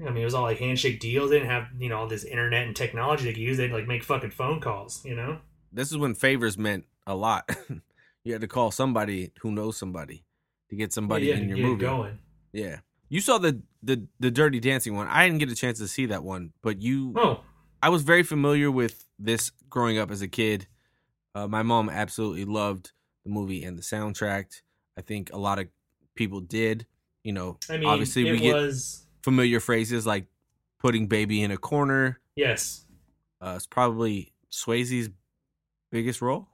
I 0.06 0.12
mean, 0.12 0.22
it 0.22 0.26
was 0.26 0.34
all 0.34 0.44
like 0.44 0.60
handshake 0.60 1.00
deals. 1.00 1.30
They 1.30 1.40
didn't 1.40 1.52
have 1.52 1.68
you 1.78 1.90
know 1.90 1.98
all 1.98 2.08
this 2.08 2.24
internet 2.24 2.66
and 2.66 2.76
technology 2.76 3.26
they 3.26 3.34
could 3.34 3.42
use. 3.42 3.58
They'd 3.58 3.72
like 3.72 3.88
make 3.88 4.04
fucking 4.04 4.32
phone 4.32 4.60
calls. 4.62 5.04
You 5.06 5.16
know. 5.16 5.40
This 5.72 5.92
is 5.92 5.98
when 5.98 6.16
favors 6.16 6.58
meant 6.58 6.86
a 7.06 7.16
lot. 7.16 7.50
you 8.24 8.34
had 8.34 8.42
to 8.42 8.48
call 8.48 8.72
somebody 8.72 9.32
who 9.42 9.52
knows 9.52 9.78
somebody 9.78 10.24
to 10.70 10.76
get 10.76 10.94
somebody 10.94 11.28
yeah, 11.28 11.36
you 11.36 11.42
in 11.44 11.50
your 11.50 11.58
get 11.58 11.66
movie. 11.66 11.82
going. 11.82 12.20
Yeah, 12.54 12.80
you 13.10 13.22
saw 13.22 13.38
the 13.38 13.62
the 13.84 14.08
the 14.20 14.32
Dirty 14.32 14.60
Dancing 14.60 14.96
one. 14.96 15.08
I 15.08 15.28
didn't 15.28 15.40
get 15.40 15.52
a 15.52 15.56
chance 15.56 15.80
to 15.80 15.88
see 15.88 16.06
that 16.08 16.24
one, 16.24 16.54
but 16.62 16.82
you, 16.82 17.14
Oh, 17.16 17.42
I 17.82 17.90
was 17.90 18.04
very 18.04 18.24
familiar 18.24 18.72
with 18.72 19.06
this 19.18 19.52
growing 19.70 19.98
up 19.98 20.12
as 20.12 20.22
a 20.22 20.28
kid. 20.28 20.68
Uh, 21.36 21.48
my 21.48 21.64
mom 21.64 21.90
absolutely 21.90 22.46
loved 22.46 22.92
the 23.24 23.32
movie 23.32 23.64
and 23.64 23.78
the 23.78 23.84
soundtrack. 23.84 24.46
I 24.98 25.02
think 25.02 25.32
a 25.34 25.38
lot 25.38 25.60
of 25.60 25.68
people 26.16 26.40
did. 26.40 26.86
You 27.24 27.34
know, 27.34 27.58
I 27.70 27.78
mean, 27.78 27.88
obviously 27.88 28.28
it 28.28 28.32
we 28.32 28.40
get 28.40 28.56
was 28.56 29.06
familiar 29.24 29.60
phrases 29.60 30.06
like 30.06 30.26
putting 30.80 31.08
baby 31.08 31.42
in 31.42 31.52
a 31.52 31.58
corner. 31.58 32.20
yes. 32.36 32.86
Uh, 33.42 33.54
it's 33.56 33.66
probably 33.68 34.34
Swayze's 34.52 35.10
biggest 35.92 36.22
role. 36.22 36.50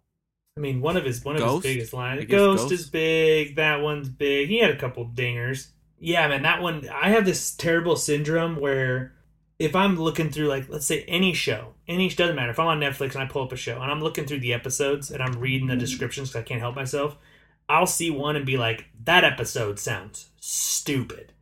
I 0.55 0.61
mean, 0.61 0.81
one 0.81 0.95
of 0.97 1.03
his 1.03 1.25
one 1.25 1.35
of 1.35 1.41
Ghost? 1.41 1.65
his 1.65 1.73
biggest 1.75 1.93
lines. 1.93 2.21
guess 2.21 2.29
Ghost, 2.29 2.63
Ghost. 2.69 2.73
is 2.73 2.89
big. 2.89 3.55
That 3.55 3.81
one's 3.81 4.07
big. 4.07 4.49
He 4.49 4.59
had 4.59 4.69
a 4.69 4.77
couple 4.77 5.05
dingers. 5.07 5.69
Yeah, 5.99 6.27
man, 6.27 6.43
that 6.43 6.61
one. 6.61 6.87
I 6.89 7.09
have 7.09 7.25
this 7.25 7.55
terrible 7.55 7.95
syndrome 7.95 8.57
where 8.59 9.13
if 9.57 9.75
I'm 9.75 9.97
looking 9.99 10.29
through, 10.29 10.47
like, 10.47 10.69
let's 10.69 10.85
say 10.85 11.03
any 11.07 11.33
show, 11.33 11.73
any 11.87 12.07
doesn't 12.09 12.35
matter. 12.35 12.51
If 12.51 12.59
I'm 12.59 12.67
on 12.67 12.79
Netflix 12.79 13.13
and 13.13 13.23
I 13.23 13.25
pull 13.25 13.43
up 13.43 13.51
a 13.51 13.57
show 13.57 13.81
and 13.81 13.91
I'm 13.91 14.01
looking 14.01 14.25
through 14.25 14.41
the 14.41 14.53
episodes 14.53 15.09
and 15.11 15.23
I'm 15.23 15.39
reading 15.39 15.67
the 15.67 15.75
descriptions 15.75 16.29
because 16.29 16.41
I 16.41 16.43
can't 16.43 16.61
help 16.61 16.75
myself, 16.75 17.17
I'll 17.67 17.87
see 17.87 18.11
one 18.11 18.35
and 18.35 18.45
be 18.45 18.57
like, 18.57 18.85
that 19.05 19.23
episode 19.23 19.79
sounds 19.79 20.29
stupid. 20.39 21.33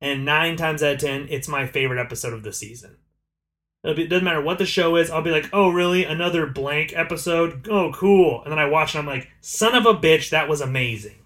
And 0.00 0.24
nine 0.24 0.56
times 0.56 0.82
out 0.82 0.94
of 0.94 1.00
ten, 1.00 1.26
it's 1.30 1.48
my 1.48 1.66
favorite 1.66 2.00
episode 2.00 2.32
of 2.32 2.42
the 2.42 2.52
season. 2.52 2.96
Be- 3.82 4.04
It 4.04 4.08
doesn't 4.08 4.24
matter 4.24 4.40
what 4.40 4.58
the 4.58 4.66
show 4.66 4.96
is. 4.96 5.10
I'll 5.10 5.22
be 5.22 5.30
like, 5.30 5.48
oh, 5.52 5.70
really? 5.70 6.04
Another 6.04 6.46
blank 6.46 6.92
episode? 6.94 7.66
Oh, 7.68 7.92
cool. 7.92 8.42
And 8.42 8.52
then 8.52 8.58
I 8.58 8.66
watch 8.68 8.94
and 8.94 9.00
I'm 9.00 9.06
like, 9.06 9.30
son 9.40 9.74
of 9.74 9.86
a 9.86 9.94
bitch, 9.94 10.30
that 10.30 10.48
was 10.48 10.60
amazing. 10.60 11.16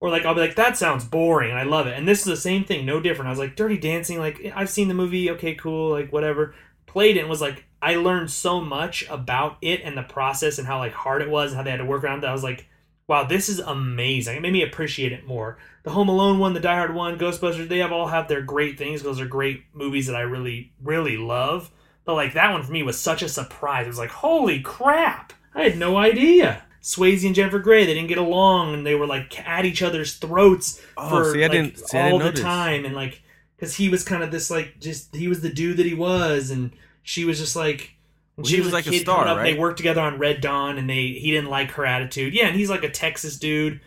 Or 0.00 0.10
like, 0.10 0.24
I'll 0.24 0.34
be 0.34 0.40
like, 0.40 0.56
that 0.56 0.76
sounds 0.76 1.04
boring 1.04 1.50
and 1.50 1.58
I 1.58 1.64
love 1.64 1.86
it. 1.86 1.96
And 1.96 2.06
this 2.06 2.20
is 2.20 2.26
the 2.26 2.36
same 2.36 2.64
thing, 2.64 2.84
no 2.84 3.00
different. 3.00 3.28
I 3.28 3.30
was 3.30 3.38
like, 3.38 3.56
Dirty 3.56 3.78
Dancing, 3.78 4.18
like, 4.18 4.40
I've 4.54 4.70
seen 4.70 4.88
the 4.88 4.94
movie, 4.94 5.30
okay, 5.30 5.54
cool, 5.54 5.90
like, 5.90 6.12
whatever. 6.12 6.54
Played 6.86 7.16
it 7.16 7.20
and 7.20 7.28
was 7.28 7.40
like, 7.40 7.64
I 7.80 7.96
learned 7.96 8.30
so 8.30 8.60
much 8.60 9.06
about 9.08 9.58
it 9.62 9.80
and 9.82 9.96
the 9.96 10.02
process 10.02 10.58
and 10.58 10.66
how, 10.66 10.78
like, 10.78 10.92
hard 10.92 11.22
it 11.22 11.30
was 11.30 11.50
and 11.52 11.56
how 11.58 11.62
they 11.62 11.70
had 11.70 11.78
to 11.78 11.84
work 11.84 12.04
around 12.04 12.22
that. 12.22 12.30
I 12.30 12.32
was 12.32 12.42
like, 12.42 12.68
wow, 13.08 13.24
this 13.24 13.48
is 13.48 13.58
amazing. 13.60 14.36
It 14.36 14.42
made 14.42 14.52
me 14.52 14.62
appreciate 14.62 15.12
it 15.12 15.26
more. 15.26 15.58
The 15.84 15.90
Home 15.90 16.08
Alone 16.08 16.38
one, 16.38 16.52
the 16.54 16.60
Die 16.60 16.74
Hard 16.74 16.94
one, 16.94 17.18
Ghostbusters, 17.18 17.68
they 17.68 17.78
have 17.78 17.92
all 17.92 18.08
have 18.08 18.28
their 18.28 18.42
great 18.42 18.76
things. 18.78 19.02
Those 19.02 19.20
are 19.20 19.26
great 19.26 19.64
movies 19.72 20.06
that 20.08 20.16
I 20.16 20.22
really, 20.22 20.72
really 20.82 21.16
love. 21.16 21.70
But 22.04 22.14
like 22.14 22.34
that 22.34 22.52
one 22.52 22.62
for 22.62 22.72
me 22.72 22.82
was 22.82 22.98
such 22.98 23.22
a 23.22 23.28
surprise. 23.28 23.86
It 23.86 23.88
was 23.90 23.98
like, 23.98 24.10
holy 24.10 24.60
crap! 24.60 25.32
I 25.54 25.62
had 25.62 25.78
no 25.78 25.96
idea. 25.96 26.62
Swayze 26.82 27.26
and 27.26 27.34
Jennifer 27.34 27.58
Grey, 27.58 27.84
they 27.84 27.94
didn't 27.94 28.08
get 28.08 28.18
along, 28.18 28.74
and 28.74 28.86
they 28.86 28.94
were 28.94 29.06
like 29.08 29.38
at 29.48 29.64
each 29.64 29.82
other's 29.82 30.14
throats 30.14 30.80
Oh, 30.96 31.08
for 31.08 31.32
see, 31.32 31.42
like, 31.42 31.50
didn't- 31.50 31.78
see, 31.78 31.98
all 31.98 32.18
the 32.18 32.30
time, 32.32 32.84
and 32.84 32.94
like 32.94 33.22
because 33.56 33.74
he 33.74 33.88
was 33.88 34.04
kind 34.04 34.22
of 34.22 34.30
this 34.30 34.50
like 34.50 34.78
just 34.80 35.14
he 35.16 35.26
was 35.28 35.40
the 35.40 35.52
dude 35.52 35.78
that 35.78 35.86
he 35.86 35.94
was, 35.94 36.50
and 36.50 36.72
she 37.02 37.24
was 37.24 37.38
just 37.38 37.56
like. 37.56 37.92
Well, 38.36 38.44
she 38.44 38.56
he 38.56 38.60
was, 38.60 38.66
was 38.66 38.74
like 38.74 38.86
a 38.86 38.98
star, 38.98 39.26
up, 39.26 39.38
right? 39.38 39.54
They 39.54 39.58
worked 39.58 39.78
together 39.78 40.02
on 40.02 40.18
Red 40.18 40.42
Dawn, 40.42 40.76
and 40.76 40.88
they 40.88 41.08
he 41.08 41.30
didn't 41.30 41.48
like 41.48 41.70
her 41.72 41.86
attitude. 41.86 42.34
Yeah, 42.34 42.46
and 42.46 42.56
he's 42.56 42.68
like 42.68 42.84
a 42.84 42.90
Texas 42.90 43.38
dude, 43.38 43.80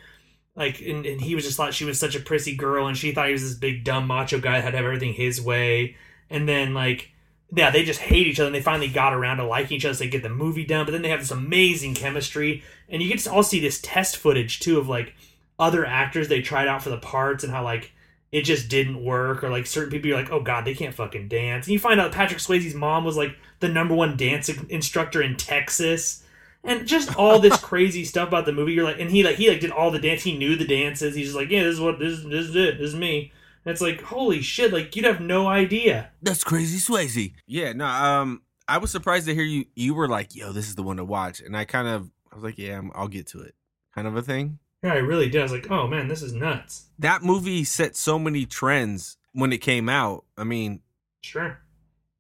like, 0.55 0.81
and, 0.81 1.05
and 1.05 1.21
he 1.21 1.35
was 1.35 1.45
just 1.45 1.55
thought 1.55 1.73
she 1.73 1.85
was 1.85 1.99
such 1.99 2.15
a 2.15 2.19
prissy 2.19 2.55
girl, 2.55 2.87
and 2.87 2.97
she 2.97 3.11
thought 3.11 3.27
he 3.27 3.33
was 3.33 3.43
this 3.43 3.53
big 3.53 3.83
dumb 3.83 4.07
macho 4.07 4.39
guy 4.39 4.53
that 4.53 4.63
had 4.63 4.71
to 4.71 4.77
have 4.77 4.85
everything 4.85 5.13
his 5.13 5.39
way. 5.39 5.95
And 6.31 6.49
then 6.49 6.73
like, 6.73 7.11
yeah, 7.55 7.69
they 7.69 7.83
just 7.83 7.99
hate 7.99 8.25
each 8.27 8.39
other, 8.39 8.47
and 8.47 8.55
they 8.55 8.61
finally 8.61 8.87
got 8.87 9.13
around 9.13 9.37
to 9.37 9.45
liking 9.45 9.77
each 9.77 9.85
other. 9.85 9.93
So 9.93 10.03
they 10.03 10.09
get 10.09 10.23
the 10.23 10.29
movie 10.29 10.65
done, 10.65 10.85
but 10.85 10.91
then 10.91 11.03
they 11.03 11.09
have 11.09 11.19
this 11.19 11.31
amazing 11.31 11.93
chemistry, 11.93 12.63
and 12.89 13.03
you 13.03 13.09
get 13.09 13.19
to 13.19 13.31
all 13.31 13.43
see 13.43 13.59
this 13.59 13.79
test 13.81 14.17
footage 14.17 14.59
too 14.59 14.79
of 14.79 14.89
like 14.89 15.13
other 15.59 15.85
actors 15.85 16.27
they 16.27 16.41
tried 16.41 16.67
out 16.67 16.81
for 16.81 16.89
the 16.89 16.97
parts 16.97 17.43
and 17.43 17.53
how 17.53 17.63
like 17.63 17.91
it 18.31 18.43
just 18.43 18.67
didn't 18.67 19.03
work, 19.03 19.43
or 19.43 19.49
like 19.49 19.67
certain 19.67 19.91
people 19.91 20.07
you're 20.07 20.17
like, 20.17 20.31
oh 20.31 20.41
god, 20.41 20.65
they 20.65 20.73
can't 20.73 20.95
fucking 20.95 21.27
dance. 21.27 21.67
And 21.67 21.73
you 21.73 21.79
find 21.79 21.99
out 21.99 22.11
Patrick 22.11 22.39
Swayze's 22.39 22.75
mom 22.75 23.05
was 23.05 23.17
like 23.17 23.35
the 23.59 23.69
number 23.69 23.95
one 23.95 24.17
dance 24.17 24.49
instructor 24.69 25.21
in 25.21 25.35
Texas 25.35 26.23
and 26.63 26.87
just 26.87 27.15
all 27.17 27.39
this 27.39 27.57
crazy 27.61 28.03
stuff 28.05 28.27
about 28.27 28.45
the 28.45 28.51
movie. 28.51 28.73
You're 28.73 28.85
like, 28.85 28.99
and 28.99 29.09
he 29.09 29.23
like 29.23 29.35
he 29.35 29.49
like 29.49 29.59
did 29.59 29.71
all 29.71 29.91
the 29.91 29.99
dance. 29.99 30.23
He 30.23 30.37
knew 30.37 30.55
the 30.55 30.67
dances. 30.67 31.15
He's 31.15 31.27
just 31.27 31.37
like, 31.37 31.49
yeah, 31.49 31.63
this 31.63 31.75
is 31.75 31.81
what 31.81 31.99
this 31.99 32.21
this 32.23 32.47
is 32.47 32.55
it. 32.55 32.77
This 32.77 32.89
is 32.89 32.95
me. 32.95 33.31
And 33.65 33.71
it's 33.73 33.81
like, 33.81 34.01
holy 34.01 34.41
shit! 34.41 34.71
Like 34.71 34.95
you'd 34.95 35.05
have 35.05 35.21
no 35.21 35.47
idea. 35.47 36.11
That's 36.21 36.43
crazy, 36.43 36.77
Swayze. 36.77 37.33
Yeah, 37.45 37.73
no, 37.73 37.85
um, 37.85 38.41
I 38.67 38.77
was 38.77 38.89
surprised 38.89 39.27
to 39.27 39.35
hear 39.35 39.43
you. 39.43 39.65
You 39.75 39.93
were 39.93 40.07
like, 40.07 40.35
"Yo, 40.35 40.53
this 40.53 40.69
is 40.69 40.75
the 40.75 40.83
one 40.83 40.97
to 40.97 41.03
watch," 41.03 41.41
and 41.41 41.57
I 41.57 41.65
kind 41.65 41.87
of, 41.87 42.09
I 42.31 42.35
was 42.35 42.43
like, 42.43 42.57
"Yeah, 42.57 42.77
I'm, 42.77 42.91
I'll 42.95 43.09
get 43.09 43.27
to 43.27 43.41
it," 43.41 43.55
kind 43.93 44.07
of 44.07 44.15
a 44.15 44.21
thing. 44.21 44.59
Yeah, 44.83 44.93
I 44.93 44.97
really 44.97 45.29
did. 45.29 45.39
I 45.41 45.43
was 45.43 45.51
like, 45.51 45.69
oh 45.69 45.87
man, 45.87 46.07
this 46.07 46.21
is 46.21 46.31
nuts. 46.33 46.85
That 46.97 47.21
movie 47.21 47.65
set 47.65 47.97
so 47.97 48.17
many 48.17 48.45
trends 48.45 49.17
when 49.33 49.51
it 49.51 49.57
came 49.57 49.89
out. 49.89 50.23
I 50.37 50.45
mean, 50.45 50.81
Sure. 51.21 51.59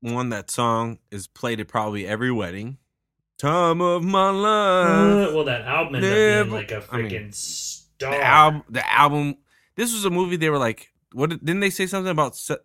One 0.01 0.29
that 0.29 0.49
song 0.51 0.99
is 1.11 1.27
played 1.27 1.59
at 1.59 1.67
probably 1.67 2.07
every 2.07 2.31
wedding. 2.31 2.77
Time 3.37 3.79
of 3.81 4.03
my 4.03 4.29
Uh, 4.29 4.33
life. 4.33 5.33
well, 5.33 5.45
that 5.45 5.61
album 5.61 5.95
ended 5.95 6.39
up 6.39 6.45
being 6.47 6.53
like 6.53 6.71
a 6.71 6.83
I 6.91 6.97
mean, 6.97 7.09
freaking 7.09 7.33
star. 7.33 8.11
the 8.11 8.21
album. 8.23 8.63
The 8.69 8.93
album. 8.93 9.35
This 9.75 9.93
was 9.93 10.03
a 10.05 10.09
movie. 10.09 10.35
They 10.35 10.49
were 10.49 10.57
like, 10.57 10.91
what? 11.13 11.29
did- 11.29 11.45
Didn't 11.45 11.61
they 11.61 11.69
say 11.69 11.87
something 11.87 12.11
about 12.11 12.35
se- 12.35 12.57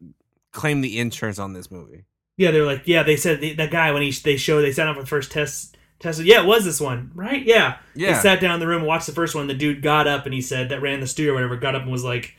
claim 0.52 0.80
the 0.80 0.98
insurance 0.98 1.38
on 1.38 1.52
this 1.52 1.70
movie? 1.70 2.04
Yeah, 2.36 2.50
they 2.50 2.60
were 2.60 2.66
like, 2.66 2.82
yeah, 2.86 3.04
they 3.04 3.16
said 3.16 3.40
the, 3.40 3.52
that 3.54 3.70
guy 3.70 3.92
when 3.92 4.02
he 4.02 4.10
they 4.10 4.36
showed 4.36 4.62
they 4.62 4.72
sat 4.72 4.86
down 4.86 4.96
for 4.96 5.02
the 5.02 5.06
first 5.06 5.30
test 5.30 5.76
tested. 6.00 6.26
Yeah, 6.26 6.42
it 6.42 6.46
was 6.46 6.64
this 6.64 6.80
one, 6.80 7.12
right? 7.14 7.44
Yeah. 7.46 7.76
Yeah. 7.94 8.14
They 8.14 8.18
sat 8.20 8.40
down 8.40 8.54
in 8.54 8.60
the 8.60 8.66
room, 8.66 8.82
watched 8.82 9.06
the 9.06 9.12
first 9.12 9.36
one. 9.36 9.46
The 9.46 9.54
dude 9.54 9.80
got 9.82 10.08
up 10.08 10.24
and 10.24 10.34
he 10.34 10.40
said 10.40 10.70
that 10.70 10.82
ran 10.82 10.98
the 10.98 11.06
studio 11.06 11.30
or 11.32 11.34
whatever. 11.36 11.54
Got 11.56 11.76
up 11.76 11.82
and 11.82 11.92
was 11.92 12.02
like, 12.02 12.34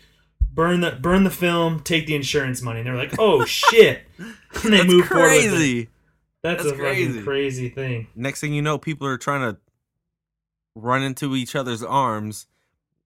"Burn 0.56 0.80
the 0.82 0.92
burn 0.92 1.24
the 1.26 1.30
film, 1.30 1.82
take 1.82 2.08
the 2.08 2.16
insurance 2.16 2.62
money." 2.62 2.80
And 2.80 2.88
they're 2.88 2.96
like, 2.96 3.14
"Oh 3.20 3.46
shit!" 3.46 4.04
And 4.18 4.34
they 4.64 4.70
That's 4.78 4.86
moved 4.88 5.10
forward. 5.10 5.28
with 5.28 5.44
it. 5.46 5.50
crazy. 5.50 5.90
That's, 6.42 6.64
That's 6.64 6.76
a 6.76 6.78
fucking 6.78 6.84
crazy. 6.84 7.22
crazy 7.24 7.70
thing. 7.70 8.08
next 8.16 8.40
thing 8.42 8.54
you 8.54 8.62
know, 8.62 8.78
people 8.78 9.08
are 9.08 9.18
trying 9.18 9.42
to 9.54 9.60
run 10.76 11.02
into 11.04 11.36
each 11.36 11.56
other's 11.56 11.84
arms, 11.84 12.48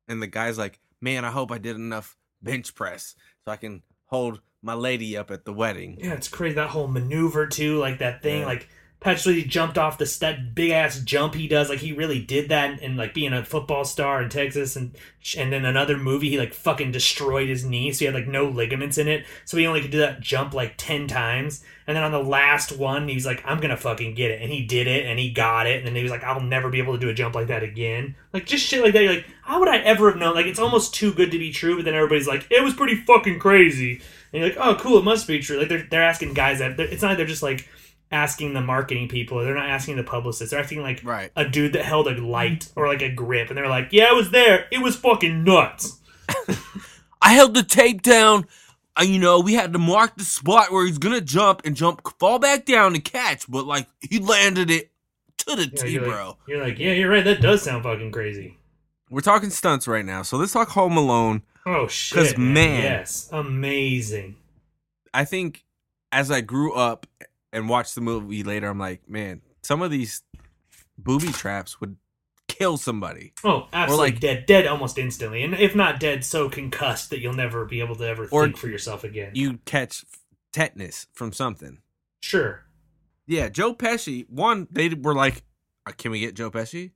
and 0.08 0.22
the 0.22 0.28
guy's 0.28 0.58
like, 0.58 0.80
"Man, 1.02 1.26
I 1.26 1.32
hope 1.32 1.52
I 1.52 1.58
did 1.58 1.76
enough 1.76 2.18
bench 2.42 2.76
press 2.76 3.16
so 3.46 3.52
I 3.52 3.56
can 3.58 3.82
hold 4.06 4.42
my 4.62 4.74
lady 4.74 5.16
up 5.18 5.32
at 5.32 5.46
the 5.46 5.54
wedding." 5.54 5.98
Yeah, 6.00 6.14
it's 6.14 6.28
crazy 6.28 6.56
that 6.56 6.70
whole 6.70 6.88
maneuver 6.88 7.48
too, 7.48 7.78
like 7.78 8.00
that 8.00 8.22
thing, 8.22 8.42
Yeah. 8.42 8.46
like 8.48 8.68
Patrick 9.00 9.48
jumped 9.48 9.78
off 9.78 9.98
the 9.98 10.18
that 10.20 10.54
big 10.54 10.72
ass 10.72 11.00
jump 11.00 11.34
he 11.34 11.48
does. 11.48 11.70
Like 11.70 11.80
he 11.80 11.94
really 11.94 12.20
did 12.20 12.50
that, 12.50 12.82
and, 12.82 12.98
like 12.98 13.14
being 13.14 13.32
a 13.32 13.46
football 13.46 13.86
star 13.86 14.22
in 14.22 14.30
Texas, 14.30 14.76
and 14.76 14.94
and 15.38 15.54
then 15.54 15.64
another 15.64 15.98
movie 15.98 16.30
he 16.30 16.38
like 16.38 16.54
fucking 16.54 16.92
destroyed 16.92 17.48
his 17.48 17.64
knee, 17.64 17.94
so 17.94 18.00
he 18.00 18.06
had 18.06 18.14
like 18.14 18.28
no 18.28 18.46
ligaments 18.50 18.98
in 18.98 19.08
it, 19.08 19.26
so 19.46 19.56
he 19.56 19.66
only 19.66 19.82
could 19.82 19.92
do 19.92 20.00
that 20.00 20.20
jump 20.20 20.54
like 20.54 20.74
ten 20.78 21.08
times. 21.08 21.64
And 21.88 21.96
then 21.96 22.04
on 22.04 22.12
the 22.12 22.22
last 22.22 22.78
one, 22.78 23.08
he 23.08 23.16
was 23.16 23.26
like, 23.26 23.42
"I'm 23.46 23.62
gonna 23.62 23.78
fucking 23.78 24.16
get 24.16 24.32
it," 24.32 24.42
and 24.42 24.52
he 24.52 24.66
did 24.66 24.86
it, 24.86 25.06
and 25.06 25.18
he 25.18 25.32
got 25.32 25.66
it, 25.66 25.78
and 25.78 25.88
then 25.88 25.96
he 25.96 26.04
was 26.04 26.12
like, 26.12 26.24
"I'll 26.24 26.42
never 26.42 26.70
be 26.70 26.80
able 26.80 26.94
to 26.94 27.00
do 27.00 27.10
a 27.10 27.14
jump 27.14 27.36
like 27.36 27.48
that 27.48 27.64
again." 27.64 28.16
Like 28.34 28.46
just 28.46 28.66
shit 28.66 28.84
like 28.84 28.94
that. 28.94 29.04
You're 29.04 29.14
like, 29.14 29.26
how 29.44 29.60
would 29.60 29.70
I 29.70 29.78
ever 29.78 30.10
have 30.10 30.20
known? 30.20 30.36
Like 30.36 30.46
it's 30.46 30.60
almost 30.60 30.94
too 30.94 31.14
good 31.14 31.32
to 31.32 31.40
be 31.40 31.52
true, 31.54 31.78
but 31.78 31.86
then 31.86 31.96
everybody's 31.96 32.28
like, 32.28 32.46
"It 32.52 32.64
was 32.64 32.74
pretty 32.74 32.96
fucking 32.96 33.40
crazy," 33.40 34.02
and 34.34 34.42
you're 34.42 34.50
like, 34.50 34.58
"Oh, 34.60 34.76
cool, 34.76 34.98
it 34.98 35.06
must 35.06 35.26
be 35.26 35.40
true." 35.40 35.58
Like 35.58 35.70
they're 35.70 35.88
they're 35.90 36.04
asking 36.04 36.34
guys 36.34 36.60
that 36.60 36.78
it's 36.80 37.02
not 37.02 37.10
like 37.10 37.18
they're 37.18 37.26
just 37.26 37.42
like 37.44 37.68
asking 38.12 38.54
the 38.54 38.62
marketing 38.62 39.08
people, 39.08 39.40
they're 39.44 39.54
not 39.56 39.70
asking 39.70 39.96
the 39.98 40.04
publicists. 40.04 40.52
They're 40.52 40.60
asking 40.60 40.82
like 40.82 41.02
Right. 41.04 41.32
a 41.36 41.46
dude 41.48 41.74
that 41.74 41.86
held 41.86 42.08
a 42.08 42.16
light 42.26 42.70
or 42.76 42.88
like 42.88 43.02
a 43.02 43.10
grip, 43.12 43.50
and 43.50 43.58
they're 43.58 43.68
like, 43.70 43.90
"Yeah, 43.92 44.06
I 44.06 44.14
was 44.14 44.32
there. 44.32 44.68
It 44.72 44.80
was 44.82 44.96
fucking 44.96 45.44
nuts." 45.44 46.00
I 47.22 47.34
held 47.34 47.54
the 47.54 47.64
tape 47.64 48.02
down. 48.02 48.46
Uh, 49.00 49.04
you 49.04 49.20
know, 49.20 49.40
we 49.40 49.54
had 49.54 49.74
to 49.74 49.80
mark 49.80 50.16
the 50.18 50.24
spot 50.24 50.72
where 50.72 50.86
he's 50.86 50.98
gonna 50.98 51.22
jump 51.22 51.62
and 51.66 51.76
jump, 51.76 52.02
fall 52.20 52.40
back 52.40 52.66
down 52.66 52.96
and 52.96 53.04
catch, 53.04 53.50
but 53.50 53.66
like 53.66 53.88
he 54.02 54.20
landed 54.20 54.70
it 54.72 54.92
to 55.40 55.56
the 55.56 55.64
Yeah, 55.74 55.84
T, 55.84 55.90
you're, 55.92 56.04
bro. 56.04 56.28
like, 56.30 56.38
you're 56.48 56.64
like, 56.64 56.80
yeah, 56.80 56.92
you're 56.94 57.10
right. 57.10 57.24
That 57.24 57.42
does 57.42 57.62
sound 57.62 57.84
fucking 57.84 58.12
crazy. 58.12 58.58
We're 59.10 59.22
talking 59.22 59.50
stunts 59.50 59.88
right 59.88 60.06
now, 60.06 60.22
so 60.24 60.38
let's 60.38 60.52
talk 60.54 60.70
Home 60.70 60.98
Alone. 60.98 61.44
Oh 61.66 61.88
shit, 61.88 62.16
'Cause, 62.18 62.38
man. 62.38 62.84
yes, 62.84 63.30
amazing. 63.32 64.36
I 65.14 65.26
think 65.26 65.64
as 66.12 66.30
I 66.32 66.42
grew 66.42 66.74
up 66.74 67.06
and 67.52 67.70
watch 67.70 67.94
the 67.96 68.02
movie 68.02 68.44
later, 68.44 68.68
I'm 68.68 68.80
like, 68.80 69.10
man, 69.10 69.42
some 69.64 69.82
of 69.82 69.92
these 69.92 70.24
booby 70.98 71.32
traps 71.32 71.80
would 71.80 71.98
kill 72.48 72.78
somebody. 72.78 73.34
Oh, 73.44 73.68
absolutely 73.74 74.12
like- 74.12 74.20
dead, 74.20 74.46
dead 74.46 74.68
almost 74.68 74.98
instantly, 74.98 75.44
and 75.44 75.54
if 75.54 75.76
not 75.76 76.00
dead, 76.00 76.24
so 76.26 76.50
concussed 76.50 77.10
that 77.12 77.20
you'll 77.20 77.34
never 77.34 77.66
be 77.66 77.80
able 77.80 77.96
to 77.96 78.08
ever 78.08 78.28
think 78.28 78.58
for 78.58 78.68
yourself 78.68 79.04
again. 79.04 79.32
You 79.36 79.60
catch 79.66 80.04
tetanus 80.52 81.08
from 81.14 81.32
something. 81.34 81.80
sure, 82.22 82.66
Yeah, 83.28 83.48
Joe 83.50 83.74
Pesci. 83.76 84.28
One, 84.30 84.68
they 84.72 84.90
were 84.90 85.14
like, 85.14 85.44
uh, 85.86 85.92
"Can 85.92 86.10
we 86.12 86.20
get 86.20 86.36
Joe 86.36 86.50
Pesci?" 86.50 86.92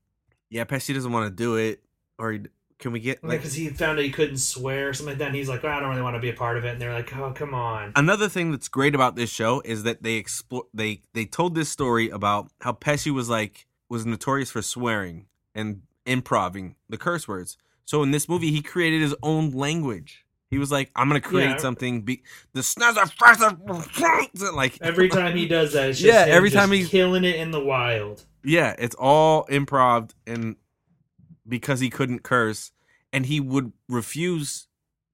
Yeah, 0.49 0.66
Pesci 0.66 0.93
doesn't 0.93 1.12
want 1.12 1.30
to 1.30 1.36
do 1.36 1.56
it, 1.56 1.84
or 2.18 2.32
he, 2.32 2.39
can 2.84 2.91
we 2.91 2.99
get 2.99 3.23
like 3.23 3.39
because 3.39 3.53
he 3.53 3.69
found 3.69 3.97
out 3.97 4.03
he 4.03 4.11
couldn't 4.11 4.38
swear 4.38 4.89
or 4.89 4.93
something 4.93 5.13
like 5.13 5.17
that. 5.19 5.27
And 5.27 5.36
he's 5.36 5.47
like, 5.47 5.63
oh, 5.63 5.69
I 5.69 5.79
don't 5.79 5.89
really 5.89 6.01
want 6.01 6.17
to 6.17 6.19
be 6.19 6.29
a 6.29 6.34
part 6.34 6.57
of 6.57 6.65
it, 6.65 6.73
and 6.73 6.81
they're 6.81 6.93
like, 6.93 7.15
oh, 7.15 7.31
come 7.31 7.53
on. 7.53 7.93
Another 7.95 8.27
thing 8.27 8.51
that's 8.51 8.67
great 8.67 8.93
about 8.93 9.15
this 9.15 9.29
show 9.29 9.61
is 9.63 9.84
that 9.84 10.03
they 10.03 10.15
explore 10.15 10.65
they 10.73 11.01
they 11.13 11.25
told 11.25 11.55
this 11.55 11.69
story 11.69 12.09
about 12.09 12.51
how 12.61 12.73
Pesci 12.73 13.09
was 13.11 13.29
like 13.29 13.65
was 13.89 14.05
notorious 14.05 14.51
for 14.51 14.61
swearing 14.61 15.27
and 15.55 15.84
improving 16.05 16.75
the 16.89 16.97
curse 16.97 17.25
words. 17.25 17.57
So 17.86 18.03
in 18.03 18.11
this 18.11 18.27
movie, 18.27 18.51
he 18.51 18.61
created 18.61 19.01
his 19.01 19.15
own 19.23 19.51
language. 19.51 20.25
He 20.51 20.57
was 20.59 20.69
like, 20.69 20.91
"I'm 20.93 21.07
gonna 21.07 21.21
create 21.21 21.51
Yeah. 21.51 21.57
something." 21.57 22.01
Be 22.01 22.21
the 22.51 22.59
snazzer 22.61 23.09
faster, 23.13 24.51
like 24.53 24.77
Every 24.81 25.07
time 25.19 25.38
he 25.38 25.47
does 25.47 25.71
that, 25.71 25.89
it's 25.91 25.99
just 25.99 26.13
Yeah, 26.13 26.25
every 26.36 26.49
time 26.51 26.71
he's 26.73 26.89
killing 26.89 27.23
it 27.23 27.38
in 27.38 27.51
the 27.51 27.63
wild. 27.63 28.25
Yeah, 28.43 28.75
it's 28.77 28.95
all 28.95 29.45
improv 29.45 30.11
and 30.27 30.57
because 31.47 31.79
he 31.79 31.89
couldn't 31.89 32.23
curse 32.23 32.72
and 33.14 33.28
he 33.28 33.39
would 33.39 33.72
refuse 33.88 34.68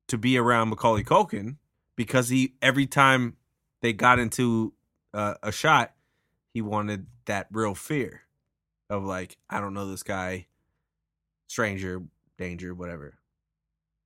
to 0.07 0.17
be 0.17 0.37
around 0.37 0.69
Macaulay 0.69 1.03
Culkin 1.03 1.57
because 1.95 2.29
he 2.29 2.55
every 2.61 2.87
time 2.87 3.35
they 3.81 3.93
got 3.93 4.17
into 4.17 4.73
uh, 5.13 5.35
a 5.43 5.51
shot, 5.51 5.93
he 6.53 6.61
wanted 6.61 7.05
that 7.25 7.47
real 7.51 7.75
fear 7.75 8.21
of 8.89 9.03
like 9.03 9.37
I 9.49 9.59
don't 9.59 9.73
know 9.73 9.89
this 9.91 10.01
guy, 10.01 10.47
stranger, 11.47 12.01
danger, 12.37 12.73
whatever. 12.73 13.15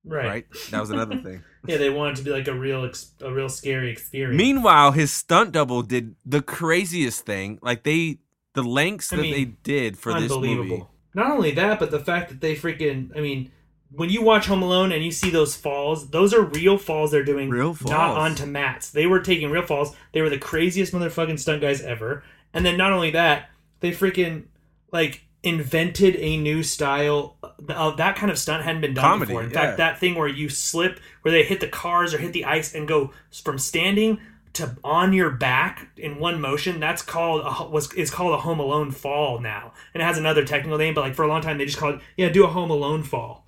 Right. 0.06 0.26
Right? 0.26 0.46
That 0.70 0.80
was 0.80 0.90
another 0.90 1.16
thing. 1.16 1.42
Yeah, 1.66 1.78
they 1.78 1.88
wanted 1.88 2.16
to 2.16 2.22
be 2.24 2.30
like 2.30 2.46
a 2.46 2.52
real, 2.52 2.84
ex- 2.84 3.14
a 3.22 3.32
real 3.32 3.48
scary 3.48 3.90
experience. 3.90 4.36
Meanwhile, 4.36 4.92
his 4.92 5.10
stunt 5.10 5.52
double 5.52 5.80
did 5.80 6.14
the 6.26 6.42
craziest 6.42 7.24
thing. 7.24 7.58
Like 7.62 7.84
they 7.84 8.18
the 8.52 8.62
lengths 8.62 9.10
I 9.14 9.16
that 9.16 9.22
mean, 9.22 9.32
they 9.32 9.44
did 9.44 9.96
for 9.96 10.12
this 10.20 10.30
movie. 10.30 10.84
Not 11.14 11.30
only 11.30 11.52
that, 11.52 11.78
but 11.78 11.90
the 11.90 12.00
fact 12.00 12.28
that 12.28 12.42
they 12.42 12.54
freaking, 12.54 13.16
I 13.16 13.20
mean, 13.20 13.50
when 13.90 14.10
you 14.10 14.22
watch 14.22 14.46
Home 14.46 14.62
Alone 14.62 14.92
and 14.92 15.04
you 15.04 15.10
see 15.10 15.30
those 15.30 15.54
falls, 15.54 16.10
those 16.10 16.34
are 16.34 16.42
real 16.42 16.78
falls 16.78 17.10
they're 17.10 17.24
doing, 17.24 17.50
Real 17.50 17.74
falls. 17.74 17.90
not 17.90 18.16
onto 18.16 18.46
mats. 18.46 18.90
They 18.90 19.06
were 19.06 19.20
taking 19.20 19.50
real 19.50 19.66
falls. 19.66 19.94
They 20.12 20.20
were 20.20 20.30
the 20.30 20.38
craziest 20.38 20.92
motherfucking 20.92 21.38
stunt 21.38 21.60
guys 21.60 21.80
ever. 21.80 22.24
And 22.52 22.64
then 22.64 22.76
not 22.76 22.92
only 22.92 23.10
that, 23.10 23.50
they 23.80 23.92
freaking 23.92 24.44
like 24.92 25.24
invented 25.42 26.16
a 26.16 26.36
new 26.38 26.62
style 26.62 27.36
uh, 27.42 27.50
of 27.74 27.98
that 27.98 28.16
kind 28.16 28.30
of 28.32 28.38
stunt 28.38 28.64
hadn't 28.64 28.80
been 28.80 28.94
done 28.94 29.04
Comedy, 29.04 29.28
before. 29.28 29.42
In 29.42 29.50
yeah. 29.50 29.60
fact, 29.60 29.76
that 29.76 30.00
thing 30.00 30.14
where 30.14 30.28
you 30.28 30.48
slip, 30.48 30.98
where 31.22 31.32
they 31.32 31.44
hit 31.44 31.60
the 31.60 31.68
cars 31.68 32.14
or 32.14 32.18
hit 32.18 32.32
the 32.32 32.44
ice 32.44 32.74
and 32.74 32.88
go 32.88 33.12
from 33.30 33.58
standing 33.58 34.18
to 34.54 34.76
on 34.82 35.12
your 35.12 35.30
back 35.30 35.88
in 35.96 36.18
one 36.18 36.40
motion 36.40 36.80
that's 36.80 37.02
called 37.02 37.42
a, 37.44 37.68
was 37.68 37.92
is 37.94 38.10
called 38.10 38.32
a 38.34 38.38
home 38.38 38.60
alone 38.60 38.90
fall 38.90 39.40
now 39.40 39.72
and 39.92 40.00
it 40.00 40.06
has 40.06 40.16
another 40.16 40.44
technical 40.44 40.78
name 40.78 40.94
but 40.94 41.00
like 41.00 41.14
for 41.14 41.24
a 41.24 41.28
long 41.28 41.42
time 41.42 41.58
they 41.58 41.66
just 41.66 41.76
called 41.76 41.96
it 41.96 42.00
yeah 42.16 42.28
do 42.28 42.44
a 42.44 42.46
home 42.46 42.70
alone 42.70 43.02
fall 43.02 43.43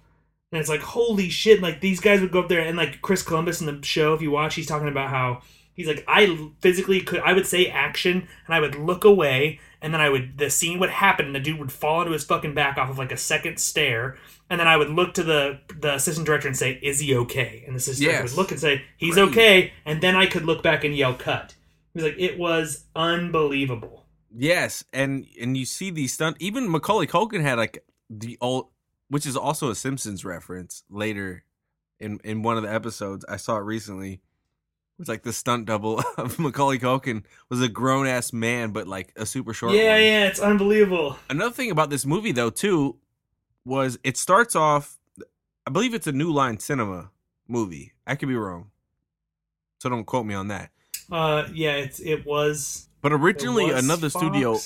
and 0.52 0.60
it's 0.60 0.68
like 0.68 0.80
holy 0.80 1.28
shit 1.28 1.60
like 1.60 1.80
these 1.80 2.00
guys 2.00 2.20
would 2.20 2.30
go 2.32 2.40
up 2.40 2.48
there 2.48 2.60
and 2.60 2.76
like 2.76 3.02
chris 3.02 3.22
columbus 3.22 3.60
in 3.60 3.66
the 3.66 3.84
show 3.86 4.14
if 4.14 4.22
you 4.22 4.30
watch 4.30 4.54
he's 4.54 4.66
talking 4.66 4.88
about 4.88 5.10
how 5.10 5.40
he's 5.74 5.86
like 5.88 6.04
i 6.06 6.48
physically 6.60 7.00
could 7.00 7.20
i 7.20 7.32
would 7.32 7.46
say 7.46 7.66
action 7.66 8.26
and 8.46 8.54
i 8.54 8.60
would 8.60 8.74
look 8.76 9.04
away 9.04 9.58
and 9.82 9.92
then 9.92 10.00
i 10.00 10.08
would 10.08 10.38
the 10.38 10.48
scene 10.48 10.78
would 10.78 10.90
happen 10.90 11.26
and 11.26 11.34
the 11.34 11.40
dude 11.40 11.58
would 11.58 11.72
fall 11.72 12.00
into 12.00 12.12
his 12.12 12.24
fucking 12.24 12.54
back 12.54 12.78
off 12.78 12.88
of 12.90 12.98
like 12.98 13.12
a 13.12 13.16
second 13.16 13.58
stair 13.58 14.16
and 14.48 14.60
then 14.60 14.68
i 14.68 14.76
would 14.76 14.90
look 14.90 15.12
to 15.14 15.22
the 15.24 15.58
the 15.80 15.94
assistant 15.94 16.26
director 16.26 16.46
and 16.48 16.56
say 16.56 16.78
is 16.82 17.00
he 17.00 17.14
okay 17.14 17.62
and 17.66 17.74
the 17.74 17.78
assistant 17.78 18.04
director 18.06 18.22
Yes. 18.24 18.30
would 18.32 18.40
look 18.40 18.50
and 18.52 18.60
say 18.60 18.82
he's 18.96 19.14
Great. 19.16 19.28
okay 19.28 19.72
and 19.84 20.00
then 20.00 20.14
i 20.14 20.26
could 20.26 20.44
look 20.44 20.62
back 20.62 20.84
and 20.84 20.94
yell 20.96 21.14
cut 21.14 21.54
he 21.92 21.98
was 22.00 22.04
like 22.04 22.18
it 22.18 22.38
was 22.38 22.84
unbelievable 22.94 24.04
Yes, 24.38 24.84
and 24.92 25.24
and 25.40 25.56
you 25.56 25.64
see 25.64 25.88
these 25.90 26.12
stunt. 26.12 26.36
Even 26.40 26.68
Macaulay 26.70 27.06
Culkin 27.06 27.40
had 27.40 27.56
like 27.56 27.82
the 28.10 28.36
old, 28.42 28.66
which 29.08 29.26
is 29.26 29.36
also 29.36 29.70
a 29.70 29.74
Simpsons 29.74 30.24
reference 30.24 30.82
later 30.90 31.44
in 32.00 32.18
in 32.24 32.42
one 32.42 32.56
of 32.56 32.62
the 32.62 32.72
episodes. 32.72 33.24
I 33.28 33.36
saw 33.36 33.56
it 33.56 33.62
recently. 33.62 34.12
It 34.14 35.00
was 35.00 35.08
like 35.08 35.22
the 35.24 35.32
stunt 35.32 35.66
double 35.66 36.02
of 36.16 36.38
Macaulay 36.38 36.78
Culkin 36.78 37.24
was 37.50 37.60
a 37.60 37.68
grown 37.68 38.06
ass 38.06 38.32
man, 38.32 38.70
but 38.70 38.88
like 38.88 39.12
a 39.16 39.26
super 39.26 39.52
short. 39.52 39.74
yeah 39.74 39.92
one. 39.94 40.02
yeah 40.02 40.26
it's 40.26 40.40
unbelievable 40.40 41.18
Another 41.28 41.52
thing 41.54 41.70
about 41.70 41.90
this 41.90 42.06
movie 42.06 42.32
though 42.32 42.48
too 42.50 42.96
was 43.64 43.98
it 44.04 44.16
starts 44.16 44.56
off. 44.56 44.98
I 45.66 45.70
believe 45.70 45.92
it's 45.94 46.06
a 46.06 46.12
New 46.12 46.32
Line 46.32 46.58
Cinema 46.58 47.10
movie. 47.48 47.92
I 48.06 48.14
could 48.14 48.28
be 48.28 48.36
wrong, 48.36 48.70
so 49.80 49.88
don't 49.88 50.04
quote 50.04 50.24
me 50.26 50.34
on 50.34 50.48
that. 50.48 50.70
uh 51.12 51.46
yeah 51.52 51.72
it's 51.72 52.00
it 52.00 52.24
was 52.24 52.88
But 53.02 53.12
originally, 53.12 53.72
was 53.72 53.84
another 53.84 54.08
studio. 54.10 54.58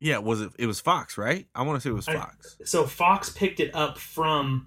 Yeah, 0.00 0.18
was 0.18 0.40
it? 0.42 0.52
It 0.58 0.66
was 0.66 0.80
Fox, 0.80 1.16
right? 1.16 1.46
I 1.54 1.62
want 1.62 1.76
to 1.76 1.80
say 1.80 1.90
it 1.90 1.94
was 1.94 2.08
I- 2.08 2.14
Fox. 2.14 2.56
so 2.64 2.84
Fox 2.86 3.30
picked 3.30 3.60
it 3.60 3.74
up 3.74 3.98
from 3.98 4.66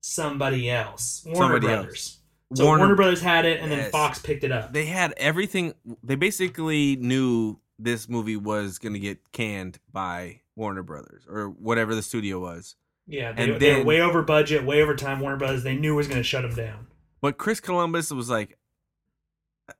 somebody 0.00 0.70
else, 0.70 1.22
Warner 1.26 1.38
Somebody 1.40 1.66
Brothers. 1.66 2.18
So 2.54 2.66
Warner, 2.66 2.94
Brothers 2.94 3.22
had 3.22 3.46
it, 3.46 3.60
and 3.60 3.72
then 3.72 3.90
Fox 3.90 4.18
picked 4.18 4.44
it 4.44 4.52
up. 4.52 4.72
they 4.74 4.84
had 4.84 5.14
everything. 5.16 5.72
They 6.02 6.16
basically 6.16 6.96
knew 6.96 7.58
this 7.78 8.08
movie 8.10 8.36
was 8.36 8.78
going 8.78 8.92
to 8.92 8.98
get 8.98 9.32
canned 9.32 9.78
by 9.90 10.40
Warner 10.54 10.82
Brothers 10.82 11.24
or 11.28 11.48
whatever 11.48 11.94
the 11.94 12.02
studio 12.02 12.38
was. 12.40 12.76
yeah, 13.06 13.32
they, 13.32 13.52
and 13.52 13.60
they 13.60 13.76
were 13.78 13.84
way 13.84 14.00
over 14.02 14.20
budget, 14.22 14.64
way 14.64 14.82
over 14.82 14.94
time. 14.94 15.20
Warner 15.20 15.38
Brothers, 15.38 15.62
they 15.62 15.74
knew 15.76 15.94
it 15.94 15.96
was 15.96 16.08
going 16.08 16.20
to 16.20 16.24
shut 16.24 16.42
them 16.42 16.54
down. 16.54 16.86
But 17.22 17.38
Chris 17.38 17.58
Columbus 17.60 18.10
was 18.12 18.28
like, 18.28 18.58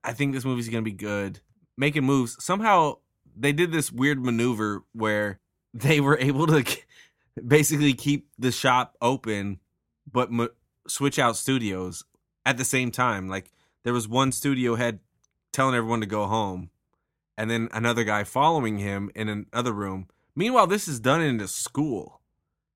I 0.03 0.13
think 0.15 0.33
this 0.33 0.45
movie's 0.45 0.69
going 0.71 0.83
to 0.83 0.91
be 0.91 0.97
good. 0.97 1.41
Making 1.77 2.05
moves. 2.05 2.43
Somehow 2.43 2.99
they 3.37 3.53
did 3.53 3.73
this 3.73 3.93
weird 3.93 4.25
maneuver 4.25 4.83
where 4.93 5.41
they 5.75 6.01
were 6.01 6.19
able 6.19 6.47
to 6.47 6.65
basically 7.47 7.95
keep 7.95 8.29
the 8.39 8.53
shop 8.53 8.97
open, 9.01 9.61
but 10.11 10.29
m- 10.29 10.49
switch 10.87 11.19
out 11.19 11.37
studios 11.37 12.05
at 12.45 12.57
the 12.57 12.65
same 12.65 12.91
time. 12.91 13.29
Like 13.29 13.51
there 13.85 13.93
was 13.93 14.09
one 14.09 14.33
studio 14.33 14.75
head 14.75 15.01
telling 15.53 15.75
everyone 15.75 16.01
to 16.01 16.07
go 16.07 16.27
home, 16.27 16.71
and 17.37 17.51
then 17.51 17.69
another 17.73 18.05
guy 18.05 18.25
following 18.25 18.79
him 18.79 19.11
in 19.15 19.29
another 19.29 19.73
room. 19.73 20.09
Meanwhile, 20.35 20.67
this 20.67 20.89
is 20.89 21.01
done 21.01 21.21
in 21.21 21.41
a 21.41 21.49
school 21.49 22.21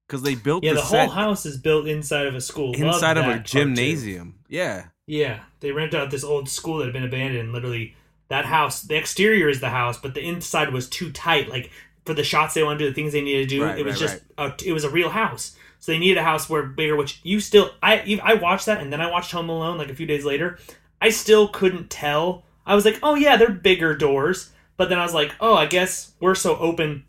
because 0.06 0.22
they 0.22 0.34
built 0.34 0.62
Yeah, 0.64 0.74
the, 0.74 0.80
the, 0.80 0.86
whole 0.86 1.08
house 1.08 1.46
is 1.46 1.56
built 1.56 1.86
inside 1.86 2.26
of 2.26 2.34
a 2.34 2.40
school. 2.40 2.72
Love 2.72 2.94
inside 2.94 3.16
of 3.16 3.26
a 3.26 3.38
gymnasium. 3.38 4.40
Yeah. 4.48 4.86
Yeah, 5.06 5.40
they 5.60 5.72
rent 5.72 5.94
out 5.94 6.10
this 6.10 6.24
old 6.24 6.48
school 6.48 6.78
that 6.78 6.84
had 6.84 6.92
been 6.92 7.04
abandoned. 7.04 7.52
Literally, 7.52 7.94
that 8.28 8.44
house, 8.46 8.82
the 8.82 8.96
exterior 8.96 9.48
is 9.48 9.60
the 9.60 9.70
house, 9.70 9.98
but 9.98 10.14
the 10.14 10.20
inside 10.20 10.72
was 10.72 10.88
too 10.88 11.10
tight. 11.12 11.48
Like 11.48 11.70
for 12.04 12.14
the 12.14 12.24
shots 12.24 12.54
they 12.54 12.62
wanted 12.62 12.78
to 12.78 12.84
do, 12.84 12.90
the 12.90 12.94
things 12.94 13.12
they 13.12 13.20
needed 13.20 13.48
to 13.48 13.56
do, 13.56 13.64
Right, 13.64 13.78
it 13.78 13.84
was 13.84 14.00
right, 14.00 14.20
just 14.38 14.64
a, 14.64 14.68
it 14.68 14.72
was 14.72 14.84
a 14.84 14.90
real 14.90 15.10
house. 15.10 15.56
So 15.78 15.92
they 15.92 15.98
needed 15.98 16.18
a 16.18 16.24
house 16.24 16.48
where 16.48 16.62
bigger. 16.62 16.96
Which 16.96 17.20
you 17.22 17.40
still, 17.40 17.70
I 17.82 18.20
I 18.22 18.34
watched 18.34 18.66
that, 18.66 18.80
and 18.80 18.92
then 18.92 19.00
I 19.00 19.10
watched 19.10 19.32
Home 19.32 19.48
Alone 19.48 19.78
like 19.78 19.90
a 19.90 19.94
few 19.94 20.06
days 20.06 20.24
later. 20.24 20.58
I 21.00 21.10
still 21.10 21.48
couldn't 21.48 21.90
tell. 21.90 22.44
I 22.64 22.74
was 22.74 22.84
like, 22.84 22.98
oh 23.02 23.14
yeah, 23.14 23.36
they're 23.36 23.50
bigger 23.50 23.94
doors, 23.94 24.50
But 24.76 24.88
then 24.88 24.98
I 24.98 25.02
was 25.02 25.14
like, 25.14 25.34
oh, 25.40 25.54
I 25.54 25.66
guess 25.66 26.12
we're 26.20 26.34
so 26.34 26.56
open 26.56 27.04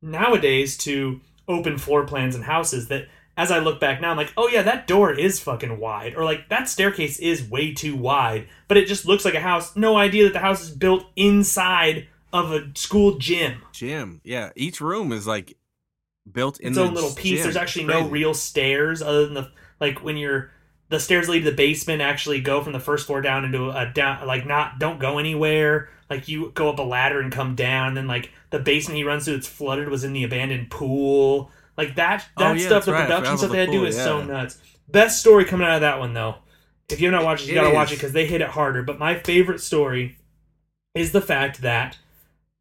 nowadays 0.00 0.76
to 0.78 1.20
open 1.48 1.76
floor 1.76 2.06
plans 2.06 2.34
and 2.34 2.44
houses 2.44 2.88
that 2.88 3.08
as 3.40 3.50
I 3.50 3.58
look 3.58 3.80
back 3.80 4.02
now, 4.02 4.10
I'm 4.10 4.18
like, 4.18 4.34
oh 4.36 4.48
yeah, 4.48 4.60
that 4.60 4.86
door 4.86 5.14
is 5.14 5.40
fucking 5.40 5.78
wide, 5.80 6.14
or 6.14 6.24
like 6.24 6.50
that 6.50 6.68
staircase 6.68 7.18
is 7.18 7.42
way 7.42 7.72
too 7.72 7.96
wide, 7.96 8.46
but 8.68 8.76
it 8.76 8.86
just 8.86 9.06
looks 9.06 9.24
like 9.24 9.32
a 9.32 9.40
house. 9.40 9.74
No 9.74 9.96
idea 9.96 10.24
that 10.24 10.34
the 10.34 10.40
house 10.40 10.62
is 10.62 10.70
built 10.70 11.06
inside 11.16 12.06
of 12.34 12.52
a 12.52 12.70
school 12.74 13.16
gym. 13.16 13.62
Gym. 13.72 14.20
Yeah. 14.24 14.50
Each 14.56 14.82
room 14.82 15.10
is 15.10 15.26
like 15.26 15.56
built 16.30 16.60
in 16.60 16.72
its 16.72 16.78
own 16.78 16.92
little 16.92 17.14
piece. 17.14 17.36
gym. 17.36 17.42
There's 17.44 17.56
actually 17.56 17.86
no 17.86 18.08
real 18.08 18.34
stairs 18.34 19.00
other 19.00 19.24
than 19.24 19.32
the 19.32 19.50
like 19.80 20.04
when 20.04 20.18
you're 20.18 20.50
the 20.90 21.00
stairs 21.00 21.26
lead 21.26 21.38
to 21.38 21.50
the 21.50 21.56
basement 21.56 22.02
actually 22.02 22.42
go 22.42 22.62
from 22.62 22.74
the 22.74 22.78
first 22.78 23.06
floor 23.06 23.22
down 23.22 23.46
into 23.46 23.70
a 23.70 23.90
down 23.90 24.26
like 24.26 24.44
not 24.44 24.78
don't 24.78 25.00
go 25.00 25.18
anywhere. 25.18 25.88
Like 26.10 26.28
you 26.28 26.50
go 26.50 26.68
up 26.68 26.78
a 26.78 26.82
ladder 26.82 27.20
and 27.20 27.32
come 27.32 27.54
down, 27.54 27.88
and 27.88 27.96
then 27.96 28.06
like 28.06 28.32
the 28.50 28.58
basement 28.58 28.98
he 28.98 29.04
runs 29.04 29.24
through 29.24 29.36
it's 29.36 29.48
flooded 29.48 29.88
was 29.88 30.04
in 30.04 30.12
the 30.12 30.24
abandoned 30.24 30.70
pool. 30.70 31.50
Like 31.80 31.94
that 31.96 32.26
Oh, 32.36 32.44
that 32.44 32.58
yeah, 32.58 32.66
stuff, 32.66 32.84
the 32.84 32.92
right. 32.92 33.06
Production 33.06 33.38
stuff 33.38 33.52
they 33.52 33.58
had 33.58 33.66
to 33.66 33.72
do 33.72 33.84
is 33.86 33.96
so 33.96 34.22
nuts. 34.22 34.58
Best 34.88 35.18
story 35.20 35.46
coming 35.46 35.66
out 35.66 35.76
of 35.76 35.80
that 35.80 35.98
one 35.98 36.12
though. 36.12 36.34
If 36.90 37.00
you've 37.00 37.12
not 37.12 37.24
watched 37.24 37.44
it, 37.44 37.52
you 37.52 37.58
It 37.58 37.62
gotta 37.62 37.74
watch 37.74 37.90
it 37.92 37.94
because 37.96 38.12
they 38.12 38.26
hit 38.26 38.40
it 38.42 38.48
harder. 38.48 38.82
But 38.82 38.98
my 38.98 39.14
favorite 39.14 39.60
story 39.60 40.18
is 40.94 41.12
the 41.12 41.22
fact 41.22 41.62
that 41.62 41.96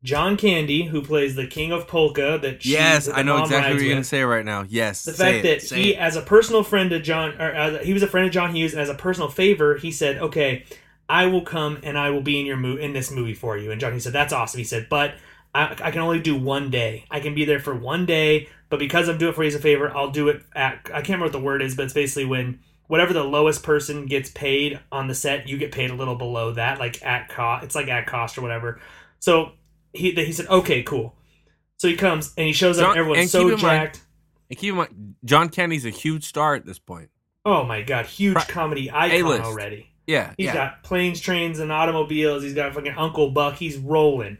John 0.04 0.38
Candy, 0.38 0.84
who 0.84 1.02
plays 1.02 1.36
the 1.36 1.48
King 1.48 1.74
of 1.74 1.86
Polka, 1.86 2.40
that 2.42 2.64
she, 2.64 2.72
Yes, 2.72 3.08
that 3.08 3.18
I 3.18 3.24
know 3.24 3.44
exactly 3.44 3.74
what 3.74 3.82
you're 3.84 3.94
gonna 3.94 4.04
say 4.06 4.24
right 4.24 4.46
now. 4.46 4.64
Yes. 4.70 5.04
the 5.04 5.12
fact 5.12 5.44
it, 5.44 5.70
that 5.70 5.76
he, 5.76 5.96
it. 5.96 5.98
as 6.00 6.16
a 6.16 6.22
personal 6.22 6.64
friend 6.64 6.90
to 6.92 7.00
John, 7.02 7.32
or 7.42 7.54
uh, 7.54 7.80
he 7.80 7.92
was 7.92 8.04
a 8.04 8.08
friend 8.08 8.26
of 8.26 8.32
John 8.32 8.56
Hughes, 8.56 8.72
and 8.72 8.82
as 8.82 8.88
a 8.90 8.94
personal 8.96 9.28
favor, 9.30 9.76
he 9.76 9.92
said, 9.92 10.18
"Okay, 10.20 10.64
I 11.10 11.26
will 11.26 11.42
come 11.42 11.80
and 11.84 11.98
I 11.98 12.12
will 12.12 12.22
be 12.22 12.40
in 12.40 12.46
your 12.46 12.56
mo- 12.56 12.78
in 12.78 12.94
this 12.94 13.12
movie 13.12 13.34
for 13.34 13.58
you." 13.58 13.72
And 13.72 13.82
John 13.82 13.92
Hughes 13.92 14.04
said, 14.06 14.14
"That's 14.14 14.32
awesome." 14.32 14.60
He 14.60 14.64
said, 14.64 14.88
"But 14.90 15.16
I, 15.54 15.76
I 15.82 15.92
can 15.92 16.00
only 16.02 16.20
do 16.20 16.38
one 16.38 16.70
day. 16.70 17.06
I 17.12 17.20
can 17.20 17.34
be 17.36 17.44
there 17.44 17.60
for 17.60 17.76
one 17.76 18.06
day, 18.06 18.48
but 18.70 18.80
because 18.80 19.10
I'm 19.10 19.18
doing 19.18 19.32
it 19.32 19.36
for 19.36 19.44
you 19.44 19.50
as 19.50 19.56
a 19.56 19.60
favor, 19.60 19.96
I'll 19.96 20.12
do 20.12 20.30
it 20.30 20.44
at 20.56 20.80
I 20.86 21.02
can't 21.02 21.10
remember 21.10 21.26
what 21.26 21.34
the 21.34 21.40
word 21.40 21.62
is, 21.62 21.76
but 21.76 21.86
it's 21.86 21.94
basically 21.94 22.26
when." 22.26 22.60
Whatever 22.88 23.14
the 23.14 23.24
lowest 23.24 23.62
person 23.62 24.08
gets 24.08 24.32
paid 24.32 24.80
on 24.92 25.08
the 25.08 25.14
set, 25.14 25.48
you 25.48 25.60
get 25.60 25.72
paid 25.72 25.92
a 25.92 25.94
little 25.94 26.16
below 26.16 26.54
that, 26.54 26.80
like 26.80 27.06
at 27.06 27.30
cost. 27.30 27.64
It's 27.64 27.76
like 27.76 27.88
at 27.88 28.08
cost 28.08 28.36
or 28.36 28.42
whatever. 28.42 28.82
So 29.20 29.52
he 29.94 30.10
he 30.10 30.32
said, 30.32 30.48
"Okay, 30.48 30.82
cool." 30.82 31.16
So 31.78 31.88
he 31.88 31.96
comes 31.96 32.34
and 32.36 32.48
he 32.48 32.52
shows 32.52 32.80
up. 32.80 32.86
John- 32.86 32.92
and 32.94 33.00
everyone's 33.00 33.30
so 33.30 33.42
in 33.42 33.50
mind- 33.50 33.62
jacked. 33.62 34.02
And 34.50 34.58
keep 34.58 34.72
in 34.72 34.78
mind, 34.78 35.16
John 35.24 35.50
Candy's 35.50 35.86
a 35.86 35.92
huge 35.92 36.24
star 36.24 36.56
at 36.56 36.66
this 36.66 36.80
point. 36.80 37.12
Oh 37.46 37.64
my 37.64 37.84
god, 37.84 38.08
huge 38.08 38.34
Pri- 38.34 38.46
comedy 38.46 38.90
icon 38.90 39.20
A-list. 39.20 39.44
already. 39.44 39.92
Yeah. 40.08 40.34
He's 40.36 40.48
yeah. 40.48 40.54
got 40.56 40.82
planes, 40.82 41.22
trains, 41.22 41.60
and 41.60 41.72
automobiles. 41.72 42.42
He's 42.42 42.56
got 42.56 42.74
fucking 42.74 42.96
Uncle 42.98 43.30
Buck. 43.30 43.54
He's 43.58 43.78
rolling. 43.78 44.40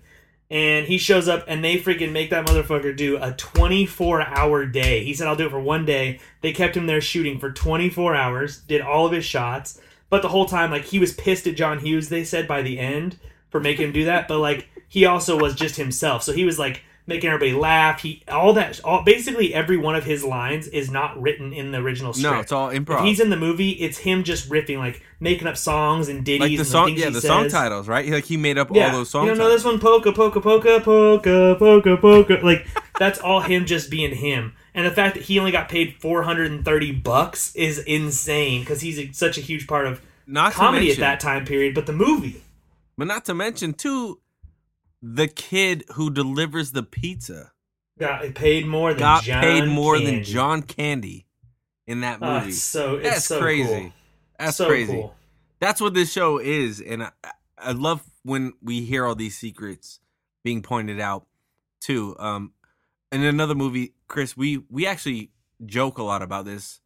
And 0.52 0.88
he 0.88 0.98
shows 0.98 1.28
up 1.28 1.46
and 1.48 1.64
they 1.64 1.78
freaking 1.78 2.12
make 2.12 2.32
that 2.32 2.48
motherfucker 2.48 2.96
do 2.96 3.18
a 3.22 3.34
24 3.34 4.22
hour 4.24 4.66
day. 4.66 5.04
He 5.04 5.14
said, 5.14 5.28
I'll 5.28 5.36
do 5.36 5.46
it 5.46 5.52
for 5.52 5.60
one 5.60 5.86
day. 5.86 6.20
They 6.42 6.54
kept 6.54 6.76
him 6.76 6.88
there 6.88 7.02
shooting 7.02 7.40
for 7.40 7.52
24 7.52 8.16
hours, 8.16 8.58
did 8.62 8.82
all 8.82 9.06
of 9.06 9.12
his 9.12 9.26
shots. 9.26 9.80
But 10.10 10.24
the 10.24 10.30
whole 10.30 10.46
time, 10.46 10.72
like, 10.72 10.86
he 10.86 10.98
was 10.98 11.14
pissed 11.14 11.46
at 11.46 11.56
John 11.56 11.80
Hughes, 11.80 12.10
they 12.10 12.24
said 12.24 12.48
by 12.48 12.64
the 12.64 12.80
end, 12.80 13.18
for 13.52 13.60
making 13.60 13.88
him 13.88 13.92
do 13.92 14.06
that. 14.06 14.28
But, 14.28 14.40
like, 14.40 14.68
he 14.88 15.06
also 15.06 15.38
was 15.38 15.54
just 15.54 15.76
himself. 15.76 16.24
So 16.24 16.34
he 16.34 16.46
was, 16.46 16.58
like, 16.58 16.82
making 17.10 17.30
everybody 17.30 17.52
laugh. 17.52 18.02
He, 18.02 18.24
all 18.30 18.54
that, 18.54 18.80
all, 18.86 19.04
basically 19.04 19.54
every 19.54 19.76
one 19.76 19.96
of 19.96 20.06
his 20.06 20.24
lines 20.24 20.68
is 20.68 20.90
not 20.90 21.22
written 21.22 21.52
in 21.52 21.72
the 21.72 21.80
original 21.80 22.14
script. 22.14 22.34
no, 22.34 22.40
it's 22.40 22.52
all 22.54 22.70
If 22.70 22.84
improv. 22.86 23.04
he's 23.04 23.20
in 23.20 23.30
the 23.30 23.36
movie, 23.38 23.72
it's 23.72 23.98
him 23.98 24.24
just 24.24 24.50
riffing, 24.50 24.78
like 24.78 25.04
making 25.20 25.48
up 25.48 25.58
songs 25.58 26.08
and 26.08 26.24
ditties. 26.24 26.40
like 26.40 26.52
the 26.52 26.58
and 26.60 26.68
song, 26.68 26.86
things 26.88 27.00
yeah, 27.02 27.10
the 27.10 27.20
says. 27.20 27.28
song 27.28 27.50
titles, 27.50 27.90
right? 27.90 28.06
He, 28.06 28.12
like 28.12 28.24
he 28.24 28.38
made 28.38 28.58
up 28.58 28.70
Yeah, 28.74 28.88
all 28.88 28.94
those 29.00 29.10
song 29.10 29.24
you 29.26 29.30
don't 29.32 29.38
know 29.40 29.44
titles. 29.46 29.64
this 29.64 29.72
one, 29.72 29.80
polka, 29.82 30.12
polka, 30.14 30.40
polka, 30.40 30.80
polka, 30.80 31.56
polka, 31.60 31.98
polka. 31.98 32.40
Like 32.42 32.66
that's 32.98 33.20
all 33.20 33.42
him 33.42 33.66
just 33.66 33.90
being 33.92 34.16
him. 34.16 34.54
And 34.74 34.86
the 34.86 34.92
fact 34.92 35.16
that 35.16 35.24
he 35.24 35.40
only 35.40 35.52
got 35.52 35.68
paid 35.68 35.96
four 36.00 36.24
hundred 36.24 36.52
and 36.52 36.64
thirty 36.64 36.92
bucks 36.94 37.54
is 37.56 37.80
insane 37.80 38.62
because 38.62 38.82
he's 38.82 39.00
a, 39.00 39.12
such 39.12 39.38
a 39.38 39.42
huge 39.42 39.68
part 39.68 39.88
of 39.88 40.00
Not 40.28 40.54
comedy 40.54 40.86
to 40.88 40.92
at 40.94 41.00
that 41.00 41.20
time 41.20 41.44
period. 41.46 41.74
But 41.76 41.86
the 41.88 41.92
movie, 41.94 42.44
but 42.98 43.08
not 43.08 43.26
to 43.26 43.34
mention 43.34 43.74
too, 43.74 44.20
the 45.02 45.28
kid 45.28 45.84
who 45.94 46.10
delivers 46.10 46.72
the 46.72 46.84
pizza 46.84 47.52
got 47.98 48.34
paid 48.36 48.66
more 48.66 48.92
than 48.94 49.00
got 49.00 49.24
John 49.24 49.42
paid 49.44 49.68
more 49.68 49.98
than 49.98 50.06
Candy. 50.16 50.24
John 50.24 50.62
Candy 50.64 51.26
in 51.88 52.02
that 52.02 52.20
Oh, 52.22 52.40
movie. 52.40 52.50
it's 52.50 52.62
so 52.62 52.96
it's 52.96 53.10
That's 53.10 53.26
so 53.26 53.40
crazy. 53.40 53.68
Cool. 53.82 53.94
That's 54.38 54.58
so 54.58 54.68
crazy. 54.68 54.94
Cool. 54.94 55.16
That's 55.60 55.82
what 55.82 55.94
this 55.94 56.12
show 56.12 56.38
is, 56.40 56.80
and 56.82 57.04
I, 57.04 57.12
I 57.58 57.72
love 57.74 58.02
when 58.24 58.54
we 58.62 58.86
hear 58.86 59.06
all 59.06 59.16
these 59.16 59.38
secrets 59.38 60.00
being 60.44 60.62
pointed 60.62 61.00
out 61.02 61.26
too. 61.82 62.16
Um, 62.18 62.54
in 63.12 63.24
another 63.24 63.56
movie, 63.56 63.94
Chris, 64.08 64.38
we 64.38 64.64
we 64.70 64.86
actually 64.88 65.32
joke 65.66 65.98
a 65.98 66.04
lot 66.04 66.22
about 66.22 66.46
this 66.46 66.80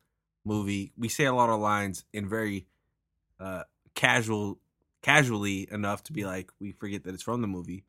movie. 0.45 0.91
We 0.97 1.09
say 1.09 1.26
a 1.26 1.34
lot 1.34 1.49
of 1.49 1.59
lines 1.59 2.05
in 2.14 2.28
very 2.28 2.66
uh, 3.39 3.64
casual, 3.93 4.57
casually 5.03 5.68
enough 5.72 6.03
to 6.05 6.14
be 6.14 6.26
like 6.26 6.49
we 6.59 6.72
forget 6.72 7.03
that 7.03 7.14
it's 7.14 7.22
from 7.24 7.41
the 7.41 7.47
movie. 7.47 7.84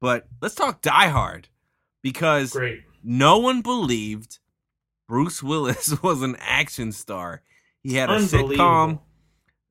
But 0.00 0.26
let's 0.40 0.54
talk 0.54 0.82
Die 0.82 1.08
Hard 1.08 1.48
because 2.02 2.52
Great. 2.52 2.82
no 3.02 3.38
one 3.38 3.62
believed 3.62 4.38
Bruce 5.08 5.42
Willis 5.42 6.00
was 6.02 6.22
an 6.22 6.36
action 6.40 6.92
star. 6.92 7.42
He 7.82 7.94
had 7.94 8.10
a 8.10 8.18
sitcom. 8.18 9.00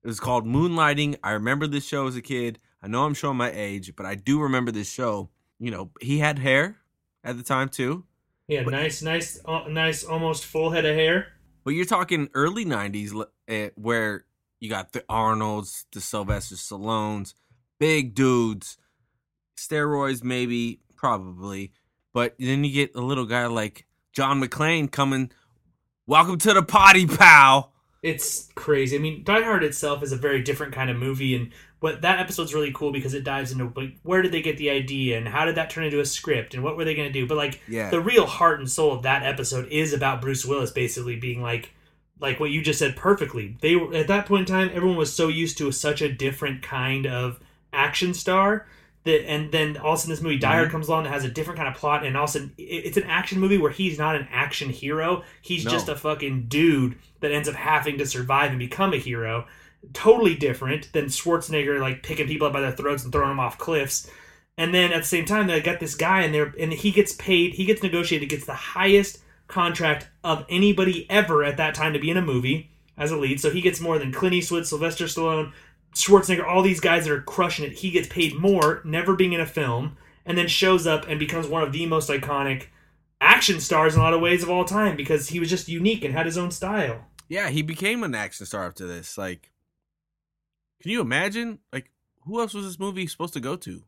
It 0.03 0.07
was 0.07 0.19
called 0.19 0.45
Moonlighting. 0.45 1.17
I 1.23 1.31
remember 1.31 1.67
this 1.67 1.85
show 1.85 2.07
as 2.07 2.15
a 2.15 2.21
kid. 2.21 2.59
I 2.81 2.87
know 2.87 3.05
I'm 3.05 3.13
showing 3.13 3.37
my 3.37 3.51
age, 3.51 3.95
but 3.95 4.05
I 4.05 4.15
do 4.15 4.41
remember 4.41 4.71
this 4.71 4.89
show. 4.89 5.29
You 5.59 5.71
know, 5.71 5.91
he 6.01 6.19
had 6.19 6.39
hair 6.39 6.77
at 7.23 7.37
the 7.37 7.43
time 7.43 7.69
too. 7.69 8.05
Yeah, 8.47 8.61
nice, 8.61 9.01
nice, 9.01 9.39
uh, 9.45 9.65
nice, 9.67 10.03
almost 10.05 10.45
full 10.45 10.69
head 10.69 10.85
of 10.85 10.95
hair. 10.95 11.27
But 11.65 11.71
you're 11.71 11.85
talking 11.85 12.29
early 12.33 12.63
'90s, 12.63 13.13
uh, 13.49 13.69
where 13.75 14.23
you 14.61 14.69
got 14.69 14.93
the 14.93 15.03
Arnolds, 15.09 15.85
the 15.91 15.99
Sylvester 15.99 16.55
Stallones, 16.55 17.33
big 17.77 18.15
dudes, 18.15 18.77
steroids 19.57 20.23
maybe, 20.23 20.79
probably. 20.95 21.73
But 22.13 22.35
then 22.39 22.63
you 22.63 22.71
get 22.71 22.95
a 22.95 23.01
little 23.01 23.25
guy 23.25 23.45
like 23.47 23.85
John 24.13 24.41
McClane 24.41 24.91
coming. 24.91 25.31
Welcome 26.05 26.37
to 26.39 26.53
the 26.53 26.63
potty, 26.63 27.05
pal. 27.05 27.73
It's 28.01 28.49
crazy. 28.55 28.95
I 28.95 28.99
mean, 28.99 29.23
Die 29.23 29.41
Hard 29.41 29.63
itself 29.63 30.01
is 30.03 30.11
a 30.11 30.17
very 30.17 30.41
different 30.41 30.73
kind 30.73 30.89
of 30.89 30.97
movie, 30.97 31.35
and 31.35 31.51
what 31.79 32.01
that 32.01 32.19
episode's 32.19 32.53
really 32.53 32.71
cool 32.71 32.91
because 32.91 33.13
it 33.13 33.23
dives 33.23 33.51
into 33.51 33.71
like 33.75 33.97
where 34.03 34.21
did 34.21 34.31
they 34.31 34.41
get 34.41 34.57
the 34.57 34.69
idea 34.69 35.17
and 35.17 35.27
how 35.27 35.45
did 35.45 35.55
that 35.55 35.69
turn 35.69 35.83
into 35.83 35.99
a 35.99 36.05
script 36.05 36.53
and 36.53 36.63
what 36.63 36.75
were 36.77 36.85
they 36.85 36.95
going 36.95 37.07
to 37.11 37.13
do. 37.13 37.27
But 37.27 37.37
like 37.37 37.59
Yeah. 37.67 37.89
the 37.89 37.99
real 37.99 38.25
heart 38.25 38.59
and 38.59 38.69
soul 38.69 38.93
of 38.93 39.03
that 39.03 39.23
episode 39.23 39.67
is 39.67 39.93
about 39.93 40.21
Bruce 40.21 40.43
Willis 40.45 40.71
basically 40.71 41.17
being 41.17 41.41
like 41.41 41.73
like 42.19 42.39
what 42.39 42.49
you 42.49 42.63
just 42.63 42.79
said 42.79 42.95
perfectly. 42.95 43.57
They 43.61 43.75
were 43.75 43.93
at 43.93 44.07
that 44.07 44.25
point 44.25 44.49
in 44.49 44.55
time, 44.55 44.71
everyone 44.73 44.97
was 44.97 45.13
so 45.13 45.27
used 45.27 45.57
to 45.59 45.71
such 45.71 46.01
a 46.01 46.11
different 46.11 46.63
kind 46.63 47.05
of 47.05 47.39
action 47.73 48.13
star 48.15 48.65
that, 49.07 49.27
and 49.29 49.51
then 49.51 49.75
all 49.77 49.93
of 49.93 49.97
a 49.97 50.01
sudden 50.01 50.11
this 50.13 50.21
movie 50.21 50.37
Die 50.37 50.47
Mm-hmm. 50.47 50.57
Hard 50.57 50.71
comes 50.71 50.87
along 50.87 51.03
that 51.05 51.13
has 51.13 51.25
a 51.25 51.29
different 51.29 51.57
kind 51.57 51.67
of 51.67 51.75
plot, 51.75 52.05
and 52.05 52.15
all 52.15 52.23
of 52.25 52.29
a 52.29 52.33
sudden 52.33 52.53
it- 52.57 52.63
it's 52.85 52.97
an 52.97 53.03
action 53.03 53.39
movie 53.39 53.57
where 53.57 53.71
he's 53.71 53.97
not 53.97 54.15
an 54.15 54.27
action 54.31 54.69
hero. 54.69 55.23
He's 55.41 55.65
No. 55.65 55.71
just 55.71 55.89
a 55.89 55.95
fucking 55.95 56.45
dude 56.47 56.95
that 57.21 57.31
ends 57.31 57.49
up 57.49 57.55
having 57.55 57.97
to 57.97 58.05
survive 58.05 58.51
and 58.51 58.59
become 58.59 58.93
a 58.93 58.97
hero. 58.97 59.45
Totally 59.93 60.35
different 60.35 60.91
than 60.93 61.05
Schwarzenegger 61.05 61.79
like 61.79 62.03
picking 62.03 62.27
people 62.27 62.47
up 62.47 62.53
by 62.53 62.61
their 62.61 62.71
throats 62.71 63.03
and 63.03 63.11
throwing 63.11 63.29
them 63.29 63.39
off 63.39 63.57
cliffs. 63.57 64.09
And 64.57 64.73
then 64.73 64.91
at 64.91 65.01
the 65.03 65.07
same 65.07 65.25
time, 65.25 65.47
they 65.47 65.61
got 65.61 65.79
this 65.79 65.93
guy 65.95 66.23
in 66.23 66.31
there, 66.31 66.53
and 66.59 66.73
he 66.73 66.91
gets 66.91 67.13
paid. 67.13 67.53
He 67.53 67.65
gets 67.65 67.83
negotiated, 67.83 68.29
gets 68.29 68.45
the 68.45 68.53
highest 68.55 69.19
contract 69.47 70.07
of 70.23 70.45
anybody 70.49 71.05
ever 71.09 71.43
at 71.43 71.57
that 71.57 71.75
time 71.75 71.93
to 71.93 71.99
be 71.99 72.09
in 72.09 72.17
a 72.17 72.21
movie 72.21 72.71
as 72.97 73.11
a 73.11 73.17
lead. 73.17 73.39
So 73.39 73.51
he 73.51 73.61
gets 73.61 73.79
more 73.79 73.99
than 73.99 74.11
Clint 74.11 74.33
Eastwood, 74.33 74.65
Sylvester 74.65 75.05
Stallone, 75.05 75.51
Schwarzenegger, 76.03 76.47
all 76.47 76.61
these 76.61 76.79
guys 76.79 77.05
that 77.05 77.13
are 77.13 77.21
crushing 77.21 77.65
it. 77.65 77.73
He 77.79 77.91
gets 77.91 78.07
paid 78.07 78.35
more, 78.35 78.81
never 78.83 79.15
being 79.15 79.33
in 79.33 79.39
a 79.39 79.45
film, 79.45 79.97
and 80.25 80.37
then 80.37 80.47
shows 80.47 80.85
up 80.87 81.07
and 81.07 81.19
becomes 81.19 81.47
one 81.47 81.63
of 81.63 81.71
the 81.71 81.85
most 81.85 82.09
iconic 82.09 82.67
action 83.19 83.59
stars 83.59 83.95
in 83.95 83.99
a 84.01 84.03
lot 84.03 84.13
of 84.13 84.21
ways 84.21 84.43
of 84.43 84.49
all 84.49 84.63
time 84.65 84.95
because 84.95 85.29
he 85.29 85.39
was 85.39 85.49
just 85.49 85.67
unique 85.67 86.03
and 86.03 86.13
had 86.13 86.25
his 86.25 86.37
own 86.37 86.51
style. 86.51 87.05
Yeah, 87.29 87.49
he 87.49 87.61
became 87.61 88.03
an 88.03 88.15
action 88.15 88.45
star 88.45 88.65
after 88.65 88.87
this. 88.87 89.17
Like, 89.17 89.51
can 90.81 90.91
you 90.91 91.01
imagine? 91.01 91.59
Like, 91.73 91.91
who 92.25 92.39
else 92.39 92.53
was 92.53 92.65
this 92.65 92.79
movie 92.79 93.07
supposed 93.07 93.33
to 93.33 93.39
go 93.39 93.55
to? 93.55 93.83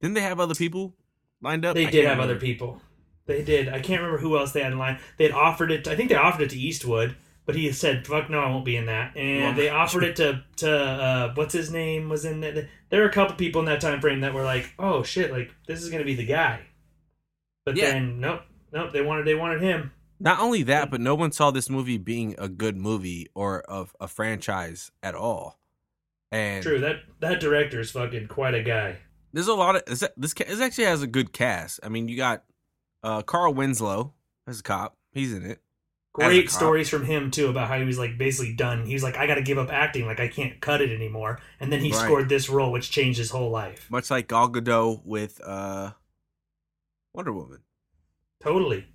Didn't 0.00 0.14
they 0.14 0.20
have 0.22 0.40
other 0.40 0.54
people 0.54 0.94
lined 1.42 1.64
up? 1.64 1.74
They 1.74 1.86
I 1.86 1.90
did 1.90 2.04
have 2.04 2.12
remember. 2.18 2.32
other 2.34 2.40
people. 2.40 2.80
They 3.26 3.42
did. 3.44 3.68
I 3.68 3.80
can't 3.80 4.00
remember 4.00 4.18
who 4.18 4.36
else 4.38 4.52
they 4.52 4.62
had 4.62 4.72
in 4.72 4.78
line. 4.78 4.98
They 5.16 5.24
had 5.24 5.34
offered 5.34 5.70
it. 5.70 5.86
I 5.86 5.94
think 5.94 6.08
they 6.08 6.16
offered 6.16 6.42
it 6.42 6.50
to 6.50 6.58
Eastwood, 6.58 7.14
but 7.50 7.56
he 7.58 7.72
said, 7.72 8.06
"Fuck 8.06 8.30
no, 8.30 8.38
I 8.40 8.48
won't 8.50 8.64
be 8.64 8.76
in 8.76 8.86
that." 8.86 9.16
And 9.16 9.38
Yeah. 9.38 9.52
they 9.54 9.68
offered 9.68 10.04
it 10.04 10.16
to 10.16 10.42
to 10.56 10.72
uh, 10.78 11.32
what's 11.34 11.52
his 11.54 11.70
name 11.70 12.08
was 12.08 12.24
in 12.24 12.40
that. 12.40 12.68
There 12.90 13.00
were 13.02 13.08
a 13.08 13.12
couple 13.12 13.36
people 13.36 13.60
in 13.60 13.66
that 13.66 13.80
time 13.80 14.00
frame 14.00 14.20
that 14.20 14.34
were 14.34 14.42
like, 14.44 14.72
"Oh 14.78 15.02
shit, 15.02 15.30
like 15.32 15.52
this 15.66 15.82
is 15.82 15.90
gonna 15.90 16.04
be 16.04 16.14
the 16.14 16.26
guy." 16.26 16.60
But 17.66 17.76
Yeah. 17.76 17.90
then 17.90 18.20
nope, 18.20 18.42
nope. 18.72 18.92
They 18.92 19.02
wanted 19.02 19.26
they 19.26 19.34
wanted 19.34 19.60
him. 19.60 19.92
Not 20.18 20.40
only 20.40 20.62
that, 20.64 20.90
but 20.90 21.00
no 21.00 21.14
one 21.14 21.32
saw 21.32 21.50
this 21.50 21.70
movie 21.70 21.96
being 21.96 22.34
a 22.38 22.48
good 22.48 22.76
movie 22.76 23.28
or 23.34 23.60
of 23.62 23.94
a 24.00 24.06
franchise 24.08 24.90
at 25.02 25.14
all. 25.14 25.58
And 26.30 26.62
True 26.62 26.78
that 26.80 26.96
that 27.20 27.40
director 27.40 27.80
is 27.80 27.90
fucking 27.90 28.28
quite 28.28 28.54
a 28.54 28.62
guy. 28.62 28.98
There's 29.32 29.48
a 29.48 29.54
lot 29.54 29.76
of 29.76 29.84
this. 29.86 30.04
This, 30.16 30.34
this 30.34 30.60
actually 30.60 30.84
has 30.84 31.02
a 31.02 31.06
good 31.06 31.32
cast. 31.32 31.80
I 31.82 31.88
mean, 31.88 32.08
you 32.08 32.16
got 32.16 32.44
uh 33.02 33.22
Carl 33.22 33.54
Winslow 33.54 34.12
as 34.46 34.60
a 34.60 34.62
cop. 34.62 34.96
He's 35.12 35.32
in 35.32 35.44
it. 35.44 35.60
Great 36.12 36.50
stories 36.50 36.88
from 36.88 37.04
him 37.04 37.30
too 37.30 37.48
about 37.48 37.68
how 37.68 37.78
he 37.78 37.84
was 37.84 37.98
like 37.98 38.18
basically 38.18 38.52
done. 38.52 38.84
He 38.84 38.94
was 38.94 39.02
like, 39.02 39.16
I 39.16 39.26
got 39.26 39.36
to 39.36 39.42
give 39.42 39.58
up 39.58 39.72
acting, 39.72 40.06
like 40.06 40.18
I 40.20 40.28
can't 40.28 40.60
cut 40.60 40.80
it 40.80 40.90
anymore. 40.90 41.40
And 41.60 41.72
then 41.72 41.80
he 41.80 41.92
Right. 41.92 42.00
scored 42.00 42.28
this 42.28 42.48
role, 42.50 42.72
which 42.72 42.90
changed 42.90 43.18
his 43.18 43.30
whole 43.30 43.50
life. 43.50 43.88
Much 43.90 44.10
like 44.10 44.28
Gal 44.28 44.48
Gadot 44.50 45.02
with 45.04 45.40
uh 45.44 45.92
Wonder 47.12 47.32
Woman. 47.32 47.60
Totally, 48.42 48.86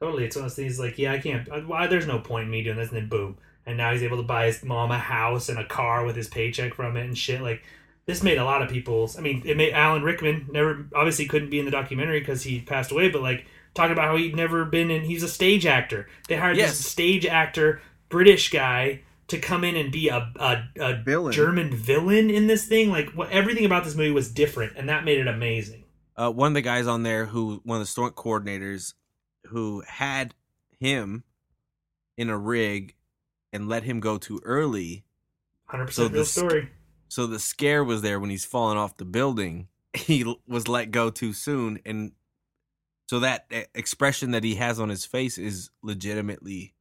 totally. 0.00 0.24
It's 0.24 0.36
one 0.36 0.44
of 0.44 0.50
those 0.50 0.56
things 0.56 0.78
like, 0.78 0.98
yeah, 0.98 1.12
I 1.12 1.18
can't. 1.18 1.48
uh, 1.50 1.60
Why? 1.60 1.86
There's 1.86 2.06
no 2.06 2.18
point 2.18 2.44
in 2.44 2.50
me 2.50 2.62
doing 2.62 2.76
this. 2.76 2.90
And 2.90 2.96
then 2.98 3.08
boom, 3.08 3.38
and 3.66 3.76
now 3.76 3.92
he's 3.92 4.02
able 4.02 4.18
to 4.18 4.22
buy 4.22 4.46
his 4.46 4.62
mom 4.64 4.90
a 4.90 4.98
house 4.98 5.48
and 5.48 5.58
a 5.58 5.64
car 5.66 6.04
with 6.04 6.16
his 6.16 6.28
paycheck 6.28 6.74
from 6.74 6.96
it 6.96 7.04
and 7.04 7.16
shit. 7.16 7.40
Like 7.40 7.62
this 8.06 8.22
made 8.22 8.38
a 8.38 8.44
lot 8.44 8.62
of 8.62 8.70
people's. 8.70 9.16
I 9.18 9.20
mean, 9.22 9.42
it 9.44 9.56
made 9.56 9.72
Alan 9.72 10.02
Rickman 10.02 10.48
never 10.52 10.86
obviously 10.94 11.26
couldn't 11.26 11.50
be 11.50 11.58
in 11.58 11.64
the 11.64 11.70
documentary 11.70 12.20
because 12.20 12.42
he 12.42 12.60
passed 12.60 12.92
away. 12.92 13.08
But 13.10 13.22
like 13.22 13.46
talking 13.74 13.92
about 13.92 14.06
how 14.06 14.16
he'd 14.16 14.36
never 14.36 14.64
been 14.64 14.90
in. 14.90 15.02
He's 15.02 15.22
a 15.22 15.28
stage 15.28 15.66
actor. 15.66 16.08
They 16.28 16.36
hired 16.36 16.56
Yes. 16.56 16.70
this 16.78 16.86
stage 16.86 17.26
actor, 17.26 17.80
British 18.08 18.50
guy. 18.50 19.02
To 19.28 19.38
come 19.38 19.64
in 19.64 19.76
and 19.76 19.90
be 19.90 20.08
a, 20.08 20.30
a, 20.36 20.62
a 20.78 21.02
Villain. 21.02 21.32
German 21.32 21.74
villain 21.74 22.28
in 22.28 22.48
this 22.48 22.66
thing, 22.66 22.90
like 22.90 23.08
what 23.12 23.30
everything 23.30 23.64
about 23.64 23.82
this 23.82 23.94
movie 23.94 24.10
was 24.10 24.30
different, 24.30 24.74
and 24.76 24.90
that 24.90 25.04
made 25.06 25.18
it 25.20 25.26
amazing. 25.26 25.84
Uh 26.14 26.30
one 26.30 26.48
of 26.48 26.54
the 26.54 26.60
guys 26.60 26.86
on 26.86 27.02
there 27.02 27.24
who 27.24 27.62
one 27.64 27.76
of 27.76 27.82
the 27.82 27.86
stunt 27.86 28.14
coordinators 28.14 28.92
who 29.46 29.82
had 29.86 30.34
him 30.78 31.24
in 32.18 32.28
a 32.28 32.36
rig 32.36 32.94
and 33.54 33.70
let 33.70 33.84
him 33.84 34.00
go 34.00 34.18
too 34.18 34.38
early. 34.44 35.04
Hundred 35.64 35.86
So 35.94 36.02
percent 36.10 36.12
real 36.12 36.20
this- 36.22 36.30
story. 36.32 36.68
So 37.08 37.26
the 37.26 37.38
scare 37.38 37.82
was 37.84 38.02
there 38.02 38.20
when 38.20 38.28
he's 38.28 38.44
falling 38.44 38.76
off 38.76 38.98
the 38.98 39.06
building. 39.06 39.68
He 39.94 40.24
was 40.46 40.68
let 40.68 40.90
go 40.90 41.08
too 41.08 41.32
soon 41.32 41.78
and 41.86 42.12
so 43.08 43.20
that 43.20 43.46
expression 43.74 44.30
that 44.32 44.44
he 44.44 44.54
has 44.56 44.80
on 44.80 44.88
his 44.88 45.04
face 45.04 45.38
is 45.38 45.70
legitimately 45.82 46.74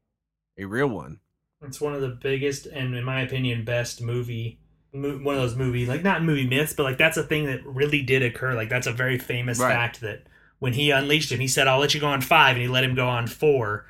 a 0.57 0.65
real 0.65 0.87
one. 0.87 1.19
It's 1.61 1.79
one 1.81 1.93
of 1.93 2.01
the 2.01 2.09
biggest 2.09 2.65
and, 2.65 2.95
in 2.95 3.03
my 3.03 3.21
opinion, 3.21 3.63
best 3.65 4.01
movie. 4.01 4.59
Mo- 4.93 5.19
one 5.19 5.35
of 5.35 5.41
those 5.41 5.55
movies, 5.55 5.87
like 5.87 6.03
not 6.03 6.23
movie 6.23 6.47
myths, 6.47 6.73
but 6.73 6.83
like 6.83 6.97
that's 6.97 7.17
a 7.17 7.23
thing 7.23 7.45
that 7.45 7.65
really 7.65 8.01
did 8.01 8.23
occur. 8.23 8.53
Like 8.55 8.69
that's 8.69 8.87
a 8.87 8.91
very 8.91 9.17
famous 9.17 9.59
Right. 9.59 9.71
fact 9.71 10.01
that 10.01 10.23
when 10.59 10.73
he 10.73 10.91
unleashed 10.91 11.31
him, 11.31 11.39
he 11.39 11.47
said, 11.47 11.67
"I'll 11.67 11.79
let 11.79 11.93
you 11.93 11.99
go 12.01 12.07
on 12.07 12.21
five, 12.21 12.55
and 12.55 12.61
he 12.61 12.67
let 12.67 12.83
him 12.83 12.95
go 12.95 13.07
on 13.07 13.27
four. 13.27 13.85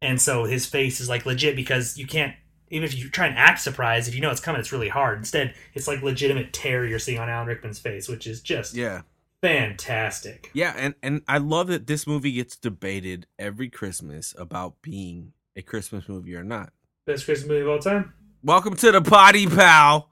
And 0.00 0.20
so 0.20 0.44
his 0.44 0.64
face 0.64 1.00
is 1.00 1.08
like 1.08 1.26
legit 1.26 1.56
because 1.56 1.98
you 1.98 2.06
can't. 2.06 2.34
Even 2.70 2.84
if 2.84 2.94
you 2.96 3.08
try 3.10 3.26
and 3.26 3.36
act 3.36 3.60
surprised, 3.60 4.08
if 4.08 4.14
you 4.14 4.20
know 4.20 4.30
it's 4.30 4.40
coming, 4.40 4.60
it's 4.60 4.72
really 4.72 4.88
hard. 4.90 5.18
Instead, 5.18 5.54
it's 5.74 5.88
like 5.88 6.02
legitimate 6.02 6.52
terror 6.52 6.86
you're 6.86 6.98
seeing 6.98 7.18
on 7.18 7.28
Alan 7.28 7.48
Rickman's 7.48 7.78
face, 7.78 8.08
which 8.08 8.26
is 8.26 8.40
just 8.42 8.74
Yeah. 8.74 9.02
Fantastic. 9.42 10.50
Yeah, 10.54 10.74
and 10.76 10.94
and 11.02 11.22
I 11.28 11.38
love 11.38 11.68
that 11.68 11.86
this 11.86 12.06
movie 12.06 12.32
gets 12.32 12.56
debated 12.56 13.26
every 13.38 13.68
Christmas 13.68 14.34
about 14.38 14.80
being 14.82 15.32
a 15.56 15.62
Christmas 15.62 16.08
movie 16.08 16.34
or 16.34 16.44
not. 16.44 16.72
Best 17.06 17.24
Christmas 17.24 17.48
movie 17.48 17.62
of 17.62 17.68
all 17.68 17.78
time. 17.78 18.12
Welcome 18.42 18.76
to 18.76 18.92
the 18.92 19.00
potty, 19.02 19.46
pal. 19.46 20.10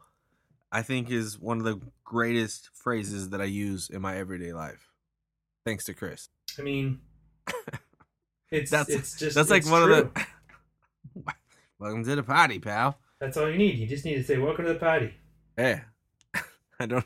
I 0.73 0.83
think 0.83 1.11
is 1.11 1.39
one 1.39 1.59
of 1.59 1.65
the 1.65 1.81
greatest 2.05 2.71
phrases 2.75 3.31
that 3.31 3.41
I 3.41 3.45
use 3.45 3.89
in 3.89 4.03
my 4.03 4.17
everyday 4.17 4.53
life. 4.53 4.89
Thanks 5.65 5.85
to 5.85 5.95
Chris. 5.95 6.29
I 6.59 6.63
mean, 6.63 7.01
it's 8.51 8.71
That's- 8.71 8.89
it's 8.97 9.19
just 9.19 9.35
That's 9.35 9.51
like 9.51 9.65
one 9.67 9.83
true. 9.85 9.95
of 9.95 10.15
the 10.15 10.27
Welcome 11.79 12.05
to 12.05 12.17
the 12.17 12.23
potty, 12.23 12.59
pal. 12.59 12.99
That's 13.21 13.37
all 13.37 13.51
you 13.51 13.59
need. 13.59 13.79
You 13.79 13.87
just 13.87 14.05
need 14.05 14.15
to 14.15 14.25
say 14.25 14.39
"Welcome 14.39 14.65
to 14.67 14.73
the 14.73 14.79
party." 14.79 15.13
Yeah. 15.59 15.81
I 16.81 16.87
don't 16.87 17.05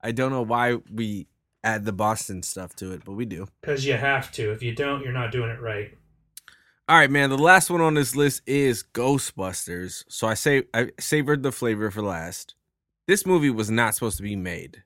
I 0.00 0.12
don't 0.12 0.30
know 0.30 0.42
why 0.42 0.76
we 0.92 1.26
add 1.64 1.84
the 1.84 1.92
Boston 1.92 2.42
stuff 2.42 2.74
to 2.76 2.92
it, 2.92 3.04
but 3.04 3.12
we 3.12 3.24
do. 3.24 3.46
Because 3.60 3.84
you 3.84 3.94
have 3.94 4.30
to. 4.32 4.52
If 4.52 4.62
you 4.62 4.74
don't, 4.74 5.02
you're 5.02 5.12
not 5.12 5.32
doing 5.32 5.50
it 5.50 5.60
right. 5.60 5.92
All 6.88 6.96
right, 6.96 7.10
man. 7.10 7.28
The 7.30 7.36
last 7.38 7.68
one 7.70 7.80
on 7.80 7.94
this 7.94 8.16
list 8.16 8.42
is 8.46 8.82
Ghostbusters. 8.94 10.04
So 10.08 10.26
I 10.26 10.34
say 10.34 10.64
I 10.72 10.90
savored 10.98 11.42
the 11.42 11.52
flavor 11.52 11.90
for 11.90 12.00
last. 12.02 12.54
This 13.06 13.26
movie 13.26 13.50
was 13.50 13.70
not 13.70 13.94
supposed 13.94 14.16
to 14.18 14.22
be 14.22 14.36
made. 14.36 14.82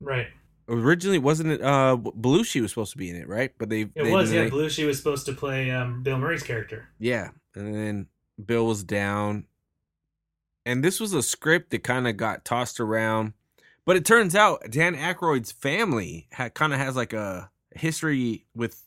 Right. 0.00 0.28
Originally, 0.68 1.18
wasn't 1.18 1.50
it? 1.50 1.60
Uh, 1.60 1.96
Belushi 1.98 2.60
was 2.62 2.70
supposed 2.70 2.92
to 2.92 2.98
be 2.98 3.10
in 3.10 3.16
it, 3.16 3.28
right? 3.28 3.52
But 3.58 3.68
they 3.68 3.82
It 3.82 3.94
they, 3.96 4.10
was, 4.10 4.32
yeah. 4.32 4.44
they- 4.44 4.50
Belushi 4.50 4.86
was 4.86 4.96
supposed 4.98 5.26
to 5.26 5.32
play 5.32 5.70
um, 5.70 6.02
Bill 6.02 6.18
Murray's 6.18 6.42
character. 6.42 6.88
yeah, 6.98 7.30
and 7.54 7.74
then 7.74 8.06
Bill 8.42 8.66
was 8.66 8.84
down, 8.84 9.46
and 10.64 10.82
this 10.84 11.00
was 11.00 11.12
a 11.12 11.22
script 11.22 11.70
that 11.70 11.82
kind 11.82 12.06
of 12.08 12.16
got 12.16 12.44
tossed 12.44 12.80
around. 12.80 13.32
But 13.84 13.96
it 13.96 14.04
turns 14.04 14.34
out 14.34 14.70
Dan 14.70 14.94
Aykroyd's 14.94 15.52
family 15.52 16.28
had 16.32 16.54
kind 16.54 16.72
of 16.72 16.78
has 16.78 16.94
like 16.94 17.12
a 17.12 17.50
history 17.74 18.46
with 18.54 18.84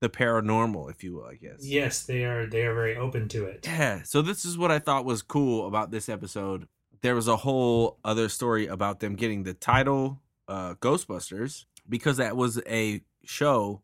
the 0.00 0.08
paranormal, 0.08 0.90
if 0.90 1.02
you 1.04 1.14
will, 1.14 1.26
I 1.26 1.34
guess. 1.34 1.64
Yes, 1.64 2.04
they 2.04 2.24
are. 2.24 2.46
They 2.46 2.66
are 2.66 2.74
very 2.74 2.96
open 2.96 3.28
to 3.28 3.44
it. 3.46 3.66
Yeah. 3.66 4.02
So 4.02 4.22
this 4.22 4.44
is 4.44 4.58
what 4.58 4.70
I 4.70 4.78
thought 4.78 5.04
was 5.04 5.22
cool 5.22 5.66
about 5.66 5.90
this 5.90 6.08
episode. 6.08 6.66
There 7.02 7.14
was 7.14 7.28
a 7.28 7.36
whole 7.36 7.98
other 8.04 8.28
story 8.28 8.66
about 8.66 9.00
them 9.00 9.14
getting 9.14 9.44
the 9.44 9.54
title 9.54 10.20
uh 10.48 10.74
Ghostbusters 10.74 11.64
because 11.88 12.18
that 12.18 12.36
was 12.36 12.60
a 12.68 13.02
show 13.24 13.82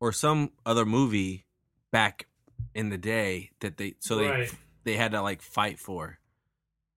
or 0.00 0.12
some 0.12 0.50
other 0.64 0.84
movie 0.84 1.46
back 1.90 2.26
in 2.74 2.90
the 2.90 2.98
day 2.98 3.50
that 3.60 3.76
they 3.76 3.94
so 3.98 4.16
they 4.16 4.28
right. 4.28 4.54
they 4.84 4.96
had 4.96 5.12
to 5.12 5.22
like 5.22 5.42
fight 5.42 5.78
for. 5.78 6.18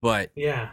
But 0.00 0.30
Yeah. 0.34 0.70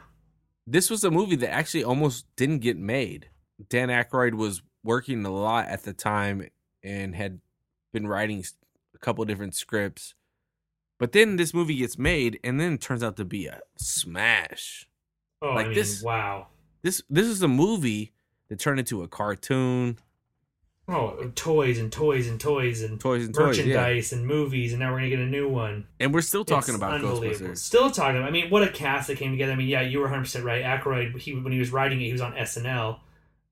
This 0.72 0.90
was 0.90 1.04
a 1.04 1.12
movie 1.12 1.36
that 1.38 1.52
actually 1.52 1.84
almost 1.84 2.26
didn't 2.36 2.60
get 2.60 2.78
made. 2.78 3.30
Dan 3.70 3.90
Aykroyd 3.90 4.34
was 4.36 4.62
working 4.84 5.26
a 5.26 5.30
lot 5.32 5.68
at 5.68 5.84
the 5.84 5.94
time 5.94 6.48
and 6.84 7.16
had 7.16 7.40
been 7.94 8.08
writing 8.08 8.44
a 8.96 8.98
couple 8.98 9.24
different 9.26 9.54
scripts. 9.56 10.16
But 11.00 11.12
then 11.12 11.36
this 11.36 11.54
movie 11.54 11.76
gets 11.78 11.98
made 11.98 12.40
and 12.44 12.60
then 12.60 12.74
it 12.74 12.82
turns 12.82 13.04
out 13.04 13.18
to 13.18 13.26
be 13.26 13.48
a 13.48 13.60
smash. 13.78 14.88
Oh, 15.42 15.50
Like 15.54 15.66
I 15.66 15.70
mean, 15.70 15.76
this- 15.76 16.04
wow. 16.04 16.48
This 16.84 17.04
this 17.12 17.28
is 17.28 17.44
a 17.44 17.48
movie 17.48 18.12
that 18.50 18.60
turned 18.60 18.80
into 18.80 19.04
a 19.04 19.08
cartoon, 19.08 20.00
Oh, 20.94 21.32
toys 21.36 21.80
and 21.80 21.92
toys 21.92 22.28
and 22.28 22.40
toys 22.40 22.82
and 22.82 23.00
toys 23.00 23.26
and 23.26 23.34
toys, 23.34 23.58
yeah. 23.58 23.64
merchandise 23.66 24.12
and 24.12 24.28
movies, 24.28 24.74
and 24.74 24.82
now 24.82 24.92
we're 24.92 24.98
gonna 24.98 25.10
get 25.10 25.20
a 25.20 25.26
new 25.26 25.48
one. 25.48 25.88
And 26.00 26.14
we're 26.14 26.22
still 26.22 26.44
talking 26.44 26.74
It's 26.74 26.78
about 26.78 26.96
unbelievable. 26.96 27.52
Ghostbusters. 27.52 27.58
Still 27.60 27.92
talking. 27.92 28.22
I 28.22 28.30
mean, 28.30 28.50
what 28.50 28.64
a 28.64 28.70
cast 28.70 29.08
that 29.08 29.18
came 29.18 29.32
together. 29.32 29.54
I 29.54 29.56
mean, 29.56 29.68
yeah, 29.70 29.82
you 29.82 30.00
were 30.00 30.06
100 30.06 30.24
percent 30.24 30.44
right. 30.46 30.64
Aykroyd, 30.64 31.18
he 31.18 31.34
when 31.34 31.54
he 31.54 31.60
was 31.60 31.72
writing 31.72 32.02
it, 32.02 32.06
he 32.06 32.12
was 32.12 32.22
on 32.22 32.34
SNL, 32.34 33.00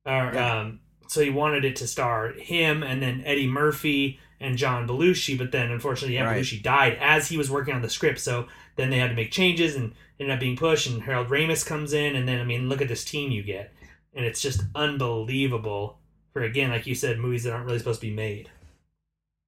or 0.04 0.30
Yeah. 0.34 0.60
um, 0.60 0.80
so 1.08 1.22
he 1.22 1.30
wanted 1.30 1.64
it 1.64 1.76
to 1.76 1.86
star 1.86 2.32
him 2.34 2.82
and 2.82 3.00
then 3.02 3.22
Eddie 3.24 3.48
Murphy 3.48 4.20
and 4.38 4.56
John 4.58 4.86
Belushi. 4.86 5.36
But 5.38 5.50
then, 5.50 5.70
unfortunately, 5.70 6.14
yeah, 6.16 6.24
Right. 6.24 6.42
Belushi 6.42 6.62
died 6.62 6.98
as 7.00 7.28
he 7.28 7.36
was 7.36 7.50
working 7.50 7.74
on 7.74 7.82
the 7.82 7.90
script. 7.90 8.20
So 8.20 8.46
then 8.76 8.90
they 8.90 8.98
had 8.98 9.08
to 9.10 9.16
make 9.16 9.32
changes 9.32 9.74
and 9.76 9.92
ended 10.18 10.34
up 10.34 10.40
being 10.40 10.56
pushed. 10.56 10.86
And 10.88 11.02
Harold 11.02 11.28
Ramis 11.28 11.64
comes 11.66 11.92
in, 11.94 12.14
and 12.16 12.28
then 12.28 12.38
I 12.40 12.44
mean, 12.44 12.68
look 12.68 12.82
at 12.82 12.88
this 12.88 13.04
team 13.04 13.30
you 13.30 13.42
get, 13.42 13.72
and 14.14 14.24
it's 14.26 14.42
just 14.42 14.62
unbelievable. 14.74 15.96
For 16.32 16.42
again, 16.42 16.70
like 16.70 16.86
you 16.86 16.94
said, 16.94 17.18
movies 17.18 17.44
that 17.44 17.52
aren't 17.52 17.66
really 17.66 17.78
supposed 17.78 18.00
to 18.00 18.06
be 18.06 18.14
made. 18.14 18.50